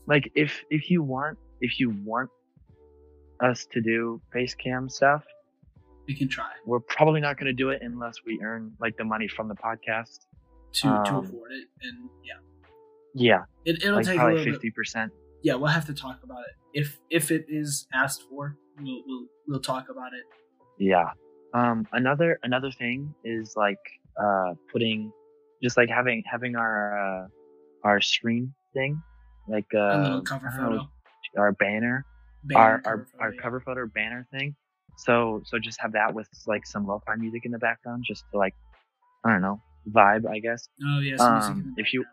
like 0.06 0.32
if 0.34 0.64
if 0.70 0.90
you 0.90 1.02
want 1.02 1.36
if 1.60 1.78
you 1.78 1.90
want 2.04 2.30
us 3.42 3.66
to 3.72 3.80
do 3.80 4.20
face 4.32 4.54
cam 4.54 4.88
stuff 4.88 5.24
We 6.06 6.14
can 6.14 6.28
try 6.28 6.50
we're 6.66 6.80
probably 6.80 7.20
not 7.20 7.36
going 7.38 7.46
to 7.46 7.52
do 7.52 7.70
it 7.70 7.80
unless 7.82 8.16
we 8.26 8.40
earn 8.42 8.72
like 8.80 8.96
the 8.96 9.04
money 9.04 9.28
from 9.28 9.48
the 9.48 9.54
podcast 9.54 10.26
to 10.72 10.82
to 10.82 10.88
Um, 10.88 11.24
afford 11.24 11.50
it, 11.52 11.66
and 11.82 12.08
yeah, 12.24 12.34
yeah 13.14 13.42
it, 13.64 13.82
it'll 13.82 13.96
like 13.96 14.06
take 14.06 14.18
probably 14.18 14.44
fifty 14.44 14.70
percent. 14.70 15.12
Yeah, 15.42 15.54
we'll 15.54 15.68
have 15.68 15.86
to 15.86 15.94
talk 15.94 16.22
about 16.22 16.40
it 16.40 16.78
if 16.80 16.98
if 17.10 17.30
it 17.30 17.46
is 17.48 17.86
asked 17.92 18.22
for. 18.28 18.56
We'll 18.80 19.02
we'll 19.06 19.26
we'll 19.48 19.60
talk 19.60 19.88
about 19.90 20.12
it. 20.12 20.24
Yeah. 20.78 21.10
Um, 21.52 21.86
another 21.92 22.38
another 22.44 22.70
thing 22.70 23.12
is 23.24 23.54
like 23.56 23.78
uh 24.22 24.54
putting 24.70 25.12
just 25.62 25.76
like 25.76 25.88
having 25.88 26.22
having 26.30 26.54
our 26.56 27.24
uh 27.24 27.26
our 27.82 28.00
screen 28.00 28.54
thing 28.74 29.02
like 29.48 29.66
uh 29.74 29.78
A 29.78 29.98
little 30.02 30.22
cover 30.22 30.48
I 30.52 30.56
know, 30.56 30.62
photo, 30.62 30.90
our 31.36 31.52
banner 31.52 32.04
our 32.54 32.80
cover 32.80 32.96
our, 32.96 33.04
photo, 33.06 33.22
our 33.24 33.32
cover 33.42 33.60
photo 33.60 33.86
banner 33.86 34.26
thing. 34.30 34.54
So 34.98 35.42
so 35.46 35.58
just 35.58 35.80
have 35.80 35.92
that 35.92 36.14
with 36.14 36.28
like 36.46 36.66
some 36.66 36.86
lo-fi 36.86 37.16
music 37.16 37.44
in 37.44 37.52
the 37.52 37.58
background 37.58 38.04
just 38.06 38.24
to 38.32 38.38
like 38.38 38.54
I 39.24 39.32
don't 39.32 39.42
know 39.42 39.60
vibe 39.90 40.28
I 40.28 40.38
guess. 40.40 40.68
Oh 40.84 41.00
yes, 41.00 41.18
music 41.20 41.50
um, 41.54 41.74
if 41.76 41.92
you- 41.92 42.04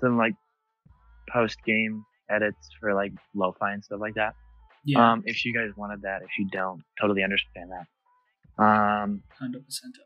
some 0.00 0.16
like 0.16 0.34
post 1.32 1.56
game 1.64 2.04
edits 2.30 2.68
for 2.80 2.94
like 2.94 3.12
lo-fi 3.34 3.72
and 3.72 3.82
stuff 3.84 4.00
like 4.00 4.14
that. 4.14 4.34
Yeah, 4.84 5.12
um 5.12 5.22
if 5.26 5.44
you 5.44 5.52
guys 5.54 5.70
wanted 5.76 6.02
that 6.02 6.22
if 6.22 6.28
you 6.38 6.46
don't 6.50 6.82
totally 7.00 7.22
understand 7.24 7.70
that. 7.72 8.62
Um 8.62 9.22
hundred 9.38 9.64
percent. 9.64 9.96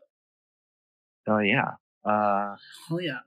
so 1.25 1.37
yeah 1.39 1.71
uh 2.03 2.55
Oh 2.89 2.99
yeah. 2.99 3.19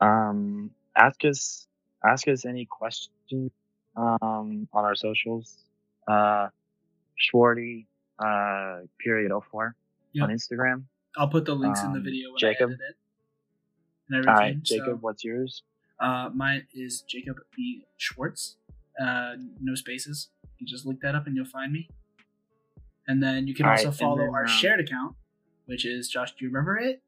um 0.00 0.70
ask 0.94 1.24
us 1.24 1.66
ask 2.04 2.28
us 2.28 2.44
any 2.44 2.66
questions 2.66 3.50
um 3.96 4.68
on 4.72 4.84
our 4.84 4.94
socials 4.94 5.56
uh 6.08 6.48
Schwarty 7.18 7.86
uh 8.18 8.80
period 9.02 9.32
04 9.50 9.74
Yep. 10.12 10.24
on 10.24 10.30
Instagram. 10.30 10.84
I'll 11.18 11.28
put 11.28 11.44
the 11.44 11.54
links 11.54 11.82
in 11.82 11.92
the 11.92 11.98
Um, 11.98 12.04
video 12.04 12.30
when 12.30 12.38
Jacob? 12.38 12.70
I 12.70 12.72
edit 12.74 12.80
it. 12.90 12.96
And 14.08 14.16
everything. 14.18 14.34
right, 14.56 14.62
Jacob, 14.62 14.86
So, 14.86 14.96
what's 15.00 15.24
yours? 15.24 15.62
uh, 16.00 16.30
mine 16.34 16.66
is 16.74 17.02
Jacob 17.02 17.36
B 17.54 17.84
Schwartz. 17.96 18.56
Uh, 19.00 19.34
no 19.60 19.74
spaces. 19.74 20.30
You 20.58 20.66
just 20.66 20.86
look 20.86 21.00
that 21.00 21.14
up 21.14 21.26
and 21.26 21.36
you'll 21.36 21.44
find 21.44 21.70
me. 21.72 21.88
And 23.08 23.22
then 23.22 23.46
you 23.46 23.54
can 23.54 23.66
All 23.66 23.72
also 23.72 23.88
right, 23.88 23.94
follow 23.98 24.16
then, 24.18 24.28
our 24.34 24.42
um, 24.44 24.48
shared 24.48 24.80
account, 24.80 25.16
which 25.66 25.84
is 25.84 26.08
Josh. 26.08 26.30
Do 26.34 26.44
you 26.44 26.50
remember 26.50 26.78
it? 26.78 27.02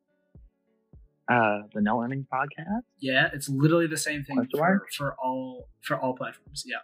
Uh, 1.28 1.58
the 1.74 1.80
No 1.82 2.00
Earning 2.02 2.26
Podcast. 2.32 2.82
Yeah, 3.00 3.28
it's 3.34 3.48
literally 3.48 3.86
the 3.86 3.98
same 3.98 4.24
thing 4.24 4.46
for, 4.50 4.86
for 4.96 5.14
all 5.22 5.68
for 5.82 5.96
all 5.98 6.14
platforms. 6.16 6.64
Yeah. 6.66 6.78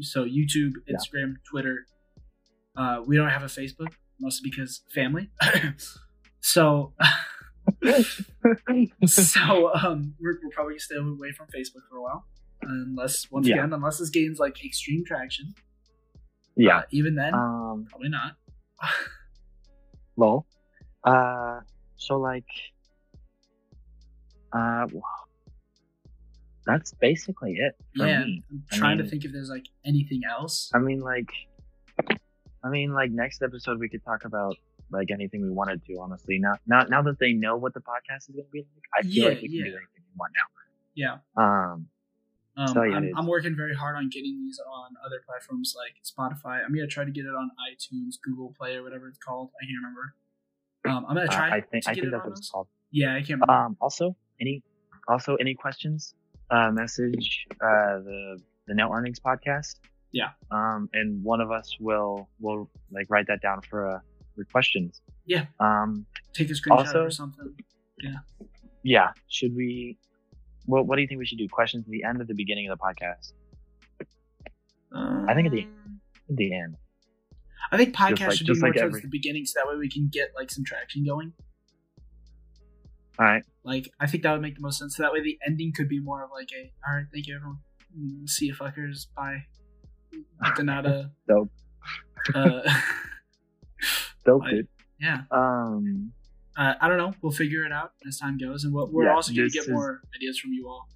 So 0.00 0.24
YouTube, 0.24 0.72
Yeah. 0.86 0.96
Instagram, 0.96 1.34
Twitter. 1.48 1.86
Uh, 2.76 3.02
we 3.06 3.16
don't 3.16 3.28
have 3.28 3.42
a 3.42 3.46
Facebook, 3.46 3.92
mostly 4.20 4.50
because 4.50 4.82
family. 4.94 5.30
so 6.40 6.92
so 9.06 9.70
um, 9.74 10.14
we're, 10.20 10.38
we're 10.42 10.50
probably 10.52 10.72
gonna 10.74 10.80
stay 10.80 10.96
away 10.96 11.32
from 11.32 11.46
Facebook 11.48 11.82
for 11.90 11.96
a 11.98 12.02
while, 12.02 12.24
unless 12.62 13.30
once 13.30 13.46
Yeah. 13.46 13.56
again, 13.56 13.72
unless 13.72 13.98
this 13.98 14.10
gains 14.10 14.38
like 14.38 14.64
extreme 14.64 15.04
traction. 15.04 15.54
yeah. 16.56 16.78
Uh, 16.78 16.82
even 16.90 17.14
then, 17.14 17.34
Um. 17.34 17.86
probably 17.88 18.08
not. 18.08 18.32
Lol. 20.16 20.46
Uh. 21.04 21.60
So 21.96 22.18
like. 22.18 22.46
Uh. 24.52 24.86
well, 24.92 25.02
That's 26.66 26.92
basically 26.94 27.54
it 27.56 27.74
yeah, 27.94 28.24
me. 28.24 28.42
I'm 28.50 28.62
I 28.72 28.76
trying 28.76 28.98
to 28.98 29.04
think 29.04 29.24
if 29.24 29.32
there's 29.32 29.48
like 29.50 29.66
anything 29.84 30.22
else. 30.28 30.70
I 30.74 30.78
mean, 30.78 31.00
like, 31.00 31.30
I 32.64 32.68
mean, 32.68 32.92
like 32.92 33.10
next 33.10 33.42
episode 33.42 33.78
we 33.78 33.88
could 33.88 34.04
talk 34.04 34.24
about 34.24 34.56
like 34.90 35.10
anything 35.10 35.42
we 35.42 35.50
wanted 35.50 35.84
to. 35.86 35.96
Honestly, 36.00 36.38
now 36.38 36.54
now 36.66 36.82
now 36.84 37.02
that 37.02 37.18
they 37.18 37.32
know 37.32 37.56
what 37.56 37.74
the 37.74 37.80
podcast 37.80 38.28
is 38.28 38.34
going 38.34 38.44
to 38.46 38.50
be 38.50 38.60
like, 38.60 38.84
I 38.98 39.02
feel 39.02 39.24
Yeah, 39.24 39.28
like 39.30 39.42
we 39.42 39.48
can 39.48 39.56
yeah. 39.56 39.64
do 39.64 39.68
anything 39.70 40.04
we 40.04 40.16
want 40.18 40.32
now. 40.34 40.48
Yeah. 40.94 41.16
Um, 41.36 41.88
Um, 42.56 42.68
So, 42.74 42.82
yeah, 42.82 42.96
I'm. 42.96 43.12
I'm 43.16 43.26
working 43.26 43.54
very 43.56 43.74
hard 43.74 43.94
on 43.96 44.08
getting 44.10 44.36
these 44.44 44.58
on 44.66 44.90
other 45.06 45.22
platforms 45.26 45.74
like 45.76 45.94
Spotify. 46.04 46.64
I'm 46.64 46.74
gonna 46.74 46.86
try 46.88 47.04
to 47.04 47.10
get 47.10 47.24
it 47.24 47.34
on 47.34 47.50
iTunes, 47.70 48.14
Google 48.22 48.52
Play, 48.58 48.74
or 48.74 48.82
whatever 48.82 49.06
it's 49.08 49.18
called. 49.18 49.50
I 49.60 49.64
can't 49.64 49.78
remember. 49.80 50.14
Um, 50.86 51.06
I'm 51.08 51.14
gonna 51.16 51.30
uh, 51.30 51.36
try 51.36 51.56
I 51.56 51.60
think 51.60 51.86
I 51.86 51.94
think 51.94 52.10
that's 52.10 52.24
what 52.24 52.36
it's 52.38 52.50
called. 52.50 52.66
Yeah, 52.90 53.14
I 53.14 53.18
can't 53.22 53.40
remember. 53.40 53.52
Um, 53.52 53.76
also 53.80 54.16
any 54.40 54.62
also 55.08 55.36
any 55.36 55.54
questions? 55.54 56.14
Uh, 56.50 56.70
message 56.70 57.46
uh 57.60 57.98
the 58.08 58.38
the 58.66 58.74
Net 58.74 58.88
Earnings 58.92 59.20
podcast. 59.20 59.76
Yeah. 60.12 60.30
Um, 60.50 60.88
and 60.94 61.22
one 61.22 61.40
of 61.40 61.50
us 61.50 61.76
will 61.80 62.28
will 62.40 62.70
like 62.90 63.06
write 63.10 63.26
that 63.28 63.40
down 63.42 63.60
for 63.62 63.80
uh 63.96 64.00
for 64.34 64.44
questions. 64.44 65.02
Yeah. 65.26 65.44
Um, 65.60 66.06
Take 66.32 66.50
a 66.50 66.54
screenshot 66.54 66.78
also- 66.86 67.04
or 67.04 67.10
something. 67.10 67.54
yeah. 68.00 68.18
Yeah. 68.82 69.08
Should 69.28 69.54
we? 69.54 69.98
What 70.66 70.86
What 70.86 70.96
do 70.96 71.02
you 71.02 71.08
think 71.08 71.18
we 71.18 71.26
should 71.26 71.38
do? 71.38 71.48
Questions 71.48 71.84
at 71.86 71.90
the 71.90 72.04
end 72.04 72.20
or 72.20 72.24
the 72.24 72.34
beginning 72.34 72.68
of 72.70 72.78
the 72.78 72.82
podcast? 72.82 73.32
I 74.92 75.34
think 75.34 75.46
at 75.46 75.52
the- 75.52 75.64
Um, 75.64 76.00
At 76.30 76.36
the 76.36 76.54
end. 76.54 76.76
I 77.72 77.76
think 77.76 77.94
podcast 77.94 78.28
like- 78.28 78.36
should 78.38 78.46
be 78.46 78.54
more 78.58 78.68
like 78.70 78.78
towards 78.78 78.96
every- 78.96 79.00
the 79.02 79.08
beginning, 79.08 79.44
so 79.44 79.60
that 79.60 79.68
way 79.68 79.76
we 79.76 79.90
can 79.90 80.08
get 80.10 80.32
like 80.34 80.50
some 80.50 80.64
traction 80.64 81.04
going. 81.04 81.32
All 83.18 83.26
right. 83.26 83.42
Like 83.64 83.90
I 84.00 84.06
think 84.06 84.22
that 84.22 84.32
would 84.32 84.42
make 84.42 84.54
the 84.54 84.60
most 84.60 84.78
sense. 84.78 84.96
So 84.96 85.02
that 85.02 85.12
way 85.12 85.22
the 85.22 85.38
ending 85.46 85.72
could 85.74 85.88
be 85.88 86.00
more 86.00 86.22
of 86.24 86.30
like 86.32 86.50
a 86.56 86.72
all 86.88 86.96
right, 86.96 87.06
thank 87.12 87.26
you 87.26 87.36
everyone. 87.36 87.58
Mm, 87.98 88.28
See 88.28 88.46
you 88.46 88.54
fuckers. 88.54 89.06
Bye. 89.16 89.44
Donata. 90.56 91.10
Dope. 91.28 91.50
Uh, 92.34 92.60
Dope, 94.24 94.42
dude. 94.50 94.68
yeah. 95.00 95.22
Um. 95.30 96.12
Uh, 96.56 96.74
I 96.80 96.88
don't 96.88 96.98
know. 96.98 97.14
We'll 97.22 97.30
figure 97.32 97.64
it 97.64 97.70
out 97.72 97.92
as 98.06 98.18
time 98.18 98.36
goes, 98.36 98.64
and 98.64 98.74
we'll, 98.74 98.88
we're 98.90 99.04
Yeah, 99.04 99.14
also 99.14 99.32
going 99.32 99.48
to 99.48 99.52
get 99.54 99.62
is- 99.62 99.68
more 99.68 100.00
ideas 100.16 100.38
from 100.40 100.52
you 100.52 100.68
all. 100.68 100.88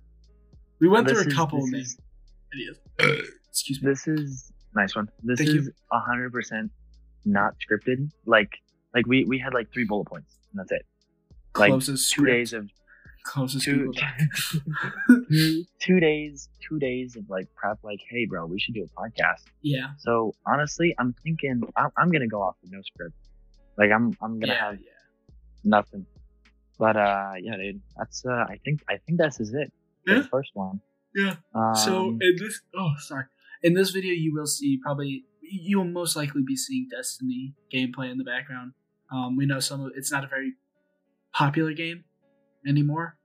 We 0.80 0.88
went 0.88 1.08
through 1.08 1.20
a 1.20 1.30
couple 1.30 1.62
of 1.62 1.72
is- 1.72 1.96
ideas. 2.52 2.80
Excuse 3.48 3.80
me. 3.80 3.88
This 3.90 4.08
is 4.08 4.52
nice 4.74 4.96
one. 4.96 5.08
This 5.22 5.38
Thank 5.38 5.50
is 5.50 5.70
hundred 5.92 6.32
percent 6.32 6.70
not 7.24 7.54
scripted. 7.60 8.10
Like 8.26 8.50
like 8.94 9.06
we 9.06 9.24
we 9.24 9.38
had 9.38 9.54
like 9.54 9.72
three 9.72 9.84
bullet 9.84 10.06
points 10.06 10.34
and 10.50 10.58
that's 10.58 10.72
it. 10.72 10.84
Like 11.56 11.70
Closest 11.70 12.10
two 12.12 12.22
script, 12.22 12.32
days 12.32 12.52
of 12.52 12.70
closest 13.24 13.64
two, 13.64 13.92
two 15.28 15.64
two 15.80 16.00
days 16.00 16.48
two 16.66 16.78
days 16.78 17.16
of 17.16 17.28
like 17.28 17.46
prep. 17.54 17.78
Like 17.82 18.00
hey 18.08 18.26
bro, 18.26 18.46
we 18.46 18.58
should 18.58 18.74
do 18.74 18.84
a 18.88 19.00
podcast. 19.00 19.42
yeah, 19.62 19.88
So 19.98 20.34
honestly, 20.46 20.94
I'm 20.98 21.14
thinking 21.22 21.62
I'm, 21.76 21.90
I'm 21.96 22.10
gonna 22.10 22.26
go 22.28 22.42
off 22.42 22.56
with 22.62 22.72
no 22.72 22.80
script. 22.82 23.14
Like 23.76 23.90
I'm 23.90 24.16
I'm 24.22 24.38
gonna 24.40 24.54
yeah, 24.54 24.64
have 24.70 24.78
yeah. 24.80 25.34
nothing. 25.64 26.06
But 26.78 26.96
uh 26.96 27.32
yeah, 27.40 27.56
dude, 27.56 27.80
that's 27.96 28.24
uh 28.24 28.30
I 28.48 28.58
think 28.64 28.82
I 28.88 28.96
think 29.06 29.18
this 29.18 29.38
is 29.40 29.52
it. 29.54 29.72
Yeah. 30.06 30.20
The 30.20 30.24
first 30.24 30.50
one. 30.54 30.80
Yeah. 31.14 31.36
Um, 31.54 31.74
so 31.74 32.08
in 32.08 32.36
this, 32.38 32.60
oh 32.76 32.92
sorry, 32.98 33.24
in 33.62 33.74
this 33.74 33.90
video 33.90 34.12
you 34.12 34.32
will 34.34 34.46
see 34.46 34.78
probably 34.82 35.24
you 35.42 35.78
will 35.78 35.84
most 35.84 36.16
likely 36.16 36.42
be 36.46 36.56
seeing 36.56 36.88
Destiny 36.90 37.54
gameplay 37.72 38.10
in 38.10 38.16
the 38.18 38.24
background. 38.24 38.72
Um, 39.12 39.36
we 39.36 39.44
know 39.44 39.60
some 39.60 39.82
of 39.84 39.92
it's 39.94 40.10
not 40.10 40.24
a 40.24 40.26
very 40.26 40.54
popular 41.34 41.72
game 41.72 42.04
anymore, 42.66 43.16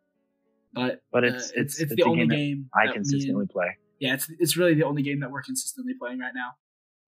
but 0.73 1.01
But 1.11 1.23
uh, 1.23 1.27
it's- 1.27 1.43
it's, 1.49 1.51
it's- 1.51 1.79
it's 1.79 1.91
it's 1.91 1.95
the 1.95 2.03
only 2.03 2.27
game 2.27 2.29
game 2.29 2.69
I 2.73 2.91
consistently 2.91 3.41
and- 3.41 3.49
play. 3.49 3.77
yeah, 3.99 4.13
it's 4.13 4.29
it's 4.39 4.57
really 4.57 4.73
the 4.73 4.83
only 4.83 5.01
game 5.03 5.19
that 5.21 5.31
we're 5.31 5.43
consistently 5.43 5.93
playing 5.99 6.19
right 6.19 6.33
now. 6.33 6.55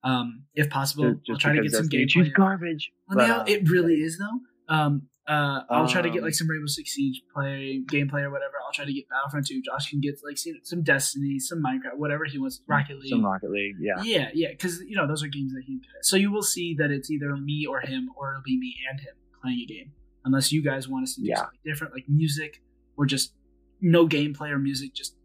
Um, 0.04 0.44
if 0.56 0.70
possible, 0.70 1.16
Just 1.16 1.30
I'll 1.32 1.38
try 1.38 1.56
to 1.56 1.62
get 1.62 1.72
some 1.72 1.90
gameplay. 1.90 2.10
choose 2.10 2.30
garbage. 2.30 2.92
Well, 3.10 3.18
but, 3.18 3.28
no, 3.28 3.36
uh, 3.42 3.46
it 3.48 3.70
really 3.70 3.96
is 3.96 4.18
though. 4.18 4.74
Um, 4.74 5.04
uh, 5.28 5.62
I'll 5.70 5.88
try 5.88 6.02
to 6.02 6.10
get 6.10 6.20
Um, 6.20 6.24
like 6.24 6.34
some 6.34 6.50
Rainbow 6.50 6.66
Six 6.68 6.92
Siege 6.92 7.22
play 7.34 7.84
gameplay 7.86 8.22
or 8.24 8.32
whatever. 8.32 8.54
I'll 8.66 8.72
try 8.74 8.86
to 8.86 8.94
get 8.94 9.08
Battlefront 9.10 9.46
2. 9.46 9.62
Josh 9.62 9.90
can 9.92 10.00
get 10.00 10.16
like 10.24 10.38
some- 10.64 10.82
Destiny, 10.82 11.38
some 11.38 11.62
Minecraft, 11.62 11.98
whatever 11.98 12.26
he 12.26 12.40
wants. 12.40 12.62
Rocket 12.66 12.98
League. 12.98 13.10
Some 13.10 13.24
Rocket 13.24 13.52
League, 13.52 13.76
yeah. 13.80 14.02
Yeah, 14.02 14.30
yeah, 14.34 14.48
because 14.52 14.82
you 14.82 14.96
know 14.96 15.06
those 15.06 15.22
are 15.24 15.28
games 15.28 15.54
that 15.54 15.64
he. 15.68 15.82
So 16.02 16.16
you 16.16 16.32
will 16.32 16.42
see 16.42 16.74
that 16.80 16.90
it's 16.92 17.12
either 17.12 17.36
me 17.38 17.66
or 17.70 17.82
him, 17.82 18.10
or 18.16 18.32
it'll 18.32 18.42
be 18.44 18.58
me 18.58 18.76
and 18.90 19.00
him 19.02 19.14
playing 19.42 19.60
a 19.60 19.66
game. 19.66 19.92
Unless 20.26 20.52
you 20.52 20.62
guys 20.64 20.88
want 20.88 21.04
us 21.04 21.16
to 21.16 21.22
do 21.22 21.28
Yeah. 21.28 21.38
something 21.38 21.60
different, 21.66 21.94
like 21.94 22.06
music, 22.08 22.62
or 22.98 23.06
just 23.06 23.34
no 23.82 24.08
gameplay 24.08 24.50
or 24.52 24.60
music, 24.60 24.94
just 24.94 25.16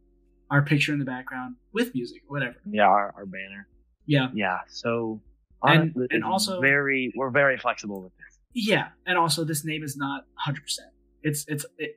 our 0.50 0.62
picture 0.62 0.92
in 0.92 0.98
the 0.98 1.04
background 1.04 1.56
with 1.72 1.94
music, 1.94 2.22
whatever. 2.28 2.56
Yeah, 2.70 2.84
our, 2.86 3.12
our 3.16 3.26
banner. 3.26 3.68
Yeah, 4.06 4.28
Yeah. 4.34 4.58
So 4.68 5.20
And- 5.62 5.80
honestly, 5.94 6.06
and 6.10 6.24
also- 6.24 6.60
very 6.60 7.12
we're 7.16 7.30
very 7.30 7.56
flexible 7.58 8.02
with 8.02 8.12
this. 8.18 8.38
yeah, 8.52 8.88
and 9.06 9.16
also 9.18 9.44
this 9.44 9.64
name 9.64 9.82
is 9.82 9.96
not 9.96 10.26
hundred 10.36 10.62
percent. 10.62 10.90
It's 11.22 11.44
it's 11.48 11.64
it, 11.78 11.96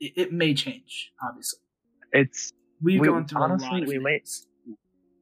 it 0.00 0.32
may 0.32 0.52
change. 0.54 1.12
Obviously, 1.26 1.60
It's 2.12 2.52
we've 2.82 3.00
We- 3.00 3.06
gone 3.08 3.26
through 3.26 3.40
honestly, 3.42 3.68
a 3.68 3.70
lot 3.72 3.82
of 3.82 3.88
we 3.88 3.98
may- 3.98 4.22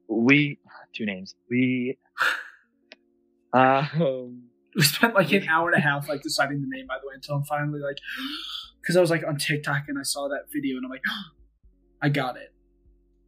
we 0.09 0.59
two 0.93 1.05
names. 1.05 1.35
We 1.49 1.97
um 3.53 4.43
we 4.77 4.83
spent 4.83 5.13
like 5.15 5.31
an 5.33 5.47
hour 5.49 5.69
and 5.69 5.77
a 5.77 5.81
half 5.81 6.07
like 6.07 6.21
deciding 6.21 6.61
the 6.61 6.67
name 6.69 6.87
by 6.87 6.95
the 7.01 7.07
way 7.07 7.15
until 7.15 7.35
I'm 7.35 7.43
finally 7.43 7.79
like 7.81 7.97
because 8.81 8.95
I 8.95 9.01
was 9.01 9.09
like 9.09 9.25
on 9.27 9.37
TikTok 9.37 9.83
and 9.89 9.97
I 9.99 10.03
saw 10.03 10.27
that 10.29 10.43
video 10.53 10.77
and 10.77 10.85
I'm 10.85 10.91
like 10.91 11.01
I 12.01 12.09
got 12.09 12.37
it. 12.37 12.53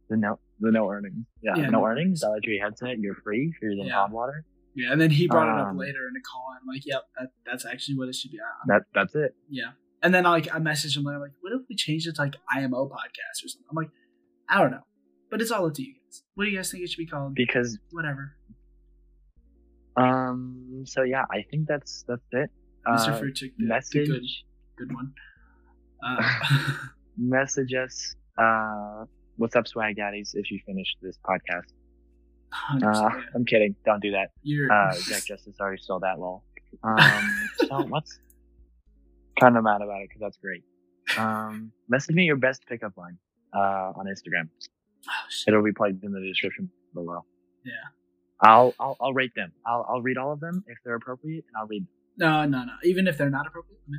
the 0.08 0.16
no 0.16 0.38
the 0.60 0.70
no 0.70 0.88
earnings. 0.90 1.26
Yeah, 1.42 1.56
Yeah, 1.56 1.64
no, 1.64 1.80
no 1.80 1.86
earnings. 1.86 2.20
Dollar 2.20 2.40
Tree 2.42 2.60
headset. 2.62 2.98
You're 2.98 3.14
free. 3.14 3.52
You're 3.60 3.72
using 3.72 3.86
Yeah. 3.86 3.94
hot 3.94 4.10
water. 4.10 4.44
Yeah, 4.74 4.92
and 4.92 5.00
then 5.00 5.10
he 5.10 5.26
brought 5.26 5.48
it 5.54 5.60
up 5.60 5.68
Um, 5.68 5.76
later 5.78 6.06
in 6.08 6.14
a 6.16 6.22
call 6.22 6.46
and 6.52 6.60
I'm 6.62 6.74
like, 6.74 6.86
yep, 6.86 7.02
that, 7.18 7.28
that's 7.44 7.66
actually 7.66 7.96
what 7.98 8.08
it 8.08 8.14
should 8.14 8.30
be. 8.30 8.38
I'm- 8.38 8.66
That 8.68 8.82
that's 8.94 9.14
it. 9.14 9.34
yeah. 9.48 9.72
And 10.02 10.14
then 10.14 10.24
I, 10.26 10.30
like 10.30 10.54
I 10.54 10.58
messaged 10.58 10.96
him 10.96 11.02
later 11.04 11.18
like, 11.18 11.32
what 11.40 11.52
if 11.52 11.62
we 11.68 11.74
changed 11.76 12.06
it 12.06 12.14
to 12.16 12.22
like 12.22 12.36
IMO 12.56 12.86
podcast 12.88 13.44
or 13.44 13.48
something? 13.48 13.66
I'm 13.70 13.76
like, 13.76 13.90
I 14.48 14.60
don't 14.60 14.70
know. 14.70 14.84
But 15.30 15.42
it's 15.42 15.50
all 15.50 15.66
up 15.66 15.74
to 15.74 15.82
you 15.82 15.94
guys. 15.94 16.22
What 16.34 16.44
do 16.44 16.50
you 16.50 16.56
guys 16.56 16.70
think 16.70 16.84
it 16.84 16.90
should 16.90 16.98
be 16.98 17.06
called? 17.06 17.34
Because 17.34 17.78
Whatever. 17.90 18.36
Um 20.00 20.84
so 20.86 21.02
yeah, 21.02 21.24
I 21.30 21.42
think 21.50 21.68
that's 21.68 22.04
that's 22.08 22.22
it. 22.32 22.50
Mr. 22.86 23.08
Uh, 23.08 23.18
took 23.18 23.34
the, 23.38 23.52
the 23.58 23.66
message 23.66 24.08
good 24.08 24.22
good 24.76 24.94
one. 24.94 25.12
Uh, 26.04 26.22
message 27.18 27.74
us. 27.74 28.14
Uh, 28.38 29.04
what's 29.36 29.56
up, 29.56 29.68
swag 29.68 29.96
daddies? 29.96 30.34
If 30.34 30.50
you 30.50 30.60
finish 30.66 30.96
this 31.02 31.18
podcast, 31.24 31.72
uh. 32.82 33.10
I'm 33.34 33.44
kidding. 33.44 33.74
Don't 33.84 34.02
do 34.02 34.12
that. 34.12 34.30
You're 34.42 34.70
Uh, 34.72 34.94
Jack 35.08 35.24
Justice 35.24 35.56
already 35.60 35.82
stole 35.82 36.00
that 36.00 36.18
lol. 36.18 36.44
Um, 36.82 37.50
so 37.56 37.82
what's 37.88 38.18
kind 39.38 39.56
of 39.56 39.64
mad 39.64 39.82
about 39.82 40.02
it 40.02 40.08
because 40.08 40.20
that's 40.20 40.36
great. 40.36 40.62
Um, 41.18 41.72
message 41.88 42.14
me 42.14 42.24
your 42.24 42.36
best 42.36 42.64
pickup 42.66 42.96
line 42.96 43.18
uh, 43.54 43.92
on 43.96 44.06
Instagram. 44.06 44.48
oh. 45.08 45.12
It'll 45.48 45.64
be 45.64 45.72
plugged 45.72 46.04
in 46.04 46.12
the 46.12 46.20
description 46.20 46.70
below. 46.94 47.24
Yeah. 47.64 47.72
I'll 48.42 48.74
I'll, 48.80 48.96
I'll 49.00 49.12
rate 49.12 49.32
them. 49.34 49.52
I'll 49.66 49.86
I'll 49.88 50.02
read 50.02 50.16
all 50.16 50.32
of 50.32 50.40
them 50.40 50.64
if 50.66 50.78
they're 50.84 50.94
appropriate, 50.94 51.44
and 51.46 51.56
I'll 51.58 51.66
read. 51.66 51.86
Them. 52.16 52.48
No, 52.50 52.58
no, 52.58 52.64
no. 52.64 52.72
Even 52.84 53.06
if 53.06 53.18
they're 53.18 53.30
not 53.30 53.46
appropriate, 53.46 53.80
no. 53.88 53.98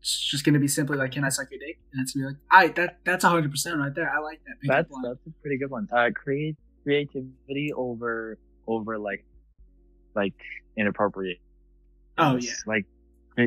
it's 0.00 0.18
just 0.18 0.44
gonna 0.44 0.58
be 0.58 0.68
simply 0.68 0.96
like, 0.96 1.12
"Can 1.12 1.24
I 1.24 1.28
suck 1.28 1.50
your 1.50 1.60
dick?" 1.60 1.78
And 1.92 2.02
it's 2.02 2.12
gonna 2.12 2.28
be 2.28 2.32
like, 2.34 2.42
"I 2.50 2.68
that 2.74 2.98
that's 3.04 3.24
hundred 3.24 3.50
percent 3.50 3.78
right 3.78 3.94
there. 3.94 4.10
I 4.10 4.20
like 4.20 4.40
that." 4.46 4.56
That's 4.64 4.90
line." 4.90 5.02
that's 5.02 5.26
a 5.26 5.30
pretty 5.40 5.58
good 5.58 5.70
one. 5.70 5.88
Uh, 5.92 6.10
create 6.14 6.56
creativity 6.82 7.72
over 7.76 8.38
over 8.66 8.98
like 8.98 9.24
like 10.14 10.34
inappropriate. 10.76 11.38
Oh 12.18 12.36
yeah, 12.36 12.52
like 12.66 12.86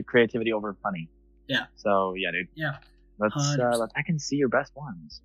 creativity 0.08 0.54
over 0.54 0.76
funny. 0.82 1.10
Yeah. 1.48 1.66
So 1.76 2.14
yeah, 2.16 2.32
dude. 2.32 2.48
Yeah. 2.56 2.78
Let's 3.18 3.36
uh, 3.36 3.58
100%. 3.58 3.80
let's 3.80 3.94
I 3.96 4.02
can 4.02 4.20
see 4.20 4.36
your 4.36 4.50
best 4.50 4.76
ones. 4.76 5.22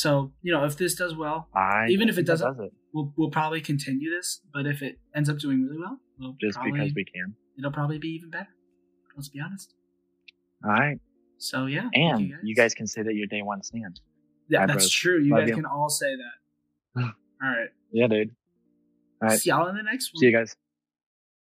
So 0.00 0.32
you 0.42 0.50
know, 0.52 0.64
if 0.64 0.76
this 0.76 0.94
does 0.94 1.14
well, 1.14 1.48
I 1.54 1.86
Even 1.90 2.08
if 2.08 2.16
it 2.18 2.26
doesn't- 2.26 2.46
does 2.56 2.66
it 2.66 2.72
we'll 2.94 3.12
we'll 3.16 3.30
probably 3.30 3.60
continue 3.60 4.08
this. 4.10 4.40
But 4.52 4.66
if 4.66 4.82
it 4.82 4.98
ends 5.14 5.28
up 5.28 5.38
doing 5.38 5.62
really 5.64 5.78
well, 5.78 5.96
we'll 6.18 6.36
just 6.40 6.56
probably, 6.56 6.72
because 6.72 6.94
we 6.94 7.04
can. 7.04 7.34
it'll 7.58 7.70
probably 7.80 7.98
be 7.98 8.08
even 8.18 8.30
better. 8.30 8.48
Let's 9.16 9.28
be 9.28 9.40
honest. 9.40 9.74
All 10.64 10.70
right, 10.70 10.98
So 11.38 11.66
yeah, 11.66 11.88
and 11.94 12.32
you 12.42 12.54
guys 12.54 12.74
can 12.74 12.86
say 12.86 13.02
that 13.02 13.14
your 13.14 13.26
day 13.26 13.42
one 13.42 13.62
stand. 13.62 14.00
Yeah, 14.48 14.60
Bye, 14.60 14.66
that's 14.72 14.84
bros. 14.84 14.90
true. 14.90 15.18
You 15.22 15.30
Love 15.32 15.40
guys 15.40 15.48
you. 15.50 15.54
can 15.56 15.64
all 15.66 15.88
say 15.88 16.12
that. 16.16 17.02
all 17.02 17.12
right. 17.42 17.68
Yeah, 17.92 18.08
dude. 18.08 18.30
All 19.22 19.28
right, 19.28 19.38
See 19.38 19.50
y'all 19.50 19.66
in 19.68 19.76
the 19.76 19.82
next 19.82 20.12
one. 20.14 20.20
see 20.20 20.26
you 20.26 20.32
guys. 20.36 20.56